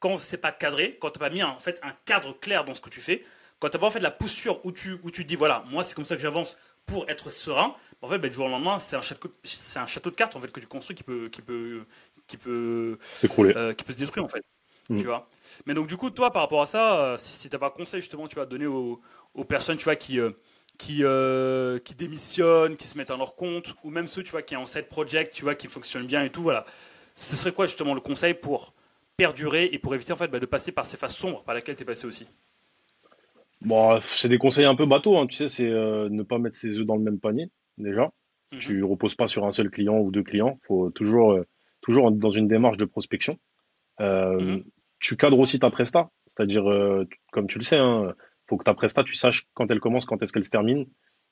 quand 0.00 0.18
c'est 0.18 0.38
pas 0.38 0.50
cadré, 0.50 0.98
quand 1.00 1.10
tu 1.10 1.20
pas 1.20 1.30
mis 1.30 1.42
en 1.42 1.58
fait, 1.60 1.78
un 1.82 1.92
cadre 2.06 2.32
clair 2.32 2.64
dans 2.64 2.74
ce 2.74 2.80
que 2.80 2.90
tu 2.90 3.00
fais, 3.00 3.24
quand 3.60 3.68
tu 3.68 3.78
pas 3.78 3.86
en 3.86 3.90
fait 3.90 4.00
la 4.00 4.10
posture 4.10 4.60
où 4.64 4.72
tu, 4.72 4.98
où 5.04 5.12
tu 5.12 5.22
te 5.22 5.28
dis, 5.28 5.36
voilà, 5.36 5.64
moi, 5.70 5.84
c'est 5.84 5.94
comme 5.94 6.04
ça 6.04 6.16
que 6.16 6.22
j'avance 6.22 6.58
pour 6.84 7.08
être 7.08 7.30
serein, 7.30 7.76
en 8.02 8.08
fait, 8.08 8.18
bah, 8.18 8.26
du 8.26 8.34
jour 8.34 8.46
au 8.46 8.48
lendemain, 8.48 8.80
c'est 8.80 8.96
un, 8.96 9.02
château, 9.02 9.32
c'est 9.44 9.78
un 9.78 9.86
château 9.86 10.10
de 10.10 10.16
cartes 10.16 10.34
en 10.34 10.40
fait, 10.40 10.50
que 10.50 10.58
tu 10.58 10.66
construis 10.66 10.96
qui 10.96 11.04
peut, 11.04 11.28
qui 11.28 11.42
peut, 11.42 11.84
qui 12.26 12.38
peut, 12.38 12.98
s'écrouler, 13.12 13.54
qui 13.76 13.84
peut 13.84 13.92
se 13.92 13.98
détruire 13.98 14.24
en 14.24 14.28
fait. 14.28 14.44
Mm. 14.90 14.98
Tu 14.98 15.06
vois 15.06 15.26
Mais 15.66 15.74
donc, 15.74 15.86
du 15.86 15.96
coup, 15.96 16.10
toi, 16.10 16.32
par 16.32 16.42
rapport 16.42 16.60
à 16.60 16.66
ça, 16.66 17.00
euh, 17.00 17.16
si, 17.16 17.48
tu 17.48 17.54
n'as 17.54 17.60
pas 17.60 17.68
un 17.68 17.70
conseil 17.70 18.00
justement, 18.00 18.26
tu 18.26 18.36
vas 18.36 18.44
donner 18.44 18.66
aux, 18.66 19.00
aux, 19.34 19.44
personnes 19.44 19.76
tu 19.76 19.84
vois, 19.84 19.96
qui, 19.96 20.18
euh, 20.18 20.30
qui, 20.78 21.04
euh, 21.04 21.78
qui 21.78 21.94
démissionnent, 21.94 22.76
qui 22.76 22.88
se 22.88 22.98
mettent 22.98 23.12
à 23.12 23.16
leur 23.16 23.36
compte, 23.36 23.72
ou 23.84 23.90
même 23.90 24.08
ceux 24.08 24.24
tu 24.24 24.32
vois, 24.32 24.42
qui 24.42 24.56
ont 24.56 24.66
set 24.66 24.88
project, 24.88 25.32
tu 25.32 25.44
vois, 25.44 25.54
qui 25.54 25.68
fonctionnent 25.68 26.06
bien 26.06 26.24
et 26.24 26.30
tout, 26.30 26.42
voilà. 26.42 26.66
Ce 27.14 27.36
serait 27.36 27.52
quoi 27.52 27.66
justement 27.66 27.94
le 27.94 28.00
conseil 28.00 28.34
pour 28.34 28.74
perdurer 29.16 29.68
et 29.72 29.78
pour 29.78 29.94
éviter 29.94 30.12
en 30.12 30.16
fait 30.16 30.28
bah, 30.28 30.40
de 30.40 30.46
passer 30.46 30.72
par 30.72 30.86
ces 30.86 30.96
phases 30.96 31.14
sombres 31.14 31.44
par 31.44 31.54
lesquelles 31.54 31.76
tu 31.76 31.82
es 31.82 31.86
passé 31.86 32.06
aussi? 32.06 32.26
Bon, 33.60 34.00
c'est 34.14 34.28
des 34.28 34.38
conseils 34.38 34.64
un 34.64 34.74
peu 34.74 34.86
bateaux, 34.86 35.18
hein, 35.18 35.26
tu 35.26 35.34
sais, 35.34 35.48
c'est 35.48 35.68
ne 35.68 36.22
pas 36.22 36.38
mettre 36.38 36.56
ses 36.56 36.78
œufs 36.78 36.86
dans 36.86 36.96
le 36.96 37.02
même 37.02 37.20
panier, 37.20 37.50
déjà. 37.78 38.10
Tu 38.50 38.56
mhm. 38.56 38.62
Tu 38.62 38.82
reposes 38.82 39.14
pas 39.14 39.28
sur 39.28 39.46
un 39.46 39.52
seul 39.52 39.70
client 39.70 39.98
ou 39.98 40.10
deux 40.10 40.24
clients, 40.24 40.58
il 40.62 40.66
faut 40.66 40.90
toujours, 40.90 41.38
toujours 41.82 42.10
dans 42.10 42.30
une 42.32 42.48
démarche 42.48 42.78
de 42.78 42.86
prospection. 42.86 43.38
Mhm 44.00 44.64
tu 45.00 45.16
cadres 45.16 45.38
aussi 45.38 45.58
ta 45.58 45.70
presta, 45.70 46.10
c'est-à-dire, 46.26 46.70
euh, 46.70 47.08
comme 47.32 47.48
tu 47.48 47.58
le 47.58 47.64
sais, 47.64 47.78
hein, 47.78 48.14
faut 48.48 48.56
que 48.56 48.64
ta 48.64 48.74
presta, 48.74 49.02
tu 49.02 49.14
saches 49.14 49.46
quand 49.54 49.70
elle 49.70 49.80
commence, 49.80 50.04
quand 50.04 50.22
est-ce 50.22 50.32
qu'elle 50.32 50.44
se 50.44 50.50
termine, 50.50 50.86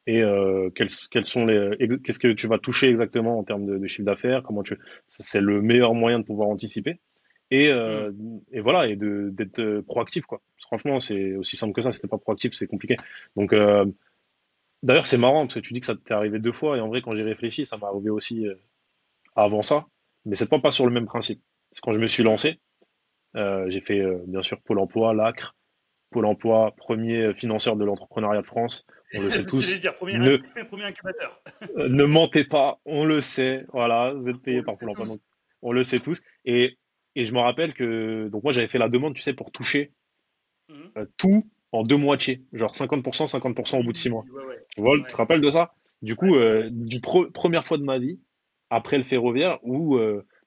et 0.07 0.23
euh, 0.23 0.71
quels, 0.75 0.89
quels, 1.11 1.27
sont 1.27 1.45
les, 1.45 1.77
qu'est-ce 2.03 2.19
que 2.19 2.33
tu 2.33 2.47
vas 2.49 2.59
toucher 2.59 2.89
exactement 2.89 3.39
en 3.39 3.45
termes 3.45 3.67
de, 3.67 3.77
de 3.77 3.87
chiffre 3.87 4.07
d'affaires, 4.07 4.43
comment 4.43 4.63
tu, 4.63 4.79
c'est 5.07 5.41
le 5.41 5.61
meilleur 5.61 5.95
moyen 5.95 6.19
de 6.19 6.25
pouvoir 6.25 6.49
anticiper. 6.49 6.99
Et, 7.51 7.69
euh, 7.69 8.11
mm. 8.13 8.41
et 8.53 8.61
voilà, 8.61 8.89
et 8.89 8.97
d'être 8.97 9.81
proactif, 9.83 10.25
quoi. 10.25 10.41
Franchement, 10.63 11.01
c'est 11.01 11.35
aussi 11.37 11.57
simple 11.57 11.73
que 11.73 11.83
ça. 11.83 11.93
Si 11.93 12.01
t'es 12.01 12.09
pas 12.09 12.19
proactif, 12.19 12.53
c'est 12.55 12.67
compliqué. 12.67 12.97
Donc, 13.37 13.53
euh, 13.53 13.87
d'ailleurs, 14.83 15.07
c'est 15.07 15.19
marrant 15.19 15.47
parce 15.47 15.55
que 15.55 15.61
tu 15.61 15.73
dis 15.73 15.81
que 15.81 15.87
ça 15.87 15.95
t'est 15.97 16.15
arrivé 16.15 16.39
deux 16.39 16.53
fois, 16.53 16.77
et 16.77 16.81
en 16.81 16.89
vrai, 16.89 17.03
quand 17.03 17.15
j'ai 17.15 17.23
réfléchi, 17.23 17.67
ça 17.67 17.77
m'est 17.77 17.87
arrivé 17.87 18.11
aussi 18.11 18.47
avant 19.37 19.63
ça, 19.63 19.87
mais 20.25 20.37
c'est 20.37 20.49
pas 20.49 20.59
pas 20.59 20.71
sur 20.71 20.87
le 20.87 20.93
même 20.93 21.07
principe. 21.07 21.43
C'est 21.73 21.81
quand 21.83 21.93
je 21.93 22.01
me 22.01 22.07
suis 22.07 22.23
lancé, 22.23 22.61
j'ai 23.35 23.81
fait 23.81 24.01
euh, 24.01 24.23
bien 24.27 24.43
sûr 24.43 24.61
Pôle 24.61 24.79
emploi, 24.79 25.15
l'ACRE, 25.15 25.55
Pôle 26.11 26.27
emploi, 26.27 26.75
premier 26.77 27.35
financeur 27.35 27.77
de 27.77 27.85
l'entrepreneuriat 27.85 28.43
de 28.43 28.47
France. 28.47 28.87
On 29.15 29.23
le 29.23 29.31
sait 29.31 29.45
tous. 29.45 29.81
Dire, 29.81 29.95
premier, 29.95 30.19
ne, 30.19 30.37
premier 30.69 30.85
incubateur. 30.85 31.41
Euh, 31.77 31.89
ne 31.89 32.05
mentez 32.05 32.45
pas, 32.45 32.81
on 32.85 33.05
le 33.05 33.21
sait. 33.21 33.65
Voilà, 33.73 34.13
vous 34.15 34.29
êtes 34.29 34.39
payé 34.39 34.63
par 34.63 34.77
Pôle 34.77 34.91
emploi. 34.91 35.07
on 35.63 35.73
le 35.73 35.83
sait 35.83 36.01
tous. 36.01 36.23
Et, 36.45 36.79
et 37.15 37.25
je 37.25 37.33
me 37.33 37.41
rappelle 37.41 37.75
que 37.75 38.29
donc 38.29 38.43
moi 38.43 38.53
j'avais 38.53 38.69
fait 38.69 38.79
la 38.79 38.89
demande, 38.89 39.15
tu 39.15 39.23
sais, 39.23 39.35
pour 39.35 39.51
toucher 39.51 39.93
mhm. 40.69 41.07
tout 41.17 41.47
en 41.73 41.83
deux 41.83 41.97
moitiés, 41.97 42.45
genre 42.55 42.73
50%, 42.73 43.31
50% 43.31 43.81
au 43.81 43.83
bout 43.83 43.93
de 43.93 43.99
six 43.99 44.09
mois. 44.09 44.25
Tu, 44.71 44.81
vois, 44.81 44.97
tu 44.97 45.05
te 45.05 45.17
rappelles 45.17 45.43
de 45.43 45.51
ça? 45.51 45.75
Du 46.01 46.17
coup, 46.17 46.35
du 46.71 47.01
première 47.01 47.67
fois 47.67 47.77
de 47.77 47.83
ma 47.83 47.99
vie, 47.99 48.19
après 48.71 48.97
le 48.97 49.05
ferroviaire, 49.05 49.59
où 49.63 49.99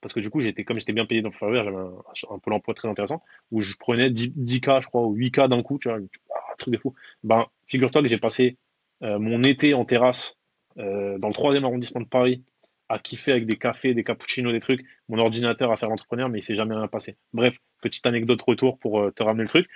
parce 0.02 0.14
que 0.14 0.20
du 0.20 0.30
coup, 0.30 0.42
j'étais, 0.42 0.64
comme 0.64 0.80
j'étais 0.80 0.94
bien 0.94 1.06
payé 1.06 1.22
dans 1.22 1.30
le 1.30 1.36
ferroviaire, 1.36 1.64
j'avais 1.64 1.78
un, 1.78 2.40
pôle 2.40 2.54
emploi 2.54 2.74
très 2.74 2.88
intéressant, 2.88 3.24
où 3.52 3.62
je 3.62 3.76
prenais 3.78 4.10
10, 4.10 4.32
k 4.62 4.82
je 4.82 4.88
crois, 4.88 5.04
ou 5.04 5.16
8K 5.16 5.48
d'un 5.48 5.62
coup, 5.62 5.80
tu 5.80 5.90
vois, 5.90 5.98
un 5.98 6.56
truc 6.58 6.74
de 6.74 6.80
fou. 6.80 6.94
Ben, 7.24 7.46
figure-toi 7.68 8.02
que 8.02 8.08
j'ai 8.08 8.18
passé 8.18 8.58
euh, 9.04 9.20
mon 9.20 9.44
été 9.44 9.74
en 9.74 9.86
terrasse, 9.86 10.38
euh, 10.78 11.18
dans 11.20 11.28
le 11.28 11.34
troisième 11.34 11.66
arrondissement 11.66 12.02
de 12.02 12.08
Paris, 12.08 12.44
à 12.90 13.00
kiffer 13.00 13.32
avec 13.32 13.46
des 13.46 13.58
cafés, 13.58 13.94
des 13.94 14.04
cappuccinos, 14.04 14.52
des 14.52 14.60
trucs, 14.60 14.86
mon 15.08 15.18
ordinateur 15.18 15.72
à 15.72 15.78
faire 15.78 15.88
l'entrepreneur, 15.88 16.28
mais 16.28 16.40
il 16.40 16.44
s'est 16.44 16.56
jamais 16.56 16.76
rien 16.76 16.88
passé. 16.88 17.16
Bref, 17.32 17.56
petite 17.82 18.06
anecdote 18.06 18.42
retour 18.42 18.80
pour 18.80 19.00
euh, 19.00 19.12
te 19.12 19.24
ramener 19.24 19.44
le 19.44 19.50
truc. 19.50 19.70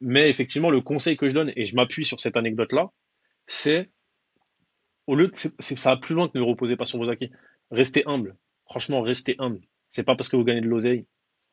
mais 0.00 0.30
effectivement, 0.30 0.70
le 0.70 0.80
conseil 0.80 1.16
que 1.16 1.28
je 1.28 1.34
donne, 1.34 1.52
et 1.56 1.64
je 1.64 1.74
m'appuie 1.74 2.04
sur 2.04 2.20
cette 2.20 2.36
anecdote-là, 2.36 2.90
c'est 3.48 3.90
au 5.06 5.16
lieu 5.16 5.28
de, 5.28 5.36
ça 5.58 5.90
va 5.90 5.96
plus 5.96 6.14
loin 6.14 6.28
que 6.28 6.38
ne 6.38 6.44
reposer 6.44 6.76
pas 6.76 6.84
sur 6.84 6.98
vos 6.98 7.10
acquis. 7.10 7.30
Restez 7.70 8.04
humble. 8.06 8.36
Franchement, 8.64 9.02
restez 9.02 9.36
humble. 9.38 9.60
C'est 9.90 10.04
pas 10.04 10.16
parce 10.16 10.28
que 10.28 10.36
vous 10.36 10.44
gagnez 10.44 10.60
de 10.60 10.68
l'oseille 10.68 11.06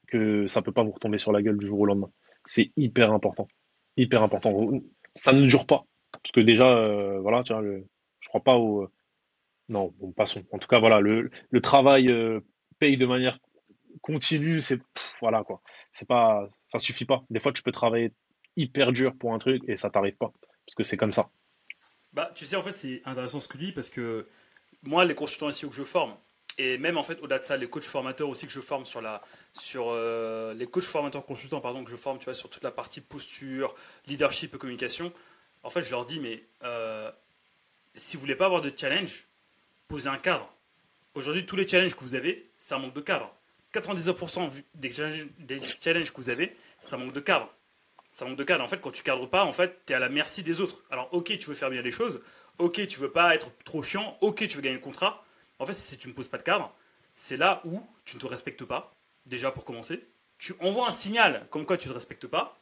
que 0.07 0.47
ça 0.47 0.61
peut 0.61 0.71
pas 0.71 0.83
vous 0.83 0.91
retomber 0.91 1.17
sur 1.17 1.31
la 1.31 1.41
gueule 1.41 1.57
du 1.57 1.67
jour 1.67 1.79
au 1.79 1.85
lendemain. 1.85 2.11
C'est 2.45 2.71
hyper 2.77 3.11
important. 3.11 3.47
Hyper 3.97 4.23
important. 4.23 4.81
Ça 5.15 5.33
ne 5.33 5.45
dure 5.45 5.65
pas. 5.65 5.85
Parce 6.11 6.31
que 6.33 6.39
déjà, 6.39 6.67
euh, 6.67 7.19
voilà, 7.19 7.43
tu 7.43 7.53
vois, 7.53 7.63
je 7.63 8.29
crois 8.29 8.43
pas 8.43 8.57
au. 8.57 8.87
Non, 9.69 9.93
bon, 9.99 10.11
passons. 10.11 10.43
En 10.51 10.57
tout 10.57 10.67
cas, 10.67 10.79
voilà, 10.79 10.99
le, 10.99 11.29
le 11.49 11.61
travail 11.61 12.09
euh, 12.09 12.39
paye 12.79 12.97
de 12.97 13.05
manière 13.05 13.37
continue. 14.01 14.61
C'est 14.61 14.81
voilà 15.21 15.43
quoi. 15.43 15.61
C'est 15.91 16.07
pas, 16.07 16.49
ça 16.69 16.79
suffit 16.79 17.05
pas. 17.05 17.23
Des 17.29 17.39
fois, 17.39 17.51
tu 17.51 17.61
peux 17.61 17.71
travailler 17.71 18.13
hyper 18.55 18.91
dur 18.91 19.15
pour 19.17 19.33
un 19.33 19.37
truc 19.37 19.63
et 19.67 19.75
ça 19.75 19.89
t'arrive 19.89 20.17
pas 20.17 20.31
parce 20.65 20.75
que 20.75 20.83
c'est 20.83 20.97
comme 20.97 21.13
ça. 21.13 21.29
Bah, 22.13 22.31
tu 22.33 22.45
sais, 22.45 22.55
en 22.55 22.63
fait, 22.63 22.71
c'est 22.71 23.01
intéressant 23.05 23.39
ce 23.39 23.47
que 23.47 23.57
tu 23.57 23.65
dis 23.65 23.71
parce 23.71 23.89
que 23.89 24.27
moi, 24.83 25.05
les 25.05 25.15
consultants 25.15 25.49
ici 25.49 25.67
que 25.67 25.75
je 25.75 25.83
forme, 25.83 26.15
et 26.59 26.77
même 26.77 26.97
en 26.97 27.03
fait, 27.03 27.19
au-delà 27.21 27.39
de 27.39 27.45
ça, 27.45 27.55
les 27.55 27.69
coachs 27.69 27.85
formateurs 27.85 28.27
aussi 28.27 28.45
que 28.45 28.51
je 28.51 28.59
forme 28.59 28.85
sur 28.85 28.99
la, 28.99 29.21
sur 29.53 29.91
euh, 29.91 30.53
les 30.53 30.67
coachs 30.67 30.83
formateurs 30.83 31.25
consultants, 31.25 31.61
pardon, 31.61 31.85
que 31.85 31.89
je 31.89 31.95
forme, 31.95 32.19
tu 32.19 32.25
vois, 32.25 32.33
sur 32.33 32.49
toute 32.49 32.65
la 32.65 32.71
partie 32.71 32.99
posture, 32.99 33.73
leadership 34.07 34.53
et 34.53 34.57
communication. 34.57 35.13
En 35.63 35.69
fait, 35.69 35.83
je 35.83 35.91
leur 35.91 36.03
dis, 36.03 36.19
mais 36.19 36.43
euh, 36.63 37.09
si 37.95 38.17
vous 38.17 38.21
voulez 38.21 38.35
pas 38.35 38.45
avoir 38.45 38.59
de 38.59 38.73
challenge, 38.75 39.23
posez 39.87 40.09
un 40.09 40.17
cadre. 40.17 40.53
Aujourd'hui, 41.15 41.45
tous 41.45 41.55
les 41.55 41.65
challenges 41.65 41.95
que 41.95 42.01
vous 42.01 42.15
avez, 42.15 42.49
c'est 42.57 42.75
un 42.75 42.79
manque 42.79 42.93
de 42.93 43.01
cadre. 43.01 43.33
99% 43.73 44.51
des 44.75 44.91
challenges, 44.91 46.11
que 46.11 46.17
vous 46.17 46.29
avez, 46.29 46.57
ça 46.81 46.97
manque 46.97 47.13
de 47.13 47.21
cadre 47.21 47.49
ça 48.11 48.25
manque 48.25 48.37
de 48.37 48.43
cadre. 48.43 48.63
En 48.63 48.67
fait, 48.67 48.81
quand 48.81 48.91
tu 48.91 49.03
cadres 49.03 49.27
pas, 49.27 49.45
en 49.45 49.53
fait, 49.53 49.85
tu 49.85 49.93
es 49.93 49.95
à 49.95 49.99
la 49.99 50.09
merci 50.09 50.43
des 50.43 50.59
autres. 50.59 50.83
Alors, 50.89 51.07
ok, 51.13 51.37
tu 51.37 51.45
veux 51.45 51.55
faire 51.55 51.69
bien 51.69 51.81
les 51.81 51.91
choses, 51.91 52.21
ok, 52.57 52.85
tu 52.87 52.99
veux 52.99 53.11
pas 53.11 53.33
être 53.33 53.51
trop 53.63 53.81
chiant, 53.81 54.17
ok, 54.19 54.47
tu 54.47 54.57
veux 54.57 54.61
gagner 54.61 54.75
le 54.75 54.81
contrat. 54.81 55.23
En 55.59 55.65
fait, 55.65 55.73
si 55.73 55.97
tu 55.97 56.07
ne 56.07 56.13
poses 56.13 56.27
pas 56.27 56.37
de 56.37 56.43
cadre, 56.43 56.73
c'est 57.15 57.37
là 57.37 57.61
où 57.65 57.81
tu 58.05 58.15
ne 58.15 58.21
te 58.21 58.25
respectes 58.25 58.63
pas, 58.63 58.95
déjà 59.25 59.51
pour 59.51 59.65
commencer. 59.65 60.07
Tu 60.37 60.53
envoies 60.61 60.87
un 60.87 60.91
signal 60.91 61.45
comme 61.49 61.65
quoi 61.65 61.77
tu 61.77 61.87
ne 61.87 61.93
te 61.93 61.95
respectes 61.95 62.27
pas. 62.27 62.57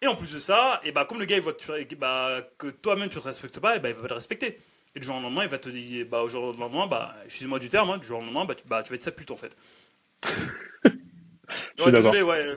Et 0.00 0.06
en 0.06 0.16
plus 0.16 0.32
de 0.32 0.38
ça, 0.38 0.80
et 0.84 0.92
bah, 0.92 1.04
comme 1.04 1.18
le 1.18 1.24
gars 1.24 1.36
il 1.36 1.42
voit 1.42 1.52
que, 1.52 1.94
bah, 1.94 2.40
que 2.56 2.68
toi-même 2.68 3.10
tu 3.10 3.16
ne 3.16 3.20
te 3.20 3.28
respectes 3.28 3.60
pas, 3.60 3.76
et 3.76 3.80
bah, 3.80 3.90
il 3.90 3.94
va 3.94 4.02
pas 4.02 4.08
te 4.08 4.14
respecter. 4.14 4.60
Et 4.94 5.00
du 5.00 5.06
jour 5.06 5.16
au 5.16 5.20
lendemain, 5.20 5.42
il 5.42 5.48
va 5.48 5.58
te 5.58 5.68
dire, 5.68 6.06
bah, 6.06 6.22
au 6.22 6.28
jour 6.28 6.44
au 6.44 6.52
lendemain, 6.52 6.86
bah, 6.86 7.14
excuse-moi 7.24 7.58
du 7.58 7.68
terme, 7.68 7.90
hein, 7.90 7.98
du 7.98 8.06
jour 8.06 8.20
au 8.20 8.22
lendemain, 8.22 8.44
bah, 8.44 8.54
tu, 8.54 8.64
bah, 8.66 8.82
tu 8.82 8.90
vas 8.90 8.96
être 8.96 9.02
sa 9.02 9.12
pute 9.12 9.30
en 9.30 9.36
fait. 9.36 9.56
ouais, 10.84 11.92
désolé, 11.92 12.22
ouais. 12.22 12.54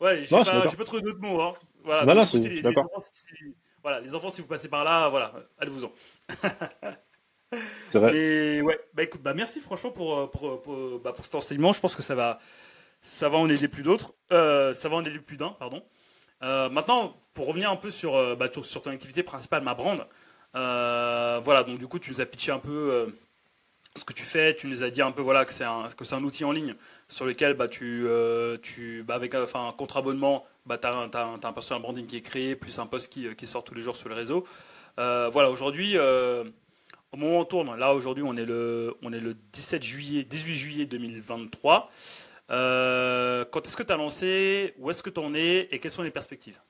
Ouais, 0.00 0.24
j'ai 0.24 0.36
pas, 0.36 0.44
pas 0.44 0.84
trop 0.84 1.00
d'autres 1.00 1.20
mots. 1.20 1.40
Hein. 1.40 1.54
Voilà, 1.82 2.04
les, 2.14 2.66
enfants, 2.66 2.88
si, 3.12 3.54
voilà, 3.82 4.00
les 4.00 4.14
enfants, 4.14 4.30
si 4.30 4.40
vous 4.40 4.46
passez 4.46 4.68
par 4.68 4.84
là, 4.84 5.08
voilà, 5.08 5.32
allez-vous-en. 5.58 5.92
C'est 7.90 7.98
vrai. 7.98 8.60
Ouais, 8.62 8.80
bah 8.94 9.02
écoute, 9.02 9.22
bah 9.22 9.34
merci 9.34 9.60
franchement 9.60 9.90
pour, 9.90 10.30
pour, 10.30 10.62
pour, 10.62 10.98
bah, 11.00 11.12
pour 11.12 11.24
cet 11.24 11.34
enseignement. 11.34 11.72
Je 11.72 11.80
pense 11.80 11.94
que 11.94 12.02
ça 12.02 12.14
va, 12.14 12.40
ça 13.02 13.28
va 13.28 13.38
en 13.38 13.48
aider 13.48 13.68
plus 13.68 13.82
d'autres. 13.82 14.14
Euh, 14.32 14.74
ça 14.74 14.88
va 14.88 14.96
en 14.96 15.04
aider 15.04 15.18
plus 15.18 15.36
d'un, 15.36 15.50
pardon. 15.50 15.82
Euh, 16.42 16.68
maintenant, 16.68 17.16
pour 17.32 17.46
revenir 17.46 17.70
un 17.70 17.76
peu 17.76 17.90
sur, 17.90 18.16
euh, 18.16 18.34
bah, 18.34 18.48
sur 18.62 18.82
ton 18.82 18.90
activité 18.90 19.22
principale, 19.22 19.62
ma 19.62 19.74
brand. 19.74 20.06
voilà, 20.52 21.62
donc 21.64 21.78
du 21.78 21.86
coup, 21.86 21.98
tu 21.98 22.10
nous 22.10 22.20
as 22.20 22.26
pitché 22.26 22.50
un 22.52 22.58
peu 22.58 23.12
ce 23.96 24.04
que 24.04 24.12
tu 24.12 24.24
fais. 24.24 24.56
Tu 24.56 24.66
nous 24.66 24.82
as 24.82 24.90
dit 24.90 25.02
un 25.02 25.12
peu 25.12 25.22
voilà 25.22 25.44
que 25.44 25.52
c'est 25.52 25.64
un, 25.64 25.88
que 25.96 26.04
c'est 26.04 26.14
un 26.14 26.24
outil 26.24 26.44
en 26.44 26.52
ligne 26.52 26.74
sur 27.08 27.24
lequel 27.24 27.54
bah, 27.54 27.68
tu, 27.68 28.04
euh, 28.06 28.56
tu 28.62 29.02
bah, 29.04 29.14
avec 29.14 29.34
enfin, 29.34 29.68
un 29.68 29.72
contre 29.72 29.96
abonnement, 29.96 30.44
bah, 30.66 30.78
tu 30.78 30.86
as, 30.86 30.92
un 30.92 31.52
personal 31.52 31.82
branding 31.82 32.06
qui 32.06 32.16
est 32.16 32.22
créé, 32.22 32.56
plus 32.56 32.78
un 32.78 32.86
post 32.86 33.12
qui, 33.12 33.34
qui 33.36 33.46
sort 33.46 33.64
tous 33.64 33.74
les 33.74 33.82
jours 33.82 33.96
sur 33.96 34.08
le 34.08 34.14
réseau. 34.14 34.44
Euh, 34.98 35.28
voilà, 35.32 35.50
aujourd'hui, 35.50 35.96
euh, 35.96 36.44
au 37.14 37.16
moment 37.16 37.38
où 37.38 37.40
on 37.40 37.44
tourne, 37.44 37.76
là 37.76 37.94
aujourd'hui 37.94 38.22
on 38.22 38.36
est 38.36 38.44
le, 38.44 38.94
on 39.02 39.12
est 39.12 39.20
le 39.20 39.34
17 39.52 39.82
juillet, 39.82 40.24
18 40.24 40.54
juillet 40.54 40.86
2023. 40.86 41.90
quand 42.48 42.54
est-ce 42.54 43.76
que 43.76 43.82
tu 43.82 43.92
as 43.92 43.96
lancé? 43.96 44.74
Où 44.78 44.90
est-ce 44.90 45.02
que 45.02 45.10
tu 45.10 45.20
en 45.20 45.32
es? 45.34 45.68
Et 45.70 45.78
quelles 45.78 45.90
sont 45.90 46.02
les 46.02 46.10
perspectives? 46.10 46.60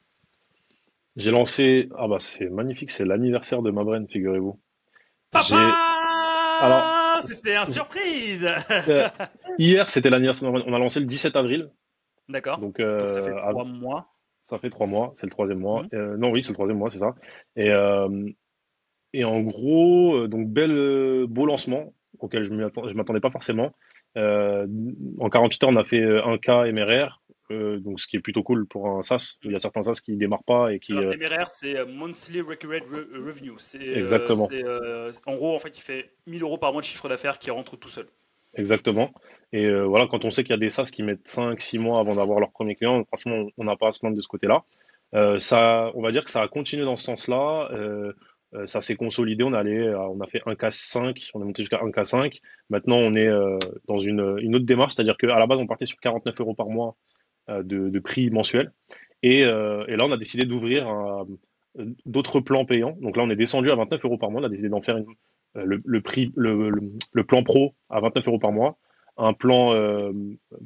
J'ai 1.17 1.31
lancé, 1.31 1.89
ah 1.97 2.09
bah 2.09 2.19
c'est 2.21 2.49
magnifique, 2.49 2.91
c'est 2.91 3.05
l'anniversaire 3.05 3.63
de 3.63 3.71
ma 3.71 3.85
brain, 3.85 4.05
figurez-vous. 4.07 4.59
Papa 5.31 5.85
c'était 7.27 7.57
un 7.57 7.65
surprise 7.65 8.49
euh, 8.89 9.09
Hier, 9.59 9.89
c'était 9.89 10.11
l'anniversaire. 10.11 10.51
On 10.51 10.75
a 10.75 10.79
lancé 10.79 11.01
le 11.01 11.07
17 11.07 11.37
avril. 11.37 11.71
D'accord. 12.29 12.59
Donc, 12.59 12.81
euh, 12.81 13.09
ça 13.09 13.23
fait 13.23 13.35
trois 13.35 13.65
mois. 13.65 14.11
Ça 14.49 14.59
fait 14.59 14.71
trois 14.71 14.87
mois, 14.87 15.15
c'est 15.17 15.27
le 15.27 15.31
troisième 15.31 15.59
mois. 15.59 15.85
Euh, 15.95 16.19
non, 16.19 16.31
oui, 16.31 16.43
c'est 16.43 16.51
le 16.51 16.55
troisième 16.55 16.77
mois, 16.77 16.91
c'est 16.91 16.99
ça. 16.99 17.15
Et, 17.57 17.71
et 19.15 19.25
en 19.25 19.41
gros, 19.41 20.27
donc 20.27 20.49
bel, 20.49 21.27
beau 21.29 21.47
lancement 21.47 21.93
auquel 22.19 22.45
je 22.45 22.51
ne 22.53 22.95
m'attendais 22.95 23.21
pas 23.21 23.31
forcément. 23.31 23.73
en 24.17 25.31
48 25.31 25.65
heures, 25.65 25.71
on 25.71 25.77
a 25.77 25.85
fait 25.85 26.03
un 26.03 26.37
cas 26.39 26.65
MRR, 26.71 27.21
donc 27.51 28.01
ce 28.01 28.07
qui 28.07 28.17
est 28.17 28.21
plutôt 28.21 28.43
cool 28.43 28.67
pour 28.67 28.89
un 28.89 29.03
SaaS. 29.03 29.37
Il 29.43 29.53
y 29.53 29.55
a 29.57 29.61
certains 29.61 29.83
SaaS 29.83 30.01
qui 30.05 30.13
ne 30.13 30.19
démarrent 30.19 30.45
pas 30.45 30.73
et 30.73 30.81
qui. 30.81 30.93
Alors, 30.93 31.15
MRR, 31.15 31.51
c'est 31.51 31.85
Monthly 31.87 32.41
Recurrent 32.41 32.87
Revenue. 32.91 33.53
Exactement. 33.81 34.49
en 35.27 35.35
gros, 35.35 35.55
en 35.55 35.59
fait, 35.59 35.77
il 35.77 35.83
fait 35.83 36.11
1000 36.27 36.43
euros 36.43 36.59
par 36.59 36.73
mois 36.73 36.81
de 36.81 36.87
chiffre 36.87 37.09
d'affaires 37.09 37.39
qui 37.39 37.51
rentre 37.51 37.77
tout 37.77 37.89
seul. 37.89 38.07
Exactement. 38.55 39.13
Et 39.53 39.71
voilà, 39.71 40.07
quand 40.09 40.25
on 40.25 40.31
sait 40.31 40.43
qu'il 40.43 40.53
y 40.53 40.59
a 40.59 40.59
des 40.59 40.71
SaaS 40.71 40.91
qui 40.93 41.03
mettent 41.03 41.29
5-6 41.29 41.79
mois 41.79 42.01
avant 42.01 42.17
d'avoir 42.17 42.41
leur 42.41 42.51
premier 42.51 42.75
client, 42.75 43.05
franchement, 43.05 43.47
on 43.59 43.65
n'a 43.65 43.77
pas 43.77 43.89
à 43.89 43.93
se 43.93 44.01
plaindre 44.01 44.17
de 44.17 44.23
ce 44.23 44.29
côté-là. 44.29 44.65
ça, 45.39 45.93
on 45.95 46.03
va 46.03 46.11
dire 46.11 46.25
que 46.25 46.31
ça 46.31 46.43
a 46.43 46.49
continué 46.49 46.85
dans 46.85 46.97
ce 46.97 47.05
sens-là. 47.05 47.71
Ça 48.67 48.81
s'est 48.81 48.97
consolidé. 48.97 49.45
On, 49.45 49.53
allé, 49.53 49.93
on 49.95 50.21
a 50.21 50.27
fait 50.27 50.39
1K5, 50.47 51.31
on 51.35 51.43
est 51.43 51.45
monté 51.45 51.63
jusqu'à 51.63 51.79
1K5. 51.79 52.41
Maintenant, 52.71 52.97
on 52.97 53.15
est 53.15 53.31
dans 53.89 53.99
une, 53.99 54.37
une 54.41 54.57
autre 54.57 54.65
démarche, 54.65 54.95
c'est-à-dire 54.95 55.17
qu'à 55.17 55.39
la 55.39 55.47
base, 55.47 55.59
on 55.59 55.67
partait 55.67 55.87
sur 55.87 55.99
49 55.99 56.41
euros 56.41 56.55
par 56.55 56.69
mois 56.69 56.97
euh, 57.51 57.63
de, 57.63 57.99
prix 57.99 58.31
mensuel. 58.31 58.73
Euh, 59.27 59.85
et, 59.87 59.97
là, 59.97 60.05
on 60.07 60.13
a 60.13 60.17
décidé 60.17 60.47
d'ouvrir 60.47 60.87
d'autres 62.07 62.41
plans 62.41 62.65
payants. 62.65 62.97
Donc 63.03 63.19
là, 63.19 63.23
on 63.23 63.29
est 63.29 63.37
descendu 63.37 63.71
à 63.71 63.75
29 63.75 64.03
euros 64.03 64.17
par 64.17 64.31
mois. 64.31 64.41
On 64.41 64.45
a 64.45 64.49
décidé 64.49 64.71
d'en 64.71 64.81
faire 64.81 64.97
euh, 64.97 65.79
le, 65.85 66.01
prix, 66.01 66.33
le, 66.37 67.23
plan 67.23 67.43
pro 67.43 67.75
à 67.91 68.01
29 68.01 68.29
euros 68.29 68.39
par 68.39 68.53
mois, 68.53 68.79
un 69.19 69.35
plan 69.35 69.75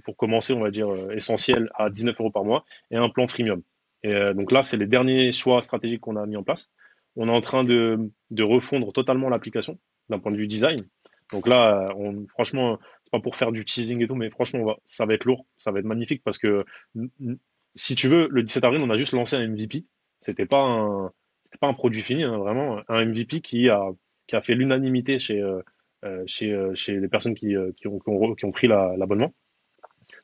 pour 0.05 0.16
commencer, 0.16 0.53
on 0.53 0.61
va 0.61 0.70
dire 0.70 0.89
essentiel 1.12 1.68
à 1.74 1.91
19 1.91 2.14
euros 2.20 2.30
par 2.30 2.45
mois, 2.45 2.64
et 2.93 2.97
un 2.97 3.09
plan 3.09 3.26
freemium. 3.26 3.62
Et 4.05 4.12
donc 4.34 4.53
là, 4.53 4.62
c'est 4.62 4.76
les 4.76 4.86
derniers 4.86 5.32
choix 5.32 5.61
stratégiques 5.61 6.01
qu'on 6.01 6.16
a 6.16 6.24
mis 6.26 6.36
en 6.36 6.45
place. 6.45 6.70
On 7.19 7.29
est 7.29 7.33
en 7.33 7.41
train 7.41 7.64
de, 7.64 8.11
refondre 8.41 8.93
totalement 8.93 9.29
l'application 9.29 9.79
d'un 10.09 10.19
point 10.19 10.33
de 10.33 10.37
vue 10.37 10.47
design. 10.47 10.79
Donc 11.33 11.47
là, 11.47 11.93
on, 11.97 12.27
franchement, 12.29 12.79
c'est 13.03 13.11
pas 13.11 13.21
pour 13.21 13.37
faire 13.37 13.53
du 13.53 13.64
teasing 13.64 14.03
et 14.03 14.07
tout, 14.07 14.14
mais 14.14 14.31
franchement, 14.31 14.77
ça 14.87 15.05
va 15.05 15.14
être 15.14 15.25
lourd, 15.25 15.45
ça 15.59 15.73
va 15.73 15.81
être 15.81 15.85
magnifique 15.85 16.23
parce 16.25 16.39
que 16.39 16.64
si 17.75 17.95
tu 17.95 18.09
veux, 18.09 18.29
le 18.31 18.43
17 18.43 18.64
avril, 18.64 18.81
on 18.83 18.91
a 18.91 18.97
juste 18.97 19.12
lancé 19.12 19.37
un 19.37 19.47
MVP. 19.47 19.85
C'était 20.21 20.47
pas 20.47 20.62
un, 20.62 21.12
pas 21.61 21.66
un 21.66 21.75
produit 21.75 22.03
fini, 22.03 22.23
hein, 22.23 22.39
vraiment 22.39 22.81
un 22.89 23.05
MVP 23.05 23.41
qui 23.41 23.69
a, 23.69 23.93
fait 24.43 24.55
l'unanimité 24.55 25.19
chez, 25.19 25.41
euh, 25.41 25.61
euh, 26.05 26.25
euh, 26.43 26.75
les 26.89 27.09
personnes 27.09 27.35
qui, 27.35 27.57
ont, 27.57 28.53
pris 28.53 28.69
l'abonnement. 28.69 29.33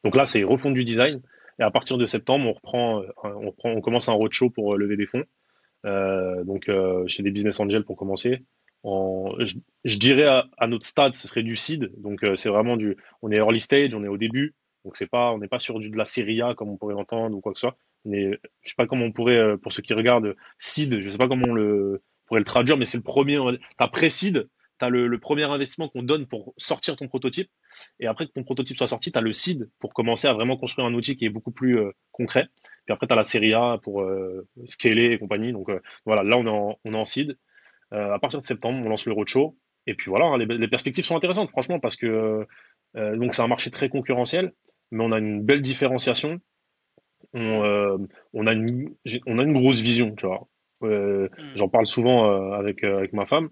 Donc 0.04 0.16
là, 0.16 0.26
c'est 0.26 0.44
refondu 0.44 0.80
du 0.80 0.84
design. 0.84 1.20
Et 1.58 1.62
à 1.62 1.70
partir 1.70 1.98
de 1.98 2.06
septembre, 2.06 2.58
on 2.64 3.04
on 3.22 3.46
reprend, 3.46 3.70
on 3.70 3.80
commence 3.80 4.08
un 4.08 4.12
roadshow 4.12 4.50
pour 4.50 4.76
lever 4.76 4.96
des 4.96 5.06
fonds. 5.06 5.24
Donc 5.84 6.70
chez 7.06 7.22
des 7.22 7.30
business 7.30 7.60
angels 7.60 7.84
pour 7.84 7.96
commencer 7.96 8.42
je, 8.84 9.98
dirais 9.98 10.26
à, 10.58 10.66
notre 10.66 10.86
stade, 10.86 11.14
ce 11.14 11.26
serait 11.26 11.42
du 11.42 11.56
seed. 11.56 11.90
Donc 11.96 12.22
euh, 12.22 12.36
c'est 12.36 12.48
vraiment 12.48 12.76
du, 12.76 12.96
on 13.22 13.30
est 13.30 13.36
early 13.36 13.60
stage, 13.60 13.94
on 13.94 14.04
est 14.04 14.08
au 14.08 14.18
début. 14.18 14.54
Donc 14.84 14.96
c'est 14.96 15.08
pas, 15.08 15.32
on 15.32 15.38
n'est 15.38 15.48
pas 15.48 15.58
sur 15.58 15.80
de 15.80 15.96
la 15.96 16.04
série 16.04 16.42
A 16.42 16.54
comme 16.54 16.68
on 16.68 16.76
pourrait 16.76 16.94
l'entendre 16.94 17.36
ou 17.36 17.40
quoi 17.40 17.52
que 17.52 17.58
ce 17.58 17.66
soit. 17.66 17.76
Mais 18.04 18.38
je 18.62 18.68
sais 18.68 18.74
pas 18.76 18.86
comment 18.86 19.06
on 19.06 19.12
pourrait, 19.12 19.38
euh, 19.38 19.56
pour 19.56 19.72
ceux 19.72 19.82
qui 19.82 19.94
regardent 19.94 20.36
seed, 20.58 21.00
je 21.00 21.08
sais 21.08 21.16
pas 21.16 21.28
comment 21.28 21.46
on 21.48 21.54
le 21.54 22.02
pourrait 22.26 22.40
le 22.40 22.44
traduire, 22.44 22.76
mais 22.76 22.84
c'est 22.84 22.98
le 22.98 23.02
premier. 23.02 23.38
T'as 23.78 23.88
pré-seed, 23.88 24.48
t'as 24.78 24.90
le, 24.90 25.06
le 25.06 25.18
premier 25.18 25.44
investissement 25.44 25.88
qu'on 25.88 26.02
donne 26.02 26.26
pour 26.26 26.52
sortir 26.58 26.96
ton 26.96 27.08
prototype. 27.08 27.50
Et 28.00 28.06
après 28.06 28.26
que 28.26 28.32
ton 28.32 28.44
prototype 28.44 28.76
soit 28.76 28.88
sorti, 28.88 29.10
tu 29.10 29.18
as 29.18 29.22
le 29.22 29.32
seed 29.32 29.70
pour 29.78 29.94
commencer 29.94 30.28
à 30.28 30.34
vraiment 30.34 30.58
construire 30.58 30.86
un 30.86 30.94
outil 30.94 31.16
qui 31.16 31.24
est 31.24 31.30
beaucoup 31.30 31.52
plus 31.52 31.78
euh, 31.78 31.92
concret. 32.12 32.48
Puis 32.84 32.92
après, 32.92 33.06
tu 33.06 33.12
as 33.12 33.16
la 33.16 33.24
série 33.24 33.54
A 33.54 33.78
pour 33.82 34.06
scaler 34.66 35.12
et 35.12 35.18
compagnie. 35.18 35.52
Donc 35.52 35.68
voilà, 36.04 36.22
là, 36.22 36.36
on 36.36 36.46
est 36.46 36.50
en, 36.50 36.78
on 36.84 36.92
est 36.92 36.96
en 36.96 37.04
seed. 37.04 37.36
Euh, 37.94 38.12
à 38.12 38.18
partir 38.18 38.40
de 38.40 38.44
septembre, 38.44 38.84
on 38.84 38.88
lance 38.88 39.06
le 39.06 39.12
roadshow. 39.12 39.56
Et 39.86 39.94
puis 39.94 40.10
voilà, 40.10 40.26
hein, 40.26 40.38
les, 40.38 40.68
perspectives 40.68 41.04
sont 41.04 41.16
intéressantes, 41.16 41.50
franchement, 41.50 41.78
parce 41.78 41.96
que 41.96 42.46
euh, 42.96 43.16
donc 43.16 43.34
c'est 43.34 43.42
un 43.42 43.48
marché 43.48 43.70
très 43.70 43.90
concurrentiel, 43.90 44.52
mais 44.90 45.04
on 45.04 45.12
a 45.12 45.18
une 45.18 45.42
belle 45.42 45.60
différenciation. 45.60 46.40
On, 47.34 47.64
euh, 47.64 47.98
a, 48.46 48.52
une, 48.52 48.94
on 49.26 49.38
a 49.38 49.42
une 49.42 49.52
grosse 49.52 49.80
vision, 49.80 50.14
tu 50.14 50.26
vois. 50.26 50.48
Mm. 50.80 51.28
J'en 51.56 51.68
parle 51.68 51.86
souvent 51.86 52.52
avec, 52.52 52.82
avec 52.84 53.12
ma 53.12 53.26
femme. 53.26 53.50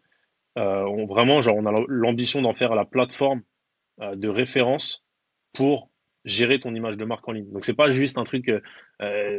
on, 0.57 1.07
vraiment, 1.07 1.41
genre, 1.41 1.57
on 1.57 1.67
a 1.67 1.85
l'ambition 1.89 2.43
d'en 2.43 2.55
faire 2.55 2.75
la 2.75 2.85
plateforme 2.85 3.43
de 3.99 4.29
référence 4.29 5.05
pour 5.53 5.91
gérer 6.25 6.61
ton 6.61 6.75
image 6.75 6.97
de 6.97 7.05
marque 7.05 7.29
en 7.29 7.33
ligne. 7.33 7.51
Donc 7.53 7.65
c'est 7.65 7.75
pas 7.75 7.91
juste 7.91 8.19
un 8.19 8.25
truc 8.25 8.53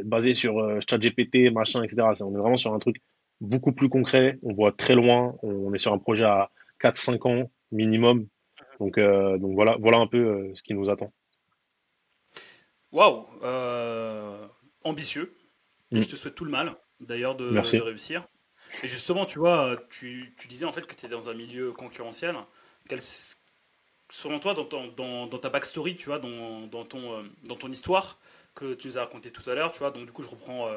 basé 0.04 0.34
sur 0.34 0.80
ChatGPT, 0.88 1.52
machin, 1.52 1.84
etc. 1.84 2.08
On 2.22 2.36
est 2.36 2.40
vraiment 2.40 2.58
sur 2.58 2.74
un 2.74 2.80
truc 2.80 2.98
beaucoup 3.42 3.74
plus 3.74 3.90
concret, 3.90 4.40
on 4.42 4.54
voit 4.54 4.72
très 4.72 4.96
loin, 4.96 5.36
on 5.44 5.74
est 5.74 5.78
sur 5.78 5.94
un 5.94 5.98
projet 5.98 6.26
à 6.26 6.50
4-5 6.82 7.28
ans 7.28 7.52
minimum. 7.72 8.28
Donc, 8.80 8.98
euh, 8.98 9.38
donc 9.38 9.54
voilà, 9.54 9.78
voilà 9.80 9.98
un 9.98 10.08
peu 10.08 10.18
euh, 10.18 10.52
ce 10.56 10.64
qui 10.64 10.74
nous 10.74 10.90
attend. 10.90 11.14
Waouh 12.92 13.26
Ambitieux. 14.84 15.36
Et 15.92 16.00
mm. 16.00 16.04
je 16.04 16.10
te 16.10 16.16
souhaite 16.16 16.36
tout 16.36 16.46
le 16.46 16.52
mal, 16.52 16.76
d'ailleurs, 17.00 17.36
de, 17.36 17.58
réussir. 17.80 18.28
Et 18.84 18.88
justement, 18.88 19.26
tu 19.26 19.40
vois, 19.40 19.78
tu, 19.90 20.34
tu 20.38 20.48
disais 20.48 20.66
en 20.66 20.72
fait 20.72 20.86
que 20.86 20.96
tu 20.96 21.06
es 21.06 21.10
dans 21.10 21.30
un 21.30 21.34
milieu 21.34 21.72
concurrentiel. 21.72 22.36
Selon 24.10 24.40
toi, 24.40 24.54
dans, 24.54 24.66
dans, 24.66 25.28
dans, 25.28 25.40
ta 25.40 25.50
backstory, 25.50 25.96
tu 25.96 26.08
vois, 26.08 26.20
dans, 26.20 26.68
dans, 26.68 26.86
ton, 26.86 27.24
ton 27.60 27.72
histoire 27.72 28.20
que 28.56 28.74
tu 28.74 28.88
nous 28.88 28.98
as 28.98 29.02
raconté 29.02 29.32
tout 29.32 29.50
à 29.50 29.56
l'heure, 29.56 29.72
tu 29.72 29.80
vois, 29.80 29.92
donc 29.92 30.06
du 30.06 30.12
coup, 30.12 30.24
je 30.24 30.30
reprends 30.30 30.70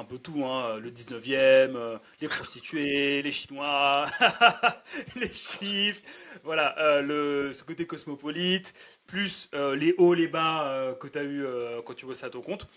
un 0.00 0.04
peu 0.04 0.18
tout, 0.18 0.44
hein, 0.44 0.78
le 0.78 0.90
19e, 0.90 1.76
euh, 1.76 1.98
les 2.20 2.28
prostituées, 2.28 3.22
les 3.22 3.32
Chinois, 3.32 4.06
les 5.16 5.30
Juifs, 5.32 6.02
voilà, 6.42 6.78
euh, 6.78 7.02
le, 7.02 7.52
ce 7.52 7.62
côté 7.64 7.86
cosmopolite, 7.86 8.74
plus 9.06 9.50
euh, 9.54 9.76
les 9.76 9.94
hauts, 9.98 10.14
les 10.14 10.28
bas 10.28 10.94
que 11.00 11.08
tu 11.08 11.18
as 11.18 11.24
eu 11.24 11.44
quand 11.84 11.94
tu 11.94 12.06
bossais 12.06 12.26
à 12.26 12.30
ton 12.30 12.40
compte. 12.40 12.68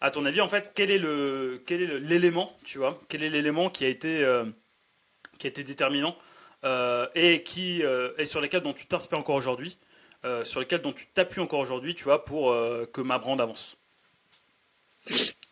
À 0.00 0.10
ton 0.10 0.24
avis, 0.24 0.40
en 0.40 0.48
fait, 0.48 0.72
quel 0.74 0.90
est 0.90 0.98
l'élément, 0.98 2.56
tu 2.64 2.78
vois, 2.78 3.00
quel 3.08 3.22
est 3.22 3.30
l'élément 3.30 3.70
qui 3.70 3.84
qui 5.38 5.46
a 5.46 5.48
été 5.48 5.64
déterminant 5.64 6.16
et 6.62 7.42
qui 7.44 7.82
est 7.82 8.24
sur 8.24 8.40
lesquels 8.40 8.62
dont 8.62 8.72
tu 8.72 8.86
t'inspires 8.86 9.18
encore 9.18 9.36
aujourd'hui, 9.36 9.78
sur 10.44 10.60
lesquels 10.60 10.82
dont 10.82 10.92
tu 10.92 11.06
t'appuies 11.06 11.40
encore 11.40 11.60
aujourd'hui, 11.60 11.94
tu 11.94 12.04
vois, 12.04 12.24
pour 12.24 12.50
que 12.92 13.00
ma 13.00 13.18
brand 13.18 13.40
avance 13.40 13.76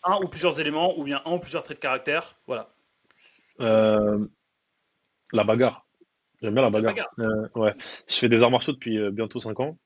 un 0.05 0.19
ou 0.23 0.29
plusieurs 0.29 0.61
éléments, 0.61 0.99
ou 0.99 1.05
bien 1.05 1.21
un 1.25 1.33
ou 1.33 1.39
plusieurs 1.39 1.63
traits 1.63 1.79
de 1.79 1.83
caractère. 1.83 2.39
Voilà. 2.47 2.71
Euh, 3.61 4.27
la 5.33 5.45
bagarre. 5.45 5.87
J'aime 6.41 6.55
bien 6.55 6.63
la 6.63 6.71
bagarre. 6.71 6.95
Euh, 7.19 7.49
ouais. 7.57 7.75
Je 8.09 8.15
fais 8.15 8.29
des 8.29 8.43
arts 8.43 8.51
martiaux 8.51 8.73
depuis 8.73 8.99
euh, 8.99 9.11
bientôt 9.11 9.41
5 9.41 9.59
ans. 9.61 9.79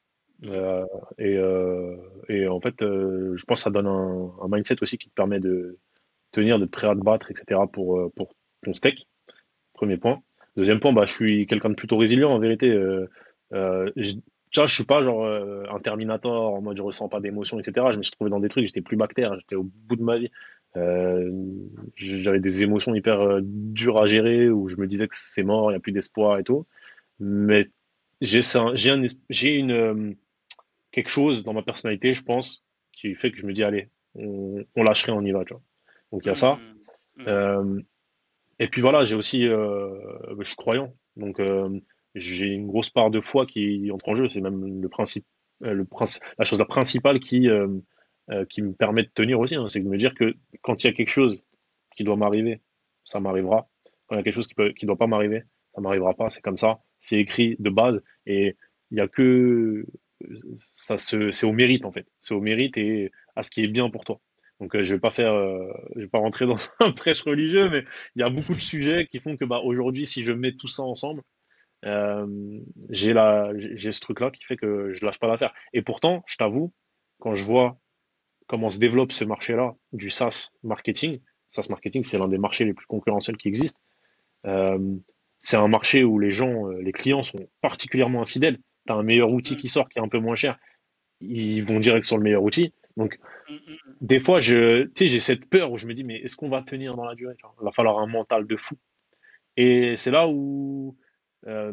et, 1.18 1.38
et, 2.28 2.48
en 2.48 2.60
fait, 2.60 2.76
je 2.80 3.44
pense 3.44 3.60
que 3.60 3.64
ça 3.64 3.70
donne 3.70 3.86
un, 3.86 4.48
mindset 4.48 4.82
aussi 4.82 4.98
qui 4.98 5.08
te 5.08 5.14
permet 5.14 5.40
de 5.40 5.78
tenir, 6.32 6.58
d'être 6.58 6.70
prêt 6.70 6.88
à 6.88 6.94
te 6.94 7.00
battre, 7.00 7.30
etc. 7.30 7.60
pour, 7.72 8.12
pour 8.14 8.34
ton 8.64 8.74
steak. 8.74 9.06
Premier 9.72 9.96
point. 9.96 10.22
Deuxième 10.56 10.80
point, 10.80 10.92
bah, 10.92 11.04
je 11.04 11.12
suis 11.12 11.46
quelqu'un 11.46 11.70
de 11.70 11.74
plutôt 11.74 11.96
résilient 11.96 12.30
en 12.30 12.38
vérité. 12.38 12.70
Je, 13.50 14.14
tu 14.52 14.60
vois, 14.60 14.66
je 14.66 14.74
suis 14.74 14.84
pas 14.84 15.02
genre 15.02 15.24
euh, 15.24 15.64
un 15.70 15.80
Terminator 15.80 16.54
en 16.54 16.60
mode 16.60 16.76
je 16.76 16.82
ressens 16.82 17.08
pas 17.08 17.20
d'émotion, 17.20 17.58
etc. 17.58 17.86
Je 17.90 17.96
me 17.96 18.02
suis 18.02 18.12
trouvé 18.12 18.30
dans 18.30 18.38
des 18.38 18.50
trucs, 18.50 18.66
j'étais 18.66 18.82
plus 18.82 18.98
bactère, 18.98 19.34
j'étais 19.40 19.54
au 19.54 19.64
bout 19.64 19.96
de 19.96 20.02
ma 20.02 20.18
vie. 20.18 20.30
Euh, 20.76 21.30
j'avais 21.96 22.40
des 22.40 22.62
émotions 22.62 22.94
hyper 22.94 23.20
euh, 23.20 23.40
dures 23.42 24.00
à 24.00 24.06
gérer 24.06 24.50
où 24.50 24.68
je 24.68 24.76
me 24.76 24.86
disais 24.86 25.08
que 25.08 25.16
c'est 25.16 25.42
mort, 25.42 25.70
il 25.70 25.74
n'y 25.74 25.78
a 25.78 25.80
plus 25.80 25.92
d'espoir 25.92 26.38
et 26.38 26.44
tout. 26.44 26.66
Mais 27.18 27.66
j'ai 28.20 28.40
j'ai 28.42 29.54
une 29.54 30.16
quelque 30.90 31.08
chose 31.08 31.42
dans 31.44 31.54
ma 31.54 31.62
personnalité, 31.62 32.12
je 32.12 32.22
pense, 32.22 32.62
qui 32.92 33.14
fait 33.14 33.30
que 33.30 33.38
je 33.38 33.46
me 33.46 33.54
dis 33.54 33.64
allez, 33.64 33.88
on, 34.14 34.62
on 34.76 34.82
lâcherait, 34.82 35.12
on 35.12 35.22
y 35.22 35.32
va, 35.32 35.46
tu 35.46 35.54
vois. 35.54 35.62
Donc 36.12 36.26
il 36.26 36.28
y 36.28 36.30
a 36.30 36.34
ça. 36.34 36.58
Mmh. 37.16 37.80
Et 38.62 38.68
puis 38.68 38.80
voilà, 38.80 39.02
j'ai 39.02 39.16
aussi, 39.16 39.42
je 39.42 40.44
suis 40.44 40.54
croyant, 40.54 40.94
donc 41.16 41.40
j'ai 42.14 42.46
une 42.46 42.66
grosse 42.66 42.90
part 42.90 43.10
de 43.10 43.20
foi 43.20 43.46
qui 43.46 43.90
entre 43.90 44.08
en 44.08 44.14
jeu. 44.14 44.28
C'est 44.28 44.40
même 44.40 44.80
le 44.80 44.88
principe, 44.88 45.26
euh, 45.64 45.84
la 46.38 46.44
chose 46.44 46.62
principale 46.68 47.20
qui, 47.20 47.48
euh, 47.48 47.68
euh, 48.30 48.44
qui 48.44 48.62
me 48.62 48.72
permet 48.72 49.02
de 49.02 49.10
tenir 49.12 49.40
aussi. 49.40 49.54
Hein. 49.54 49.68
c'est 49.68 49.80
de 49.80 49.88
me 49.88 49.96
dire 49.96 50.14
que 50.14 50.34
quand 50.62 50.82
il 50.82 50.86
y 50.86 50.90
a 50.90 50.92
quelque 50.92 51.08
chose 51.08 51.42
qui 51.96 52.04
doit 52.04 52.16
m'arriver, 52.16 52.60
ça 53.04 53.20
m'arrivera. 53.20 53.68
Quand 54.06 54.16
il 54.16 54.18
y 54.18 54.20
a 54.20 54.22
quelque 54.22 54.34
chose 54.34 54.48
qui 54.48 54.54
ne 54.60 54.86
doit 54.86 54.98
pas 54.98 55.06
m'arriver, 55.06 55.42
ça 55.74 55.80
m'arrivera 55.80 56.14
pas. 56.14 56.30
C'est 56.30 56.42
comme 56.42 56.58
ça. 56.58 56.80
C'est 57.00 57.18
écrit 57.18 57.56
de 57.58 57.70
base 57.70 58.00
et 58.26 58.56
il 58.90 58.98
y 58.98 59.00
a 59.00 59.08
que 59.08 59.84
ça 60.54 60.98
c'est 60.98 61.44
au 61.44 61.52
mérite 61.52 61.84
en 61.84 61.92
fait. 61.92 62.06
C'est 62.20 62.34
au 62.34 62.40
mérite 62.40 62.76
et 62.76 63.10
à 63.34 63.42
ce 63.42 63.50
qui 63.50 63.64
est 63.64 63.68
bien 63.68 63.90
pour 63.90 64.04
toi. 64.04 64.20
Donc 64.60 64.80
je 64.80 64.94
vais 64.94 65.00
pas 65.00 65.10
faire, 65.10 65.34
je 65.96 66.00
vais 66.02 66.08
pas 66.08 66.18
rentrer 66.18 66.46
dans 66.46 66.56
un 66.80 66.92
prêche 66.92 67.22
religieux, 67.22 67.68
mais 67.70 67.84
il 68.14 68.20
y 68.20 68.22
a 68.22 68.30
beaucoup 68.30 68.54
de 68.54 68.60
sujets 68.60 69.06
qui 69.10 69.18
font 69.18 69.36
que 69.36 69.44
bah 69.44 69.60
aujourd'hui, 69.64 70.06
si 70.06 70.22
je 70.22 70.32
mets 70.32 70.52
tout 70.52 70.68
ça 70.68 70.82
ensemble, 70.82 71.22
euh, 71.84 72.60
j'ai 72.90 73.12
la, 73.12 73.52
j'ai 73.56 73.92
ce 73.92 74.00
truc-là 74.00 74.30
qui 74.30 74.44
fait 74.44 74.56
que 74.56 74.92
je 74.92 75.04
lâche 75.04 75.18
pas 75.18 75.26
l'affaire. 75.26 75.52
Et 75.72 75.82
pourtant, 75.82 76.22
je 76.26 76.36
t'avoue, 76.36 76.72
quand 77.20 77.34
je 77.34 77.44
vois 77.44 77.78
comment 78.46 78.70
se 78.70 78.78
développe 78.78 79.12
ce 79.12 79.24
marché-là 79.24 79.74
du 79.92 80.10
SaaS 80.10 80.50
marketing, 80.62 81.20
SaaS 81.50 81.66
marketing, 81.70 82.04
c'est 82.04 82.18
l'un 82.18 82.28
des 82.28 82.38
marchés 82.38 82.64
les 82.64 82.74
plus 82.74 82.86
concurrentiels 82.86 83.36
qui 83.36 83.48
existent. 83.48 83.80
Euh, 84.46 84.96
c'est 85.40 85.56
un 85.56 85.68
marché 85.68 86.04
où 86.04 86.18
les 86.18 86.30
gens, 86.30 86.68
euh, 86.68 86.80
les 86.80 86.92
clients 86.92 87.22
sont 87.22 87.48
particulièrement 87.60 88.22
infidèles. 88.22 88.58
Tu 88.86 88.92
as 88.92 88.96
un 88.96 89.02
meilleur 89.02 89.30
outil 89.30 89.56
qui 89.56 89.68
sort 89.68 89.88
qui 89.88 89.98
est 89.98 90.02
un 90.02 90.08
peu 90.08 90.18
moins 90.18 90.36
cher, 90.36 90.58
ils 91.20 91.64
vont 91.64 91.80
direct 91.80 92.04
sur 92.04 92.16
le 92.16 92.22
meilleur 92.22 92.42
outil. 92.42 92.72
Donc, 92.96 93.18
des 94.00 94.20
fois, 94.20 94.38
je, 94.38 94.88
j'ai 94.96 95.20
cette 95.20 95.46
peur 95.46 95.72
où 95.72 95.78
je 95.78 95.86
me 95.86 95.94
dis, 95.94 96.04
mais 96.04 96.16
est-ce 96.16 96.36
qu'on 96.36 96.48
va 96.48 96.62
tenir 96.62 96.96
dans 96.96 97.04
la 97.04 97.14
durée 97.14 97.34
Il 97.60 97.64
va 97.64 97.72
falloir 97.72 97.98
un 97.98 98.06
mental 98.06 98.46
de 98.46 98.56
fou. 98.56 98.76
Et 99.56 99.96
c'est 99.96 100.10
là 100.10 100.28
où 100.28 100.96
euh, 101.46 101.72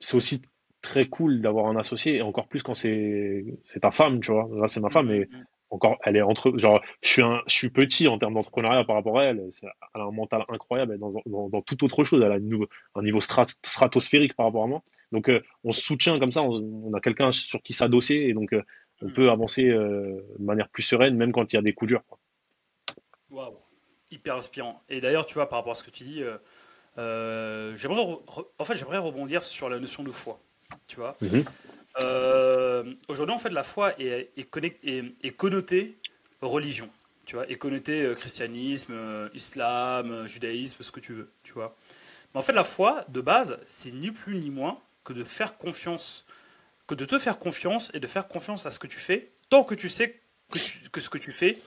c'est 0.00 0.16
aussi 0.16 0.42
très 0.82 1.06
cool 1.06 1.40
d'avoir 1.40 1.66
un 1.66 1.76
associé, 1.76 2.16
et 2.16 2.22
encore 2.22 2.46
plus 2.46 2.62
quand 2.62 2.74
c'est 2.74 3.44
c'est 3.64 3.80
ta 3.80 3.90
femme, 3.90 4.20
tu 4.20 4.32
vois. 4.32 4.48
Là, 4.52 4.68
c'est 4.68 4.80
ma 4.80 4.90
femme, 4.90 5.10
et 5.10 5.28
encore, 5.70 5.98
elle 6.04 6.16
est 6.16 6.22
entre. 6.22 6.56
Genre, 6.58 6.80
je 7.02 7.08
suis, 7.08 7.22
un, 7.22 7.42
je 7.46 7.54
suis 7.54 7.70
petit 7.70 8.06
en 8.06 8.18
termes 8.18 8.34
d'entrepreneuriat 8.34 8.84
par 8.84 8.96
rapport 8.96 9.18
à 9.18 9.24
elle. 9.24 9.48
Elle 9.62 10.00
a 10.00 10.04
un 10.04 10.12
mental 10.12 10.44
incroyable, 10.48 10.92
elle 10.92 10.96
est 10.96 11.00
dans, 11.00 11.12
dans, 11.26 11.48
dans 11.48 11.62
toute 11.62 11.82
autre 11.82 12.04
chose. 12.04 12.22
Elle 12.22 12.32
a 12.32 12.36
un 12.36 13.02
niveau 13.02 13.20
stratosphérique 13.20 14.34
par 14.34 14.46
rapport 14.46 14.64
à 14.64 14.66
moi. 14.66 14.82
Donc, 15.10 15.28
euh, 15.28 15.42
on 15.64 15.72
se 15.72 15.80
soutient 15.80 16.18
comme 16.18 16.32
ça, 16.32 16.42
on, 16.42 16.92
a 16.92 17.00
quelqu'un 17.00 17.30
sur 17.30 17.62
qui 17.62 17.72
s'adosser, 17.72 18.14
et 18.14 18.34
donc 18.34 18.52
euh, 18.52 18.62
on 19.02 19.10
peut 19.10 19.30
avancer 19.30 19.64
de 19.64 20.24
manière 20.38 20.68
plus 20.68 20.82
sereine, 20.82 21.16
même 21.16 21.32
quand 21.32 21.52
il 21.52 21.56
y 21.56 21.58
a 21.58 21.62
des 21.62 21.72
coups 21.72 21.90
durs. 21.90 22.02
Waouh, 23.30 23.58
hyper 24.10 24.36
inspirant. 24.36 24.82
Et 24.88 25.00
d'ailleurs, 25.00 25.26
tu 25.26 25.34
vois, 25.34 25.48
par 25.48 25.58
rapport 25.58 25.72
à 25.72 25.74
ce 25.74 25.82
que 25.82 25.90
tu 25.90 26.04
dis, 26.04 26.22
euh, 26.98 27.76
j'aimerais, 27.76 28.02
en 28.58 28.64
fait, 28.64 28.76
j'aimerais 28.76 28.98
rebondir 28.98 29.42
sur 29.42 29.68
la 29.68 29.78
notion 29.78 30.02
de 30.02 30.10
foi. 30.10 30.40
Tu 30.86 30.96
vois. 30.96 31.16
Mhm. 31.20 31.44
Euh, 32.00 32.94
aujourd'hui, 33.08 33.34
en 33.34 33.38
fait, 33.38 33.50
la 33.50 33.62
foi 33.62 33.98
est, 34.00 34.30
est, 34.36 35.30
connotée 35.36 35.96
religion. 36.40 36.88
Tu 37.26 37.36
vois, 37.36 37.48
est 37.48 37.56
connotée 37.56 38.02
euh, 38.02 38.14
christianisme, 38.14 39.30
islam, 39.32 40.26
judaïsme, 40.26 40.82
ce 40.82 40.92
que 40.92 41.00
tu 41.00 41.12
veux. 41.12 41.30
Tu 41.42 41.52
vois. 41.52 41.74
Mais 42.32 42.40
en 42.40 42.42
fait, 42.42 42.52
la 42.52 42.64
foi, 42.64 43.04
de 43.08 43.20
base, 43.20 43.58
c'est 43.64 43.92
ni 43.92 44.10
plus 44.10 44.36
ni 44.36 44.50
moins 44.50 44.78
que 45.04 45.12
de 45.12 45.24
faire 45.24 45.56
confiance, 45.56 46.26
que 46.86 46.94
de 46.94 47.04
te 47.04 47.18
faire 47.18 47.38
confiance 47.38 47.90
et 47.94 48.00
de 48.00 48.06
faire 48.06 48.28
confiance 48.28 48.66
à 48.66 48.70
ce 48.70 48.78
que 48.78 48.86
tu 48.86 48.98
fais, 48.98 49.32
tant 49.48 49.64
que 49.64 49.74
tu 49.74 49.88
sais 49.88 50.20
que, 50.50 51.00
ce 51.00 51.08
que 51.08 51.18
tu 51.18 51.32
fais 51.32 51.58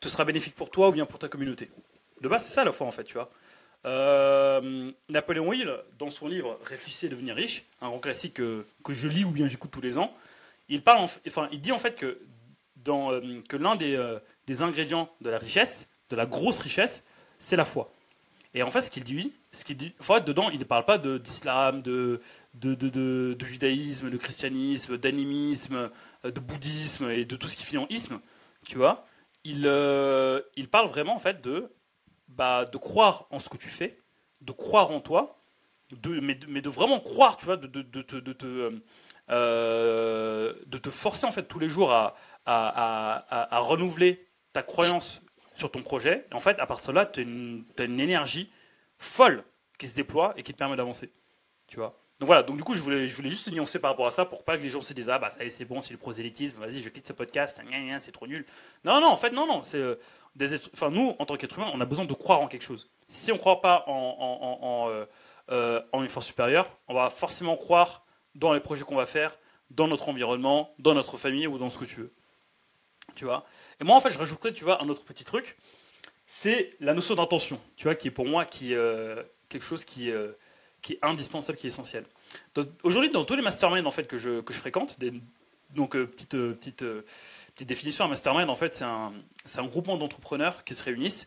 te 0.00 0.08
sera 0.08 0.24
bénéfique 0.24 0.54
pour 0.54 0.70
toi 0.70 0.88
ou 0.88 0.92
bien 0.92 1.06
pour 1.06 1.18
ta 1.18 1.28
communauté. 1.28 1.70
De 2.20 2.28
base, 2.28 2.44
c'est 2.44 2.54
ça 2.54 2.64
la 2.64 2.72
foi, 2.72 2.86
en 2.86 2.90
fait, 2.90 3.04
tu 3.04 3.14
vois. 3.14 3.30
Euh, 3.84 4.92
Napoléon 5.08 5.52
Hill, 5.52 5.72
dans 5.98 6.10
son 6.10 6.28
livre 6.28 6.58
Réfléchissez 6.64 7.06
et 7.06 7.08
devenir 7.08 7.34
riche, 7.34 7.64
un 7.80 7.88
grand 7.88 7.98
classique 7.98 8.34
que, 8.34 8.64
je 8.88 9.08
lis 9.08 9.24
ou 9.24 9.30
bien 9.30 9.48
j'écoute 9.48 9.70
tous 9.70 9.80
les 9.80 9.98
ans, 9.98 10.14
il, 10.68 10.82
parle 10.82 11.00
enfin, 11.26 11.48
il 11.50 11.60
dit 11.60 11.72
en 11.72 11.78
fait 11.78 11.96
que, 11.96 12.20
dans, 12.76 13.12
euh, 13.12 13.40
que 13.48 13.56
l'un 13.56 13.74
des, 13.74 13.96
euh, 13.96 14.18
des, 14.46 14.62
ingrédients 14.62 15.10
de 15.20 15.30
la 15.30 15.38
richesse, 15.38 15.88
de 16.10 16.16
la 16.16 16.26
grosse 16.26 16.60
richesse, 16.60 17.02
c'est 17.38 17.56
la 17.56 17.64
foi. 17.64 17.92
Et 18.54 18.62
en 18.62 18.70
fait, 18.70 18.82
ce 18.82 18.90
qu'il 18.90 19.02
dit, 19.02 19.32
ce 19.50 19.64
qu'il 19.64 19.76
dit, 19.76 19.94
en 20.08 20.20
dedans, 20.20 20.50
il 20.50 20.58
ne 20.58 20.64
parle 20.64 20.84
pas 20.84 20.98
d'islam, 20.98 21.82
de 21.82 22.20
de, 22.54 22.74
de, 22.74 22.88
de, 22.88 23.36
de, 23.38 23.46
judaïsme, 23.46 24.10
de 24.10 24.16
christianisme, 24.16 24.98
d'animisme, 24.98 25.90
de 26.24 26.40
bouddhisme 26.40 27.10
et 27.10 27.24
de 27.24 27.36
tout 27.36 27.48
ce 27.48 27.56
qui 27.56 27.64
finit 27.64 27.82
en 27.82 27.88
isme, 27.88 28.20
tu 28.66 28.76
vois. 28.76 29.06
Il, 29.44 29.64
il 30.56 30.68
parle 30.68 30.88
vraiment 30.88 31.14
en 31.14 31.18
fait 31.18 31.40
de 31.42 31.70
bah, 32.36 32.64
de 32.64 32.78
croire 32.78 33.26
en 33.30 33.38
ce 33.38 33.48
que 33.48 33.56
tu 33.56 33.68
fais, 33.68 33.98
de 34.40 34.52
croire 34.52 34.90
en 34.90 35.00
toi, 35.00 35.38
de, 35.92 36.20
mais, 36.20 36.34
de, 36.34 36.68
vraiment 36.70 37.00
croire, 37.00 37.36
tu 37.36 37.44
vois, 37.44 37.56
de, 37.56 37.66
de, 37.66 37.82
de, 37.82 38.20
de 38.20 38.32
te, 38.32 38.80
euh, 39.30 40.54
de 40.66 40.78
te 40.78 40.90
forcer 40.90 41.26
en 41.26 41.32
fait 41.32 41.42
tous 41.44 41.58
les 41.58 41.68
jours 41.68 41.92
à, 41.92 42.16
à, 42.46 43.54
à, 43.54 43.58
renouveler 43.58 44.26
ta 44.52 44.62
croyance 44.62 45.20
sur 45.52 45.70
ton 45.70 45.82
projet. 45.82 46.26
Et 46.30 46.34
en 46.34 46.40
fait, 46.40 46.58
à 46.58 46.66
partir 46.66 46.90
de 46.90 46.96
là, 46.96 47.06
tu 47.06 47.20
as, 47.20 47.82
as, 47.82 47.84
une 47.84 48.00
énergie 48.00 48.50
folle 48.98 49.44
qui 49.78 49.86
se 49.86 49.94
déploie 49.94 50.32
et 50.36 50.42
qui 50.42 50.52
te 50.52 50.58
permet 50.58 50.76
d'avancer. 50.76 51.12
Tu 51.66 51.76
vois 51.76 52.01
donc 52.18 52.28
voilà, 52.28 52.44
donc 52.44 52.56
du 52.56 52.62
coup, 52.62 52.74
je 52.74 52.80
voulais, 52.80 53.08
juste 53.08 53.50
nuancer 53.50 53.78
par 53.78 53.90
rapport 53.90 54.06
à 54.06 54.12
ça 54.12 54.24
pour 54.24 54.44
pas 54.44 54.56
que 54.56 54.62
les 54.62 54.68
gens 54.68 54.80
se 54.80 54.92
disent 54.92 55.10
Ah, 55.10 55.18
bah 55.18 55.30
ça 55.30 55.48
c'est 55.48 55.64
bon, 55.64 55.80
c'est 55.80 55.92
le 55.92 55.98
prosélytisme, 55.98 56.58
vas-y, 56.58 56.80
je 56.80 56.88
quitte 56.88 57.08
ce 57.08 57.12
podcast, 57.12 57.60
c'est 57.98 58.12
trop 58.12 58.26
nul. 58.26 58.44
Non, 58.84 59.00
non, 59.00 59.08
en 59.08 59.16
fait, 59.16 59.30
non, 59.30 59.46
non, 59.46 59.62
c'est. 59.62 59.78
Euh, 59.78 59.96
enfin, 60.72 60.90
nous, 60.90 61.16
en 61.18 61.26
tant 61.26 61.36
qu'être 61.36 61.58
humain, 61.58 61.70
on 61.74 61.80
a 61.80 61.84
besoin 61.84 62.04
de 62.04 62.14
croire 62.14 62.40
en 62.40 62.46
quelque 62.46 62.62
chose. 62.62 62.90
Si 63.08 63.32
on 63.32 63.34
ne 63.34 63.40
croit 63.40 63.60
pas 63.60 63.84
en, 63.88 64.88
euh, 64.88 65.04
euh, 65.50 65.82
en, 65.92 66.02
une 66.02 66.08
force 66.08 66.26
supérieure, 66.26 66.70
on 66.86 66.94
va 66.94 67.10
forcément 67.10 67.56
croire 67.56 68.04
dans 68.34 68.52
les 68.52 68.60
projets 68.60 68.84
qu'on 68.84 68.94
va 68.94 69.06
faire, 69.06 69.36
dans 69.70 69.88
notre 69.88 70.08
environnement, 70.08 70.74
dans 70.78 70.94
notre 70.94 71.16
famille 71.16 71.46
ou 71.46 71.58
dans 71.58 71.70
ce 71.70 71.78
que 71.78 71.84
tu 71.84 71.96
veux. 71.96 72.12
Tu 73.16 73.24
vois? 73.24 73.44
Et 73.80 73.84
moi, 73.84 73.96
en 73.96 74.00
fait, 74.00 74.10
je 74.10 74.18
rajouterais, 74.18 74.52
tu 74.52 74.62
vois, 74.62 74.80
un 74.80 74.88
autre 74.88 75.02
petit 75.02 75.24
truc. 75.24 75.56
c'est 76.26 76.76
la 76.78 76.94
notion 76.94 77.16
d'intention, 77.16 77.60
tu 77.76 77.84
vois, 77.84 77.96
qui 77.96 78.08
est 78.08 78.12
pour 78.12 78.26
moi 78.26 78.44
qui, 78.44 78.74
quelque 79.48 79.64
chose 79.64 79.84
qui, 79.84 80.10
qui 80.82 80.94
est 80.94 80.98
indispensable, 81.02 81.56
qui 81.56 81.66
est 81.66 81.68
essentiel. 81.68 82.04
Aujourd'hui, 82.82 83.10
dans 83.10 83.24
tous 83.24 83.36
les 83.36 83.42
masterminds 83.42 83.86
en 83.86 83.90
fait, 83.90 84.06
que, 84.06 84.18
je, 84.18 84.40
que 84.40 84.52
je 84.52 84.58
fréquente, 84.58 84.98
donc 85.70 85.96
euh, 85.96 86.06
petite, 86.06 86.30
petite, 86.30 86.84
petite 87.54 87.68
définition, 87.68 88.04
un 88.04 88.08
mastermind, 88.08 88.50
en 88.50 88.54
fait, 88.54 88.74
c'est 88.74 88.84
un, 88.84 89.12
un 89.56 89.64
groupement 89.64 89.96
d'entrepreneurs 89.96 90.64
qui 90.64 90.74
se 90.74 90.84
réunissent. 90.84 91.26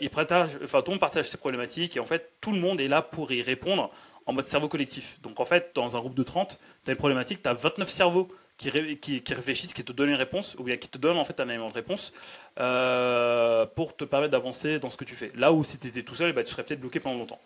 ils 0.00 0.10
partagent, 0.10 0.58
enfin, 0.62 0.82
tout 0.82 0.90
le 0.90 0.94
monde 0.96 1.00
partage 1.00 1.30
ses 1.30 1.38
problématiques 1.38 1.96
et 1.96 2.00
en 2.00 2.04
fait, 2.04 2.32
tout 2.40 2.52
le 2.52 2.60
monde 2.60 2.80
est 2.80 2.88
là 2.88 3.00
pour 3.00 3.32
y 3.32 3.40
répondre 3.40 3.90
en 4.28 4.34
mode 4.34 4.46
cerveau 4.46 4.68
collectif. 4.68 5.18
Donc 5.22 5.40
en 5.40 5.46
fait, 5.46 5.70
dans 5.74 5.96
un 5.96 6.00
groupe 6.00 6.14
de 6.14 6.22
30, 6.22 6.58
tu 6.84 6.90
as 6.90 6.92
une 6.92 6.98
problématique, 6.98 7.42
tu 7.42 7.48
as 7.48 7.54
29 7.54 7.88
cerveaux 7.88 8.28
qui, 8.58 8.70
qui, 8.98 9.34
réfléchissent, 9.34 9.72
qui 9.72 9.84
te 9.84 9.92
donnent 9.92 10.10
une 10.10 10.16
réponse, 10.16 10.54
ou 10.58 10.64
bien 10.64 10.76
qui 10.76 10.88
te 10.88 10.98
donnent 10.98 11.16
en 11.16 11.24
fait 11.24 11.40
un 11.40 11.48
élément 11.48 11.68
de 11.68 11.72
réponse 11.72 12.12
euh, 12.60 13.64
pour 13.66 13.96
te 13.96 14.04
permettre 14.04 14.32
d'avancer 14.32 14.78
dans 14.80 14.90
ce 14.90 14.98
que 14.98 15.04
tu 15.04 15.14
fais. 15.14 15.32
Là 15.34 15.52
où 15.52 15.64
si 15.64 15.78
tu 15.78 15.86
étais 15.86 16.02
tout 16.02 16.14
seul, 16.14 16.32
bah, 16.32 16.42
tu 16.42 16.50
serais 16.50 16.64
peut-être 16.64 16.80
bloqué 16.80 17.00
pendant 17.00 17.18
longtemps. 17.18 17.40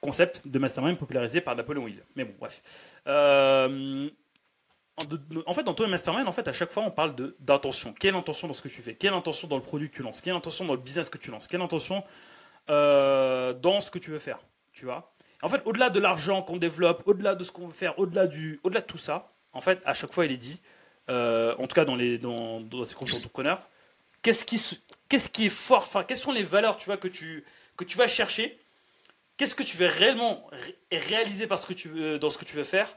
Concept 0.00 0.46
de 0.46 0.58
mastermind 0.58 0.98
popularisé 0.98 1.40
par 1.40 1.54
Napoléon 1.56 1.86
Hill. 1.86 2.02
Mais 2.16 2.24
bon, 2.24 2.34
bref. 2.38 2.62
Euh, 3.06 4.08
en, 5.46 5.54
fait, 5.54 5.62
dans 5.62 5.74
les 5.78 5.86
mastermind, 5.90 6.26
en 6.26 6.32
fait, 6.32 6.48
à 6.48 6.52
chaque 6.52 6.72
fois, 6.72 6.82
on 6.82 6.90
parle 6.90 7.14
d'intention. 7.38 7.94
Quelle 7.98 8.14
intention 8.14 8.48
dans 8.48 8.54
ce 8.54 8.62
que 8.62 8.68
tu 8.68 8.82
fais? 8.82 8.94
Quelle 8.94 9.12
intention 9.12 9.48
dans 9.48 9.56
le 9.56 9.62
produit 9.62 9.90
que 9.90 9.96
tu 9.96 10.02
lances? 10.02 10.20
Quelle 10.20 10.34
intention 10.34 10.64
dans 10.64 10.74
le 10.74 10.80
business 10.80 11.08
que 11.10 11.18
tu 11.18 11.30
lances? 11.30 11.46
Quelle 11.46 11.60
intention 11.60 12.04
euh, 12.68 13.52
dans 13.52 13.80
ce 13.80 13.90
que 13.90 13.98
tu 13.98 14.10
veux 14.10 14.18
faire? 14.18 14.38
Tu 14.72 14.84
vois? 14.84 15.12
En 15.42 15.48
fait, 15.48 15.62
au-delà 15.64 15.90
de 15.90 16.00
l'argent 16.00 16.42
qu'on 16.42 16.58
développe, 16.58 17.02
au-delà 17.06 17.34
de 17.34 17.44
ce 17.44 17.52
qu'on 17.52 17.66
veut 17.66 17.72
faire, 17.72 17.98
au-delà 17.98 18.26
du, 18.26 18.60
au-delà 18.62 18.80
de 18.80 18.86
tout 18.86 18.98
ça, 18.98 19.32
en 19.52 19.60
fait, 19.60 19.80
à 19.84 19.94
chaque 19.94 20.12
fois, 20.12 20.26
il 20.26 20.32
est 20.32 20.36
dit, 20.36 20.60
euh, 21.08 21.54
en 21.58 21.66
tout 21.66 21.74
cas 21.74 21.84
dans, 21.84 21.96
les, 21.96 22.18
dans, 22.18 22.60
dans 22.60 22.84
ces 22.84 22.94
comptes 22.94 23.10
d'entrepreneurs, 23.10 23.66
qu'est-ce 24.22 24.44
qui, 24.44 24.60
qu'est-ce 25.08 25.28
qui 25.28 25.46
est 25.46 25.50
fort, 25.50 25.78
enfin, 25.78 26.04
quelles 26.04 26.18
sont 26.18 26.32
les 26.32 26.42
valeurs 26.42 26.76
tu 26.76 26.86
vois, 26.86 26.98
que, 26.98 27.08
tu, 27.08 27.44
que 27.76 27.84
tu 27.84 27.96
vas 27.96 28.06
chercher 28.06 28.58
Qu'est-ce 29.40 29.54
que 29.54 29.62
tu 29.62 29.78
veux 29.78 29.86
réellement 29.86 30.50
réaliser 30.92 31.48
tu 31.74 31.88
veux, 31.88 32.18
dans 32.18 32.28
ce 32.28 32.36
que 32.36 32.44
tu 32.44 32.54
veux 32.56 32.62
faire 32.62 32.94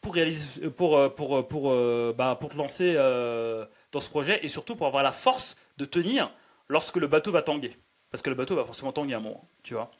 pour, 0.00 0.16
euh, 0.16 1.08
pour, 1.08 1.36
euh, 1.36 1.42
pour, 1.42 2.14
bah, 2.14 2.38
pour 2.40 2.50
te 2.50 2.56
lancer 2.56 2.94
dans 2.94 3.98
ce 3.98 4.08
projet 4.08 4.38
et 4.44 4.46
surtout 4.46 4.76
pour 4.76 4.86
avoir 4.86 5.02
la 5.02 5.10
force 5.10 5.56
de 5.76 5.84
tenir 5.84 6.30
lorsque 6.68 6.96
le 6.96 7.08
bateau 7.08 7.32
va 7.32 7.42
tanguer? 7.42 7.72
Parce 8.12 8.22
que 8.22 8.30
le 8.30 8.36
bateau 8.36 8.54
va 8.54 8.64
forcément 8.64 8.92
tanguer 8.92 9.14
à 9.14 9.16
un 9.16 9.20
moment, 9.20 9.48
tu 9.64 9.74
vois. 9.74 9.90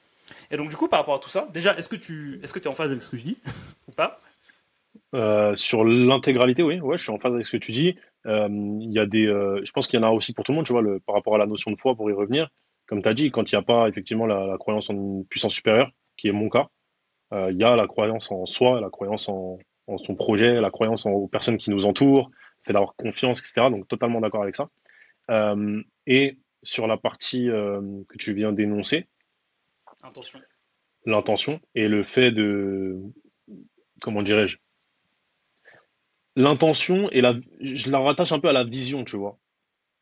Et 0.53 0.57
donc, 0.57 0.71
du 0.71 0.77
coup, 0.77 0.87
par 0.87 1.01
rapport 1.01 1.17
à 1.17 1.19
tout 1.19 1.29
ça, 1.29 1.49
déjà, 1.53 1.77
est-ce 1.77 1.89
que 1.89 1.97
tu 1.97 2.39
est-ce 2.45 2.53
que 2.53 2.61
es 2.61 2.69
en 2.69 2.73
phase 2.73 2.93
avec 2.93 3.03
ce 3.03 3.11
que 3.11 3.17
je 3.17 3.25
dis 3.25 3.39
ou 3.89 3.91
pas? 3.91 4.21
Euh, 5.17 5.57
sur 5.57 5.83
l'intégralité, 5.85 6.63
oui, 6.63 6.79
ouais, 6.79 6.97
je 6.97 7.03
suis 7.03 7.13
en 7.13 7.19
phase 7.19 7.35
avec 7.35 7.47
ce 7.47 7.51
que 7.51 7.57
tu 7.57 7.73
dis. 7.73 7.97
Euh, 8.27 8.47
il 8.49 8.93
y 8.93 9.01
a 9.01 9.07
des, 9.07 9.27
euh, 9.27 9.61
je 9.65 9.73
pense 9.73 9.89
qu'il 9.89 9.99
y 9.99 10.05
en 10.05 10.07
a 10.07 10.13
aussi 10.13 10.35
pour 10.35 10.45
tout 10.45 10.53
le 10.53 10.57
monde, 10.57 10.67
tu 10.67 10.73
vois, 10.73 10.85
par 11.05 11.17
rapport 11.17 11.35
à 11.35 11.39
la 11.39 11.47
notion 11.47 11.73
de 11.73 11.77
foi, 11.77 11.97
pour 11.97 12.09
y 12.09 12.13
revenir. 12.13 12.49
Comme 12.87 13.03
tu 13.03 13.09
as 13.09 13.15
dit, 13.15 13.31
quand 13.31 13.51
il 13.51 13.55
n'y 13.55 13.59
a 13.59 13.63
pas 13.63 13.89
effectivement 13.89 14.27
la, 14.27 14.57
croyance 14.59 14.91
en 14.91 14.95
une 14.95 15.27
puissance 15.27 15.55
supérieure, 15.55 15.91
qui 16.17 16.29
est 16.29 16.33
mon 16.33 16.49
cas, 16.49 16.69
il 17.33 17.57
y 17.59 17.65
a 17.65 17.75
la 17.75 17.87
croyance 17.89 18.31
en 18.31 18.47
soi, 18.47 18.81
la 18.81 18.91
croyance 18.91 19.29
en, 19.29 19.59
son 19.99 20.15
projet, 20.15 20.61
la 20.61 20.71
croyance 20.71 21.05
en, 21.05 21.11
aux 21.11 21.27
personnes 21.27 21.57
qui 21.57 21.71
nous 21.71 21.87
entourent, 21.87 22.31
le 22.31 22.67
fait 22.67 22.73
d'avoir 22.73 22.95
confiance, 22.95 23.41
etc. 23.41 23.69
Donc 23.71 23.89
totalement 23.89 24.21
d'accord 24.21 24.43
avec 24.43 24.55
ça. 24.55 24.69
et 26.07 26.39
sur 26.63 26.87
la 26.87 26.97
partie 26.97 27.47
que 27.47 28.17
tu 28.19 28.35
viens 28.35 28.53
d'énoncer, 28.53 29.09
l'intention 31.07 31.61
et 31.75 31.89
le 31.89 32.03
fait 32.03 32.31
de, 32.31 33.01
comment 34.01 34.23
dirais-je, 34.23 34.59
l'intention 36.37 37.11
et 37.11 37.21
la, 37.21 37.35
je 37.61 37.91
la 37.91 37.99
rattache 37.99 38.33
un 38.33 38.41
peu 38.41 38.49
à 38.49 38.53
la 38.53 38.65
vision, 38.65 39.05
tu 39.05 39.17
vois. 39.17 39.39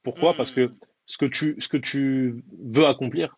Pourquoi? 0.03 0.35
Parce 0.35 0.51
que. 0.51 0.72
Ce 1.13 1.19
que 1.19 1.27
tu, 1.27 1.57
ce 1.59 1.69
que 1.69 1.77
tu 1.77 2.43
veux 2.59 2.87
accomplir, 2.87 3.37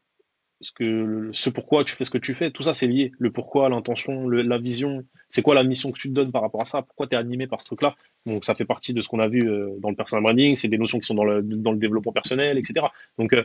ce 0.61 0.71
que, 0.71 1.31
ce 1.33 1.51
pourquoi 1.51 1.83
tu 1.83 1.97
fais 1.97 2.05
ce 2.05 2.11
que 2.11 2.19
tu 2.19 2.33
fais, 2.33 2.53
tout 2.53 2.63
ça 2.63 2.73
c'est 2.73 2.87
lié. 2.87 3.11
Le 3.19 3.33
pourquoi, 3.33 3.69
l'intention, 3.69 4.29
la 4.29 4.59
vision, 4.59 5.05
c'est 5.29 5.43
quoi 5.43 5.57
la 5.57 5.65
mission 5.65 5.91
que 5.91 5.99
tu 5.99 6.09
te 6.09 6.15
donnes 6.15 6.31
par 6.31 6.43
rapport 6.43 6.61
à 6.61 6.67
ça? 6.67 6.83
Pourquoi 6.83 7.09
tu 7.09 7.17
es 7.17 7.19
animé 7.19 7.49
par 7.49 7.61
ce 7.61 7.67
truc-là? 7.67 7.97
Donc 8.27 8.45
ça 8.45 8.55
fait 8.55 8.65
partie 8.65 8.95
de 8.95 9.01
ce 9.01 9.09
qu'on 9.09 9.19
a 9.19 9.27
vu 9.27 9.51
euh, 9.51 9.75
dans 9.81 9.91
le 9.91 9.97
personal 9.97 10.23
branding, 10.23 10.55
c'est 10.55 10.69
des 10.69 10.79
notions 10.79 11.01
qui 11.01 11.07
sont 11.07 11.17
dans 11.17 11.25
le, 11.25 11.43
dans 11.43 11.73
le 11.73 11.79
développement 11.79 12.13
personnel, 12.13 12.59
etc. 12.59 12.87
Donc 13.19 13.33
euh, 13.33 13.43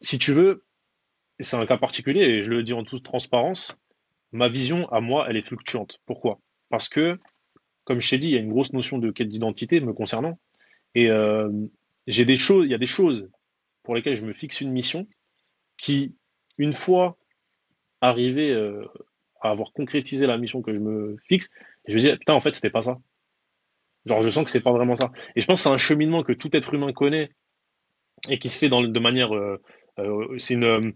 si 0.00 0.16
tu 0.18 0.32
veux, 0.32 0.62
c'est 1.40 1.56
un 1.56 1.66
cas 1.66 1.76
particulier 1.76 2.20
et 2.20 2.40
je 2.40 2.50
le 2.50 2.62
dis 2.62 2.72
en 2.72 2.84
toute 2.84 3.02
transparence, 3.02 3.76
ma 4.30 4.48
vision 4.48 4.88
à 4.92 5.00
moi, 5.00 5.26
elle 5.28 5.36
est 5.36 5.44
fluctuante. 5.44 5.98
Pourquoi? 6.06 6.38
Parce 6.68 6.88
que 6.88 7.18
comme 7.82 7.98
je 7.98 8.10
t'ai 8.10 8.18
dit, 8.18 8.28
il 8.28 8.34
y 8.34 8.36
a 8.36 8.40
une 8.40 8.50
grosse 8.50 8.72
notion 8.72 8.98
de 8.98 9.10
quête 9.10 9.28
d'identité 9.28 9.80
me 9.80 9.92
concernant. 9.92 10.38
Et 10.94 11.10
euh, 11.10 11.50
j'ai 12.08 12.24
des 12.24 12.36
choses, 12.36 12.64
il 12.64 12.70
y 12.70 12.74
a 12.74 12.78
des 12.78 12.86
choses 12.86 13.30
pour 13.84 13.94
lesquelles 13.94 14.16
je 14.16 14.24
me 14.24 14.32
fixe 14.32 14.60
une 14.60 14.72
mission 14.72 15.06
qui, 15.76 16.16
une 16.56 16.72
fois 16.72 17.18
arrivé 18.00 18.50
euh, 18.50 18.86
à 19.40 19.50
avoir 19.50 19.72
concrétisé 19.72 20.26
la 20.26 20.38
mission 20.38 20.62
que 20.62 20.72
je 20.72 20.78
me 20.78 21.16
fixe, 21.28 21.50
je 21.86 21.94
me 21.94 22.00
dis 22.00 22.10
putain 22.18 22.34
en 22.34 22.40
fait 22.40 22.54
c'était 22.54 22.70
pas 22.70 22.82
ça. 22.82 22.98
Genre 24.06 24.22
je 24.22 24.30
sens 24.30 24.44
que 24.44 24.50
c'est 24.50 24.62
pas 24.62 24.72
vraiment 24.72 24.96
ça. 24.96 25.12
Et 25.36 25.40
je 25.42 25.46
pense 25.46 25.60
que 25.60 25.64
c'est 25.64 25.74
un 25.74 25.76
cheminement 25.76 26.22
que 26.22 26.32
tout 26.32 26.56
être 26.56 26.72
humain 26.72 26.92
connaît 26.92 27.30
et 28.28 28.38
qui 28.38 28.48
se 28.48 28.58
fait 28.58 28.68
dans, 28.68 28.82
de 28.82 29.00
manière, 29.00 29.34
euh, 29.34 29.60
c'est 30.38 30.54
une, 30.54 30.94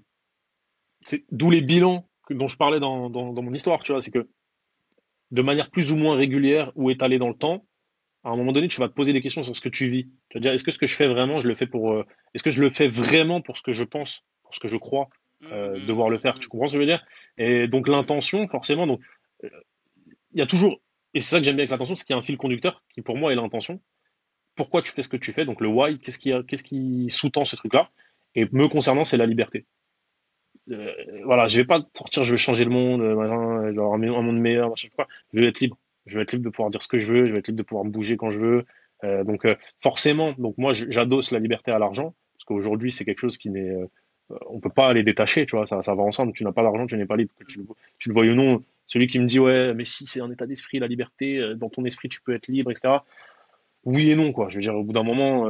d'où 1.30 1.50
les 1.50 1.60
bilans 1.60 2.08
dont 2.30 2.48
je 2.48 2.56
parlais 2.56 2.80
dans 2.80 3.10
mon 3.10 3.52
histoire, 3.52 3.82
tu 3.82 3.92
vois, 3.92 4.00
c'est 4.00 4.10
que 4.10 4.28
de 5.30 5.42
manière 5.42 5.70
plus 5.70 5.92
ou 5.92 5.96
moins 5.96 6.16
régulière 6.16 6.72
ou 6.74 6.90
étalée 6.90 7.18
dans 7.18 7.28
le 7.28 7.36
temps, 7.36 7.66
à 8.24 8.30
un 8.30 8.36
moment 8.36 8.52
donné, 8.52 8.68
tu 8.68 8.80
vas 8.80 8.88
te 8.88 8.94
poser 8.94 9.12
des 9.12 9.20
questions 9.20 9.42
sur 9.42 9.56
ce 9.56 9.60
que 9.60 9.68
tu 9.68 9.88
vis. 9.88 10.08
Tu 10.28 10.38
vas 10.38 10.40
dire, 10.40 10.52
est-ce 10.52 10.64
que 10.64 10.70
ce 10.70 10.78
que 10.78 10.86
je 10.86 10.94
fais 10.94 11.08
vraiment, 11.08 11.40
je 11.40 11.48
le 11.48 11.54
fais 11.54 11.66
pour, 11.66 11.92
euh, 11.92 12.06
est-ce 12.34 12.42
que 12.42 12.50
je 12.50 12.60
le 12.60 12.70
fais 12.70 12.88
vraiment 12.88 13.40
pour 13.40 13.56
ce 13.56 13.62
que 13.62 13.72
je 13.72 13.84
pense, 13.84 14.24
pour 14.42 14.54
ce 14.54 14.60
que 14.60 14.68
je 14.68 14.76
crois 14.76 15.08
euh, 15.44 15.78
mmh, 15.78 15.86
devoir 15.86 16.08
le 16.08 16.18
faire? 16.18 16.38
Tu 16.38 16.48
comprends 16.48 16.68
ce 16.68 16.72
que 16.72 16.78
je 16.78 16.80
veux 16.80 16.86
dire? 16.86 17.04
Et 17.36 17.66
donc 17.68 17.88
l'intention, 17.88 18.46
forcément, 18.48 18.86
donc 18.86 19.00
euh, 19.44 19.48
il 20.32 20.38
y 20.38 20.42
a 20.42 20.46
toujours, 20.46 20.80
et 21.14 21.20
c'est 21.20 21.30
ça 21.30 21.38
que 21.38 21.44
j'aime 21.44 21.56
bien 21.56 21.64
avec 21.64 21.70
l'intention, 21.70 21.96
c'est 21.96 22.04
qu'il 22.04 22.14
y 22.14 22.16
a 22.16 22.20
un 22.20 22.24
fil 22.24 22.36
conducteur 22.36 22.82
qui 22.94 23.02
pour 23.02 23.16
moi 23.16 23.32
est 23.32 23.36
l'intention. 23.36 23.80
Pourquoi 24.54 24.82
tu 24.82 24.92
fais 24.92 25.02
ce 25.02 25.08
que 25.08 25.16
tu 25.16 25.32
fais? 25.32 25.44
Donc 25.44 25.60
le 25.60 25.68
why, 25.68 25.98
qu'est-ce 25.98 26.18
qui, 26.18 26.32
qu'est-ce 26.46 26.62
qui 26.62 27.06
sous-tend 27.08 27.44
ce 27.44 27.56
truc-là? 27.56 27.90
Et 28.34 28.46
me 28.52 28.68
concernant, 28.68 29.04
c'est 29.04 29.16
la 29.16 29.26
liberté. 29.26 29.66
Euh, 30.70 30.92
voilà, 31.24 31.48
je 31.48 31.56
vais 31.58 31.64
pas 31.64 31.84
sortir, 31.94 32.22
je 32.22 32.32
vais 32.32 32.38
changer 32.38 32.64
le 32.64 32.70
monde, 32.70 33.00
euh, 33.00 33.70
je 33.70 33.74
vais 33.74 33.80
avoir 33.80 33.94
un 33.94 34.22
monde 34.22 34.38
meilleur, 34.38 34.70
machin, 34.70 34.88
quoi. 34.94 35.08
Je 35.32 35.40
vais 35.40 35.48
être 35.48 35.60
libre. 35.60 35.76
Je 36.06 36.16
vais 36.16 36.22
être 36.22 36.32
libre 36.32 36.44
de 36.44 36.50
pouvoir 36.50 36.70
dire 36.70 36.82
ce 36.82 36.88
que 36.88 36.98
je 36.98 37.12
veux, 37.12 37.24
je 37.24 37.32
vais 37.32 37.38
être 37.38 37.48
libre 37.48 37.58
de 37.58 37.62
pouvoir 37.62 37.84
me 37.84 37.90
bouger 37.90 38.16
quand 38.16 38.30
je 38.30 38.40
veux. 38.40 38.64
Euh, 39.04 39.24
donc 39.24 39.46
forcément, 39.80 40.32
donc 40.38 40.56
moi 40.58 40.72
j'adosse 40.72 41.32
la 41.32 41.38
liberté 41.38 41.72
à 41.72 41.78
l'argent 41.78 42.14
parce 42.34 42.44
qu'aujourd'hui 42.44 42.92
c'est 42.92 43.04
quelque 43.04 43.18
chose 43.18 43.36
qui 43.36 43.50
n'est, 43.50 43.74
on 44.48 44.60
peut 44.60 44.70
pas 44.70 44.92
les 44.92 45.02
détacher, 45.02 45.44
tu 45.46 45.56
vois, 45.56 45.66
ça, 45.66 45.80
va 45.80 46.02
ensemble. 46.02 46.32
Tu 46.32 46.44
n'as 46.44 46.52
pas 46.52 46.62
d'argent, 46.62 46.86
tu 46.86 46.96
n'es 46.96 47.06
pas 47.06 47.16
libre. 47.16 47.32
Tu, 47.48 48.08
le 48.08 48.14
vois 48.14 48.24
ou 48.24 48.34
non, 48.34 48.62
celui 48.86 49.06
qui 49.06 49.18
me 49.18 49.26
dit 49.26 49.40
ouais, 49.40 49.74
mais 49.74 49.84
si 49.84 50.06
c'est 50.06 50.20
un 50.20 50.30
état 50.30 50.46
d'esprit, 50.46 50.78
la 50.78 50.86
liberté, 50.86 51.54
dans 51.56 51.68
ton 51.68 51.84
esprit 51.84 52.08
tu 52.08 52.20
peux 52.20 52.34
être 52.34 52.48
libre, 52.48 52.70
etc. 52.70 52.98
Oui 53.84 54.10
et 54.10 54.16
non 54.16 54.32
quoi. 54.32 54.48
Je 54.48 54.56
veux 54.56 54.62
dire, 54.62 54.76
au 54.76 54.84
bout 54.84 54.92
d'un 54.92 55.02
moment, 55.02 55.46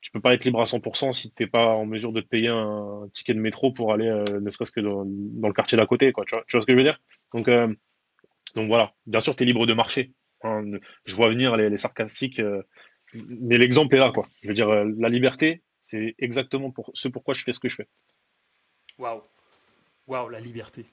tu 0.00 0.10
peux 0.10 0.20
pas 0.20 0.34
être 0.34 0.44
libre 0.44 0.60
à 0.60 0.64
100% 0.64 1.12
si 1.12 1.30
t'es 1.30 1.46
pas 1.46 1.66
en 1.66 1.84
mesure 1.84 2.12
de 2.12 2.20
te 2.20 2.26
payer 2.26 2.48
un, 2.48 3.08
ticket 3.12 3.34
de 3.34 3.40
métro 3.40 3.70
pour 3.70 3.92
aller, 3.92 4.08
euh, 4.08 4.40
ne 4.40 4.50
serait-ce 4.50 4.72
que 4.72 4.80
dans, 4.80 5.04
le 5.04 5.52
quartier 5.52 5.76
d'à 5.76 5.86
côté, 5.86 6.12
quoi. 6.12 6.24
Tu 6.24 6.34
vois, 6.34 6.44
tu 6.46 6.56
vois, 6.56 6.62
ce 6.62 6.66
que 6.66 6.72
je 6.72 6.78
veux 6.78 6.82
dire? 6.82 7.00
Donc, 7.32 7.48
euh, 7.48 7.72
donc 8.54 8.68
voilà. 8.68 8.94
Bien 9.06 9.20
sûr, 9.20 9.36
tu 9.36 9.42
es 9.42 9.46
libre 9.46 9.66
de 9.66 9.74
marcher. 9.74 10.12
Hein. 10.42 10.64
Je 11.04 11.16
vois 11.16 11.28
venir 11.28 11.56
les, 11.56 11.76
sarcastiques, 11.76 12.40
euh, 12.40 12.62
mais 13.14 13.58
l'exemple 13.58 13.94
est 13.94 13.98
là, 13.98 14.10
quoi. 14.12 14.28
Je 14.42 14.48
veux 14.48 14.54
dire, 14.54 14.68
la 14.68 15.08
liberté, 15.08 15.62
c'est 15.82 16.14
exactement 16.18 16.70
pour 16.70 16.90
ce 16.94 17.08
pourquoi 17.08 17.34
je 17.34 17.42
fais 17.44 17.52
ce 17.52 17.60
que 17.60 17.68
je 17.68 17.76
fais. 17.76 17.88
Waouh, 18.98 19.22
waouh, 20.06 20.28
la 20.28 20.40
liberté. 20.40 20.86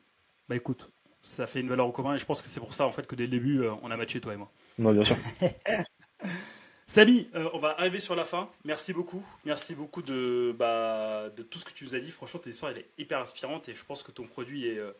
Bah 0.47 0.55
écoute, 0.55 0.91
ça 1.21 1.45
fait 1.45 1.59
une 1.59 1.67
valeur 1.67 1.87
en 1.87 1.91
commun 1.91 2.15
et 2.15 2.19
je 2.19 2.25
pense 2.25 2.41
que 2.41 2.47
c'est 2.47 2.61
pour 2.61 2.73
ça 2.73 2.85
en 2.85 2.91
fait 2.91 3.05
que 3.05 3.15
dès 3.15 3.23
le 3.23 3.29
début, 3.29 3.65
on 3.81 3.91
a 3.91 3.97
matché 3.97 4.21
toi 4.21 4.33
et 4.33 4.37
moi. 4.37 4.51
Non, 4.79 4.93
bien 4.93 5.03
sûr. 5.03 5.17
Samy, 6.89 7.29
euh, 7.35 7.49
on 7.53 7.59
va 7.59 7.77
arriver 7.77 7.99
sur 7.99 8.15
la 8.15 8.23
fin. 8.23 8.49
Merci 8.63 8.93
beaucoup. 8.93 9.23
Merci 9.43 9.75
beaucoup 9.75 10.01
de, 10.01 10.55
bah, 10.57 11.29
de 11.35 11.43
tout 11.43 11.59
ce 11.59 11.65
que 11.65 11.73
tu 11.73 11.83
nous 11.83 11.95
as 11.95 11.99
dit. 11.99 12.11
Franchement, 12.11 12.39
ton 12.39 12.49
histoire 12.49 12.71
elle 12.71 12.77
est 12.79 12.89
hyper 12.97 13.19
inspirante 13.19 13.67
et 13.67 13.73
je 13.73 13.83
pense 13.83 14.03
que 14.03 14.11
ton 14.11 14.25
produit 14.25 14.67
est, 14.67 14.77
euh, 14.77 14.93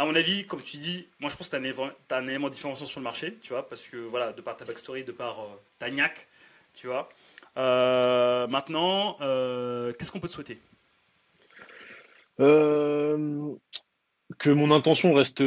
à 0.00 0.06
mon 0.06 0.14
avis, 0.14 0.46
comme 0.46 0.62
tu 0.62 0.78
dis, 0.78 1.06
moi 1.20 1.28
je 1.30 1.36
pense 1.36 1.50
que 1.50 1.56
tu 1.56 1.62
as, 1.62 2.16
un 2.16 2.26
élément 2.26 2.48
différenciant 2.48 2.86
sur 2.86 3.00
le 3.00 3.04
marché, 3.04 3.36
tu 3.42 3.52
vois, 3.52 3.68
parce 3.68 3.86
que 3.86 3.98
voilà, 3.98 4.32
de 4.32 4.40
par 4.40 4.56
ta 4.56 4.64
backstory, 4.64 5.04
de 5.04 5.12
par 5.12 5.40
euh, 5.40 5.60
ta 5.78 5.90
niaque, 5.90 6.26
tu 6.74 6.86
vois. 6.86 7.10
maintenant, 7.56 9.16
qu'est-ce 9.18 10.10
qu'on 10.10 10.20
peut 10.20 10.28
te 10.28 10.32
souhaiter? 10.32 10.58
Que 14.38 14.48
mon 14.48 14.70
intention 14.70 15.12
reste 15.12 15.42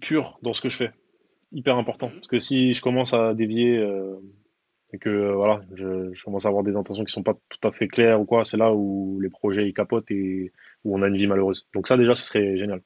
pure 0.00 0.38
dans 0.42 0.54
ce 0.54 0.60
que 0.60 0.68
je 0.70 0.76
fais. 0.76 0.90
Hyper 1.52 1.76
important. 1.76 2.08
Mhm. 2.08 2.14
Parce 2.14 2.28
que 2.28 2.40
si 2.40 2.72
je 2.72 2.82
commence 2.82 3.14
à 3.14 3.32
dévier 3.32 3.80
et 4.94 4.98
que 4.98 5.08
euh, 5.08 5.34
voilà, 5.34 5.60
je, 5.74 6.24
commence 6.24 6.46
à 6.46 6.48
avoir 6.48 6.62
des 6.62 6.76
intentions 6.76 7.04
qui 7.04 7.12
sont 7.12 7.24
pas 7.24 7.34
tout 7.48 7.68
à 7.68 7.72
fait 7.72 7.88
claires 7.88 8.20
ou 8.20 8.24
quoi, 8.24 8.44
c'est 8.44 8.56
là 8.56 8.72
où 8.72 9.18
les 9.20 9.28
projets 9.28 9.68
ils 9.68 9.74
capotent 9.74 10.10
et 10.10 10.52
où 10.84 10.96
on 10.96 11.02
a 11.02 11.08
une 11.08 11.16
vie 11.16 11.26
malheureuse. 11.26 11.66
Donc 11.74 11.88
ça 11.88 11.96
déjà, 11.96 12.14
ce 12.14 12.24
serait 12.24 12.56
génial. 12.56 12.80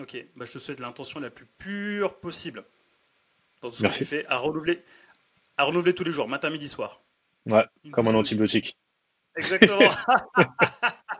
Ok, 0.00 0.16
bah, 0.34 0.44
je 0.46 0.52
te 0.52 0.58
souhaite 0.58 0.80
l'intention 0.80 1.20
la 1.20 1.30
plus 1.30 1.46
pure 1.58 2.18
possible 2.20 2.64
dans 3.62 3.70
tout 3.70 3.76
ce 3.76 3.82
que 3.82 3.92
tu 3.92 4.04
fais, 4.04 4.26
à 4.26 4.38
renouveler, 4.38 4.82
à 5.58 5.64
renouveler 5.64 5.94
tous 5.94 6.04
les 6.04 6.12
jours, 6.12 6.28
matin, 6.28 6.48
midi, 6.48 6.68
soir. 6.68 7.02
Ouais, 7.46 7.64
comme 7.92 8.08
un 8.08 8.14
antibiotique. 8.14 8.78
Exactement. 9.36 9.90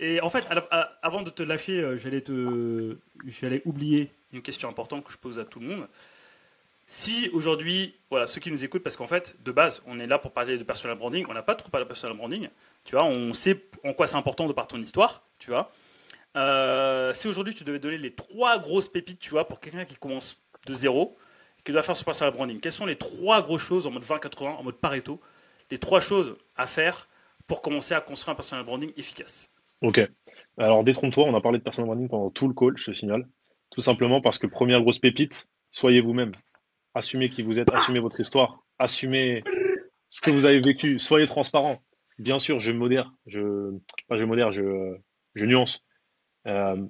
Et 0.00 0.20
en 0.20 0.30
fait, 0.30 0.44
avant 1.02 1.22
de 1.22 1.30
te 1.30 1.42
lâcher, 1.42 1.80
euh, 1.80 1.98
j'allais 1.98 2.20
te, 2.20 2.98
j'allais 3.26 3.62
oublier 3.64 4.12
une 4.32 4.42
question 4.42 4.68
importante 4.68 5.04
que 5.04 5.12
je 5.12 5.18
pose 5.18 5.38
à 5.38 5.44
tout 5.44 5.60
le 5.60 5.66
monde. 5.66 5.88
Si 6.86 7.28
aujourd'hui, 7.32 7.94
voilà, 8.08 8.26
ceux 8.26 8.40
qui 8.40 8.50
nous 8.50 8.64
écoutent, 8.64 8.82
parce 8.82 8.96
qu'en 8.96 9.06
fait, 9.06 9.36
de 9.44 9.52
base, 9.52 9.82
on 9.86 10.00
est 10.00 10.06
là 10.06 10.18
pour 10.18 10.32
parler 10.32 10.56
de 10.56 10.62
personal 10.62 10.96
branding, 10.96 11.26
on 11.28 11.34
n'a 11.34 11.42
pas 11.42 11.54
trop 11.54 11.68
parlé 11.68 11.84
de 11.84 11.88
personal 11.88 12.16
branding, 12.16 12.48
tu 12.84 12.94
vois, 12.94 13.04
on 13.04 13.34
sait 13.34 13.60
en 13.84 13.92
quoi 13.92 14.06
c'est 14.06 14.16
important 14.16 14.46
de 14.46 14.52
par 14.52 14.68
ton 14.68 14.80
histoire, 14.80 15.22
tu 15.38 15.50
vois. 15.50 15.70
Euh, 16.36 17.12
si 17.14 17.28
aujourd'hui 17.28 17.54
tu 17.54 17.64
devais 17.64 17.78
donner 17.78 17.98
les 17.98 18.14
trois 18.14 18.58
grosses 18.58 18.88
pépites, 18.88 19.18
tu 19.18 19.30
vois, 19.30 19.46
pour 19.48 19.60
quelqu'un 19.60 19.84
qui 19.84 19.96
commence 19.96 20.42
de 20.66 20.74
zéro, 20.74 21.16
qui 21.64 21.72
doit 21.72 21.82
faire 21.82 21.96
son 21.96 22.04
personal 22.04 22.32
branding, 22.32 22.60
quelles 22.60 22.72
sont 22.72 22.86
les 22.86 22.96
trois 22.96 23.42
grosses 23.42 23.62
choses 23.62 23.86
en 23.86 23.90
mode 23.90 24.04
20-80, 24.04 24.44
en 24.44 24.62
mode 24.62 24.76
Pareto, 24.76 25.20
les 25.70 25.78
trois 25.78 26.00
choses 26.00 26.36
à 26.56 26.66
faire 26.66 27.08
pour 27.46 27.62
commencer 27.62 27.94
à 27.94 28.00
construire 28.00 28.32
un 28.32 28.36
personal 28.36 28.64
branding 28.64 28.92
efficace? 28.96 29.50
Ok. 29.80 30.00
Alors 30.58 30.84
détrompe-toi, 30.84 31.24
on 31.24 31.34
a 31.34 31.40
parlé 31.40 31.58
de 31.58 31.64
personal 31.64 31.86
branding 31.86 32.08
pendant 32.08 32.30
tout 32.30 32.48
le 32.48 32.54
call, 32.54 32.76
je 32.76 32.90
te 32.90 32.96
signale. 32.96 33.28
Tout 33.70 33.80
simplement 33.80 34.20
parce 34.20 34.38
que 34.38 34.46
première 34.46 34.82
grosse 34.82 34.98
pépite, 34.98 35.48
soyez 35.70 36.00
vous-même 36.00 36.32
assumez 36.98 37.28
qui 37.28 37.42
vous 37.42 37.58
êtes, 37.58 37.72
assumez 37.72 38.00
votre 38.00 38.20
histoire, 38.20 38.64
assumez 38.78 39.42
ce 40.10 40.20
que 40.20 40.30
vous 40.30 40.44
avez 40.44 40.60
vécu, 40.60 40.98
soyez 40.98 41.26
transparent. 41.26 41.82
Bien 42.18 42.38
sûr, 42.38 42.58
je 42.58 42.72
modère, 42.72 43.12
je, 43.26 43.72
pas 44.08 44.16
je 44.16 44.24
modère, 44.24 44.50
je, 44.50 44.96
je 45.34 45.46
nuance. 45.46 45.84
Euh, 46.46 46.86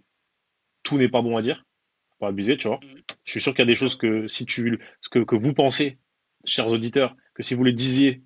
tout 0.82 0.98
n'est 0.98 1.08
pas 1.08 1.22
bon 1.22 1.36
à 1.36 1.42
dire, 1.42 1.64
faut 2.10 2.18
pas 2.20 2.28
abuser, 2.28 2.56
tu 2.56 2.68
vois. 2.68 2.80
Je 3.24 3.30
suis 3.30 3.40
sûr 3.40 3.52
qu'il 3.52 3.60
y 3.60 3.68
a 3.68 3.72
des 3.72 3.76
choses 3.76 3.96
que 3.96 4.26
si 4.26 4.46
tu, 4.46 4.80
que, 5.10 5.18
que 5.20 5.36
vous 5.36 5.52
pensez, 5.52 5.98
chers 6.44 6.68
auditeurs, 6.68 7.16
que 7.34 7.42
si 7.42 7.54
vous 7.54 7.64
les 7.64 7.72
disiez 7.72 8.22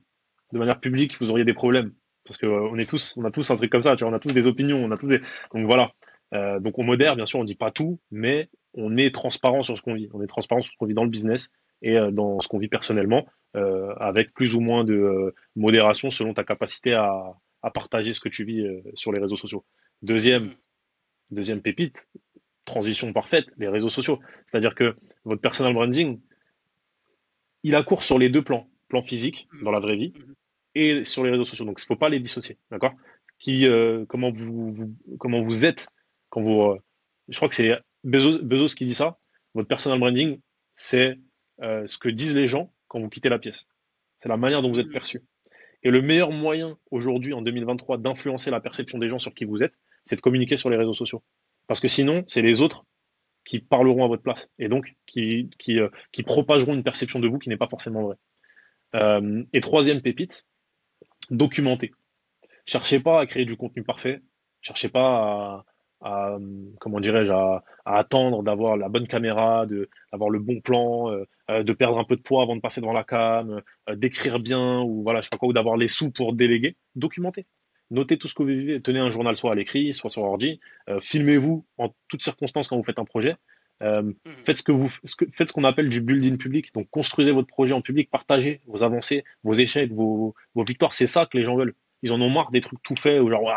de 0.53 0.59
manière 0.59 0.81
publique, 0.81 1.19
vous 1.21 1.31
auriez 1.31 1.45
des 1.45 1.55
problèmes. 1.55 1.93
Parce 2.25 2.39
que 2.39 2.47
euh, 2.47 2.69
on 2.71 2.79
est 2.79 2.89
tous, 2.89 3.17
on 3.17 3.25
a 3.25 3.31
tous 3.31 3.51
un 3.51 3.57
truc 3.57 3.71
comme 3.71 3.81
ça, 3.81 3.97
tu 3.97 4.05
vois, 4.05 4.13
on 4.13 4.17
a 4.17 4.21
tous 4.21 4.33
des 4.33 4.47
opinions, 4.47 4.79
on 4.79 4.91
a 4.91 4.97
tous 4.97 5.09
des, 5.09 5.21
donc 5.55 5.67
voilà. 5.67 5.93
Euh, 6.35 6.61
donc 6.61 6.79
on 6.79 6.85
modère, 6.85 7.17
bien 7.17 7.27
sûr, 7.27 7.41
on 7.41 7.45
dit 7.45 7.57
pas 7.57 7.71
tout, 7.71 8.01
mais 8.11 8.49
on 8.75 8.97
est 8.97 9.13
transparent 9.13 9.63
sur 9.63 9.77
ce 9.77 9.83
qu'on 9.83 9.95
vit. 9.95 10.09
On 10.13 10.23
est 10.23 10.27
transparent 10.27 10.63
sur 10.63 10.73
ce 10.73 10.77
qu'on 10.77 10.87
vit 10.87 10.95
dans 10.95 11.05
le 11.05 11.11
business 11.11 11.51
et 11.83 11.97
dans 12.13 12.41
ce 12.41 12.47
qu'on 12.47 12.59
vit 12.59 12.69
personnellement, 12.69 13.27
avec 13.55 14.33
plus 14.33 14.55
ou 14.55 14.61
moins 14.61 14.85
de 14.85 15.35
modération 15.57 16.11
selon 16.11 16.33
ta 16.33 16.45
capacité 16.45 16.95
à, 16.95 17.35
à 17.63 17.71
partager 17.71 18.13
ce 18.13 18.21
que 18.21 18.29
tu 18.29 18.45
vis 18.45 18.65
sur 18.95 19.13
les 19.13 19.21
réseaux 19.21 19.37
sociaux. 19.37 19.65
Deuxième, 20.01 20.45
mm. 20.45 20.55
Deuxième 21.33 21.61
pépite, 21.61 22.09
transition 22.65 23.13
parfaite, 23.13 23.47
les 23.59 23.69
réseaux 23.69 23.91
sociaux. 23.91 24.21
C'est-à-dire 24.51 24.75
que 24.75 24.97
votre 25.25 25.41
personal 25.41 25.75
branding, 25.75 26.21
il 27.63 27.75
a 27.75 27.83
cours 27.83 28.03
sur 28.03 28.19
les 28.19 28.29
deux 28.29 28.43
plans, 28.43 28.69
plan 28.89 29.03
physique 29.03 29.49
mm. 29.53 29.65
dans 29.65 29.71
la 29.71 29.81
vraie 29.81 29.97
vie 29.97 30.13
mm. 30.15 30.33
et 30.77 31.05
sur 31.05 31.25
les 31.25 31.31
réseaux 31.31 31.45
sociaux. 31.45 31.65
Donc 31.65 31.81
il 31.81 31.85
ne 31.85 31.87
faut 31.87 31.97
pas 31.97 32.09
les 32.09 32.21
dissocier, 32.21 32.59
d'accord? 32.71 32.95
Qui, 33.39 33.67
comment 34.09 34.31
vous, 34.31 34.73
vous, 34.73 34.95
comment 35.19 35.43
vous 35.43 35.67
êtes 35.67 35.89
quand 36.29 36.43
vous, 36.43 36.79
je 37.29 37.37
crois 37.37 37.49
que 37.49 37.57
c'est 37.57 37.73
Bezos, 38.05 38.39
Bezos 38.43 38.75
qui 38.75 38.85
dit 38.85 38.95
ça. 38.95 39.19
Votre 39.55 39.69
personal 39.69 39.99
branding, 39.99 40.41
c'est 40.75 41.19
euh, 41.61 41.87
ce 41.87 41.99
que 41.99 42.09
disent 42.09 42.35
les 42.35 42.47
gens 42.47 42.73
quand 42.89 43.01
vous 43.01 43.09
quittez 43.09 43.29
la 43.29 43.39
pièce. 43.39 43.69
C'est 44.19 44.29
la 44.29 44.37
manière 44.37 44.63
dont 44.63 44.71
vous 44.71 44.81
êtes 44.81 44.89
mm. 44.89 44.93
perçu. 44.93 45.23
Et 45.83 45.91
le 45.91 46.01
meilleur 46.01 46.31
moyen 46.31 46.79
aujourd'hui, 46.91 47.33
en 47.35 47.43
2023, 47.43 47.99
d'influencer 47.99 48.51
la 48.51 48.61
perception 48.61 48.99
des 48.99 49.09
gens 49.09 49.19
sur 49.19 49.35
qui 49.35 49.45
vous 49.45 49.63
êtes, 49.63 49.75
c'est 50.05 50.17
de 50.17 50.21
communiquer 50.21 50.57
sur 50.57 50.71
les 50.71 50.77
réseaux 50.77 50.95
sociaux. 50.95 51.23
Parce 51.67 51.81
que 51.81 51.89
sinon, 51.89 52.25
c'est 52.27 52.43
les 52.43 52.63
autres 52.63 52.85
qui 53.45 53.59
parleront 53.59 54.05
à 54.05 54.09
votre 54.09 54.23
place 54.23 54.49
et 54.59 54.69
donc 54.69 54.95
qui, 55.07 55.51
qui, 55.59 55.79
euh, 55.79 55.89
qui 56.13 56.23
propageront 56.23 56.75
une 56.75 56.85
perception 56.85 57.19
de 57.19 57.29
vous 57.29 57.39
qui 57.39 57.49
n'est 57.49 57.57
pas 57.57 57.69
forcément 57.69 58.03
vraie. 58.03 58.17
Euh, 58.95 59.43
et 59.53 59.61
troisième 59.61 60.01
pépite, 60.01 60.47
documenter. 61.31 61.93
Cherchez 62.67 63.01
pas 63.01 63.21
à 63.21 63.27
créer 63.27 63.45
du 63.45 63.57
contenu 63.57 63.83
parfait. 63.83 64.23
Cherchez 64.61 64.89
pas 64.89 65.65
à, 66.01 66.39
comment 66.79 67.01
dirais-je 67.01 67.33
à, 67.33 67.65
attendre 67.85 68.43
d'avoir 68.43 68.77
la 68.77 68.89
bonne 68.89 69.09
caméra, 69.09 69.67
d'avoir 70.13 70.31
le 70.31 70.39
bon 70.39 70.61
plan, 70.61 71.11
euh, 71.11 71.63
de 71.63 71.73
perdre 71.73 71.99
un 71.99 72.05
peu 72.05 72.17
de 72.17 72.23
poids 72.23 72.43
avant 72.43 72.55
de 72.55 72.61
passer 72.61 72.81
devant 72.81 72.93
la 72.93 73.05
cam, 73.05 73.61
d'écrire 73.95 74.39
bien 74.39 74.81
ou 74.83 75.03
voilà 75.03 75.21
je 75.21 75.25
sais 75.25 75.31
pas 75.31 75.39
quoi 75.39 75.49
ou 75.49 75.53
d'avoir 75.53 75.77
les 75.77 75.89
sous 75.89 76.11
pour 76.11 76.33
déléguer. 76.33 76.77
Documentez, 76.95 77.47
notez 77.93 78.19
tout 78.19 78.29
ce 78.29 78.35
que 78.35 78.43
vous 78.43 78.49
vivez, 78.49 78.81
tenez 78.81 78.99
un 78.99 79.11
journal 79.11 79.37
soit 79.37 79.53
à 79.53 79.55
l'écrit, 79.55 79.95
soit 79.95 80.11
sur 80.11 80.23
ordi, 80.23 80.61
filmez-vous 81.01 81.65
en 81.79 81.95
toutes 82.09 82.23
circonstances 82.23 82.69
quand 82.69 82.77
vous 82.77 82.85
faites 82.85 82.99
un 82.99 83.05
projet. 83.05 83.37
Mmh. 83.81 84.13
Faites 84.45 84.59
ce 84.59 84.63
que 84.63 84.71
vous 84.71 84.89
faites 84.89 85.49
ce 85.49 85.53
qu'on 85.53 85.65
appelle 85.65 85.89
du 85.89 86.01
building 86.01 86.39
public, 86.39 86.73
donc 86.73 86.89
construisez 86.91 87.33
votre 87.33 87.49
projet 87.49 87.75
en 87.75 87.81
public, 87.81 88.11
partagez 88.11 88.61
vos 88.67 88.85
avancées, 88.85 89.25
vos 89.43 89.55
échecs, 89.55 89.93
vos, 89.93 90.35
vos 90.55 90.65
victoires. 90.65 90.95
C'est 90.95 91.09
ça 91.09 91.27
que 91.27 91.37
les 91.37 91.45
gens 91.45 91.57
veulent. 91.57 91.75
Ils 92.03 92.13
en 92.13 92.21
ont 92.21 92.31
marre 92.31 92.51
des 92.51 92.61
trucs 92.61 92.83
tout 92.83 92.97
faits 92.97 93.21
ou 93.21 93.29
genre 93.29 93.51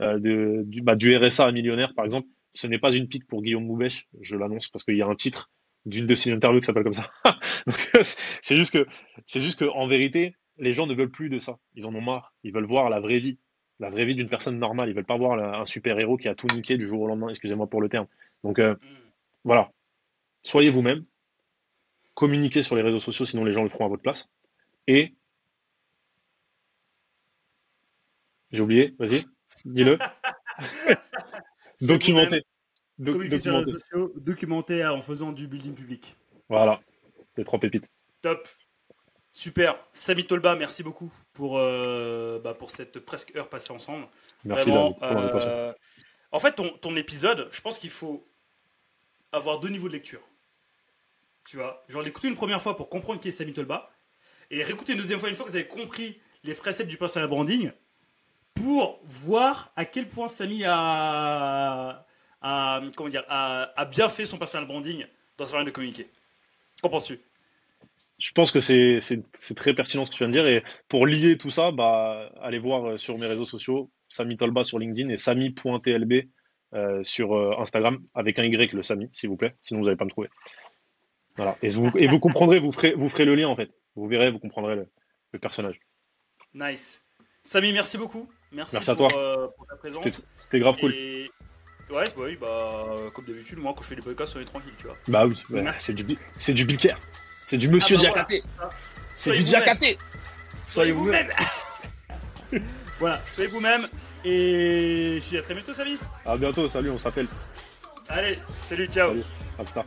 euh, 0.00 0.18
de, 0.18 0.62
du, 0.66 0.80
bah, 0.80 0.96
du 0.96 1.16
RSA 1.16 1.46
à 1.46 1.52
millionnaire, 1.52 1.94
par 1.94 2.04
exemple, 2.04 2.28
ce 2.52 2.66
n'est 2.66 2.78
pas 2.78 2.92
une 2.92 3.08
pique 3.08 3.26
pour 3.26 3.42
Guillaume 3.42 3.64
Moubèche, 3.64 4.08
je 4.20 4.36
l'annonce 4.36 4.68
parce 4.68 4.84
qu'il 4.84 4.96
y 4.96 5.02
a 5.02 5.06
un 5.06 5.14
titre 5.14 5.50
d'une 5.86 6.06
de 6.06 6.14
ses 6.14 6.32
interviews 6.32 6.60
qui 6.60 6.66
s'appelle 6.66 6.82
comme 6.82 6.94
ça. 6.94 7.10
c'est 8.42 8.56
juste 8.56 8.72
que, 8.72 8.86
c'est 9.26 9.40
juste 9.40 9.58
que, 9.58 9.66
en 9.66 9.86
vérité, 9.86 10.34
les 10.58 10.72
gens 10.72 10.86
ne 10.86 10.94
veulent 10.94 11.10
plus 11.10 11.28
de 11.28 11.38
ça. 11.38 11.58
Ils 11.74 11.86
en 11.86 11.94
ont 11.94 12.00
marre. 12.00 12.34
Ils 12.42 12.52
veulent 12.52 12.66
voir 12.66 12.90
la 12.90 13.00
vraie 13.00 13.18
vie, 13.18 13.38
la 13.80 13.90
vraie 13.90 14.04
vie 14.04 14.14
d'une 14.14 14.28
personne 14.28 14.58
normale. 14.58 14.88
Ils 14.88 14.94
veulent 14.94 15.04
pas 15.04 15.16
voir 15.16 15.38
un 15.38 15.64
super 15.64 15.98
héros 15.98 16.16
qui 16.16 16.28
a 16.28 16.34
tout 16.34 16.46
niqué 16.54 16.76
du 16.76 16.86
jour 16.86 17.00
au 17.02 17.06
lendemain. 17.06 17.28
Excusez-moi 17.28 17.66
pour 17.66 17.80
le 17.80 17.88
terme. 17.88 18.06
Donc 18.42 18.58
euh, 18.58 18.74
voilà, 19.44 19.72
soyez 20.42 20.70
vous-même, 20.70 21.04
communiquez 22.14 22.62
sur 22.62 22.76
les 22.76 22.82
réseaux 22.82 23.00
sociaux, 23.00 23.24
sinon 23.24 23.44
les 23.44 23.52
gens 23.52 23.62
le 23.62 23.68
feront 23.68 23.86
à 23.86 23.88
votre 23.88 24.02
place. 24.02 24.28
Et 24.86 25.14
j'ai 28.52 28.60
oublié, 28.60 28.94
vas-y. 28.98 29.24
Dis-le. 29.64 29.98
documenter. 31.80 32.42
documenter 32.98 34.86
en 34.86 35.00
faisant 35.00 35.32
du 35.32 35.48
building 35.48 35.74
public. 35.74 36.16
Voilà, 36.48 36.80
les 37.36 37.44
trois 37.44 37.58
pépites. 37.58 37.86
Top. 38.22 38.46
Super. 39.34 39.76
Samy 39.94 40.24
Tolba, 40.24 40.54
merci 40.54 40.84
beaucoup 40.84 41.12
pour, 41.32 41.58
euh, 41.58 42.38
bah, 42.38 42.54
pour 42.54 42.70
cette 42.70 43.00
presque 43.00 43.34
heure 43.34 43.48
passée 43.48 43.72
ensemble. 43.72 44.06
Merci 44.44 44.70
Vraiment, 44.70 44.96
euh, 45.02 45.72
En 46.30 46.38
fait, 46.38 46.52
ton, 46.52 46.70
ton 46.78 46.94
épisode, 46.94 47.48
je 47.50 47.60
pense 47.60 47.80
qu'il 47.80 47.90
faut 47.90 48.24
avoir 49.32 49.58
deux 49.58 49.70
niveaux 49.70 49.88
de 49.88 49.92
lecture. 49.92 50.20
Tu 51.46 51.56
vois, 51.56 51.84
genre 51.88 52.00
l'écouter 52.02 52.28
une 52.28 52.36
première 52.36 52.62
fois 52.62 52.76
pour 52.76 52.88
comprendre 52.88 53.20
qui 53.20 53.26
est 53.26 53.32
Samy 53.32 53.52
Tolba, 53.52 53.90
et 54.52 54.62
réécouter 54.62 54.92
une 54.92 54.98
deuxième 54.98 55.18
fois 55.18 55.28
une 55.28 55.34
fois 55.34 55.44
que 55.44 55.50
vous 55.50 55.56
avez 55.56 55.66
compris 55.66 56.20
les 56.44 56.54
préceptes 56.54 56.88
du 56.88 56.96
personal 56.96 57.28
branding, 57.28 57.72
pour 58.54 59.00
voir 59.02 59.72
à 59.74 59.84
quel 59.84 60.06
point 60.06 60.28
Samy 60.28 60.62
a, 60.64 62.06
comment 62.40 63.08
dire, 63.08 63.24
a, 63.28 63.84
bien 63.86 64.08
fait 64.08 64.26
son 64.26 64.38
personal 64.38 64.68
branding 64.68 65.04
dans 65.36 65.44
sa 65.44 65.54
manière 65.54 65.66
de 65.66 65.70
communiquer. 65.72 66.08
Qu'en 66.80 66.88
penses-tu? 66.88 67.20
Je 68.24 68.32
pense 68.32 68.52
que 68.52 68.60
c'est 68.60 69.00
très 69.54 69.74
pertinent 69.74 70.06
ce 70.06 70.10
que 70.10 70.16
tu 70.16 70.24
viens 70.24 70.28
de 70.28 70.32
dire. 70.32 70.46
Et 70.46 70.64
pour 70.88 71.06
lier 71.06 71.36
tout 71.36 71.50
ça, 71.50 71.72
bah, 71.72 72.32
allez 72.40 72.58
voir 72.58 72.88
euh, 72.88 72.96
sur 72.96 73.18
mes 73.18 73.26
réseaux 73.26 73.44
sociaux, 73.44 73.90
Samy 74.08 74.38
Tolba 74.38 74.64
sur 74.64 74.78
LinkedIn 74.78 75.10
et 75.10 75.18
samy.tlb 75.18 76.30
euh, 76.72 77.04
sur 77.04 77.34
euh, 77.34 77.54
Instagram, 77.58 78.02
avec 78.14 78.38
un 78.38 78.44
Y, 78.44 78.72
le 78.72 78.82
Samy, 78.82 79.10
s'il 79.12 79.28
vous 79.28 79.36
plaît. 79.36 79.54
Sinon, 79.60 79.80
vous 79.80 79.86
n'allez 79.86 79.98
pas 79.98 80.06
me 80.06 80.10
trouver. 80.10 80.30
Voilà. 81.36 81.54
Et 81.60 81.68
vous, 81.68 81.90
et 81.98 82.06
vous 82.06 82.18
comprendrez, 82.18 82.60
vous 82.60 82.72
ferez, 82.72 82.94
vous 82.94 83.10
ferez 83.10 83.26
le 83.26 83.34
lien 83.34 83.48
en 83.48 83.56
fait. 83.56 83.70
Vous 83.94 84.08
verrez, 84.08 84.30
vous 84.30 84.38
comprendrez 84.38 84.76
le, 84.76 84.88
le 85.32 85.38
personnage. 85.38 85.78
Nice. 86.54 87.04
Samy, 87.42 87.74
merci 87.74 87.98
beaucoup. 87.98 88.30
Merci, 88.52 88.76
à 88.78 88.96
toi. 88.96 89.08
Euh, 89.14 89.48
pour 89.54 89.66
ta 89.66 89.76
présence. 89.76 90.26
C'était 90.38 90.60
grave 90.60 90.78
cool. 90.78 90.92
Ouais, 91.90 92.06
bah 92.06 92.12
oui, 92.16 92.36
bah, 92.40 92.96
comme 93.12 93.26
d'habitude, 93.26 93.58
moi, 93.58 93.74
quand 93.76 93.82
je 93.82 93.88
fais 93.88 93.96
des 93.96 94.02
podcasts, 94.02 94.34
on 94.36 94.40
est 94.40 94.46
tranquille, 94.46 94.72
tu 94.78 94.86
vois. 94.86 94.96
Bah 95.08 95.26
oui, 95.26 95.36
c'est 95.78 95.92
du, 95.92 96.16
c'est 96.38 96.54
du 96.54 96.64
Bilker. 96.64 96.94
C'est 97.46 97.58
du 97.58 97.68
monsieur 97.68 97.96
ah 98.00 98.12
bah 98.14 98.26
C'est 99.14 99.32
du 99.32 99.44
Diakaté. 99.44 99.98
Soyez 100.66 100.92
vous-même. 100.92 101.28
voilà, 102.98 103.20
soyez 103.26 103.48
vous-même. 103.50 103.86
Et 104.24 105.18
je 105.20 105.28
dis 105.28 105.38
à 105.38 105.42
très 105.42 105.54
bientôt, 105.54 105.74
Samy. 105.74 105.98
À 106.24 106.36
bientôt, 106.36 106.68
salut, 106.68 106.90
on 106.90 106.98
s'appelle. 106.98 107.26
Allez, 108.08 108.38
salut, 108.66 108.86
ciao. 108.86 109.08
Salut, 109.10 109.24
à 109.58 109.64
plus 109.64 109.72
tard. 109.72 109.84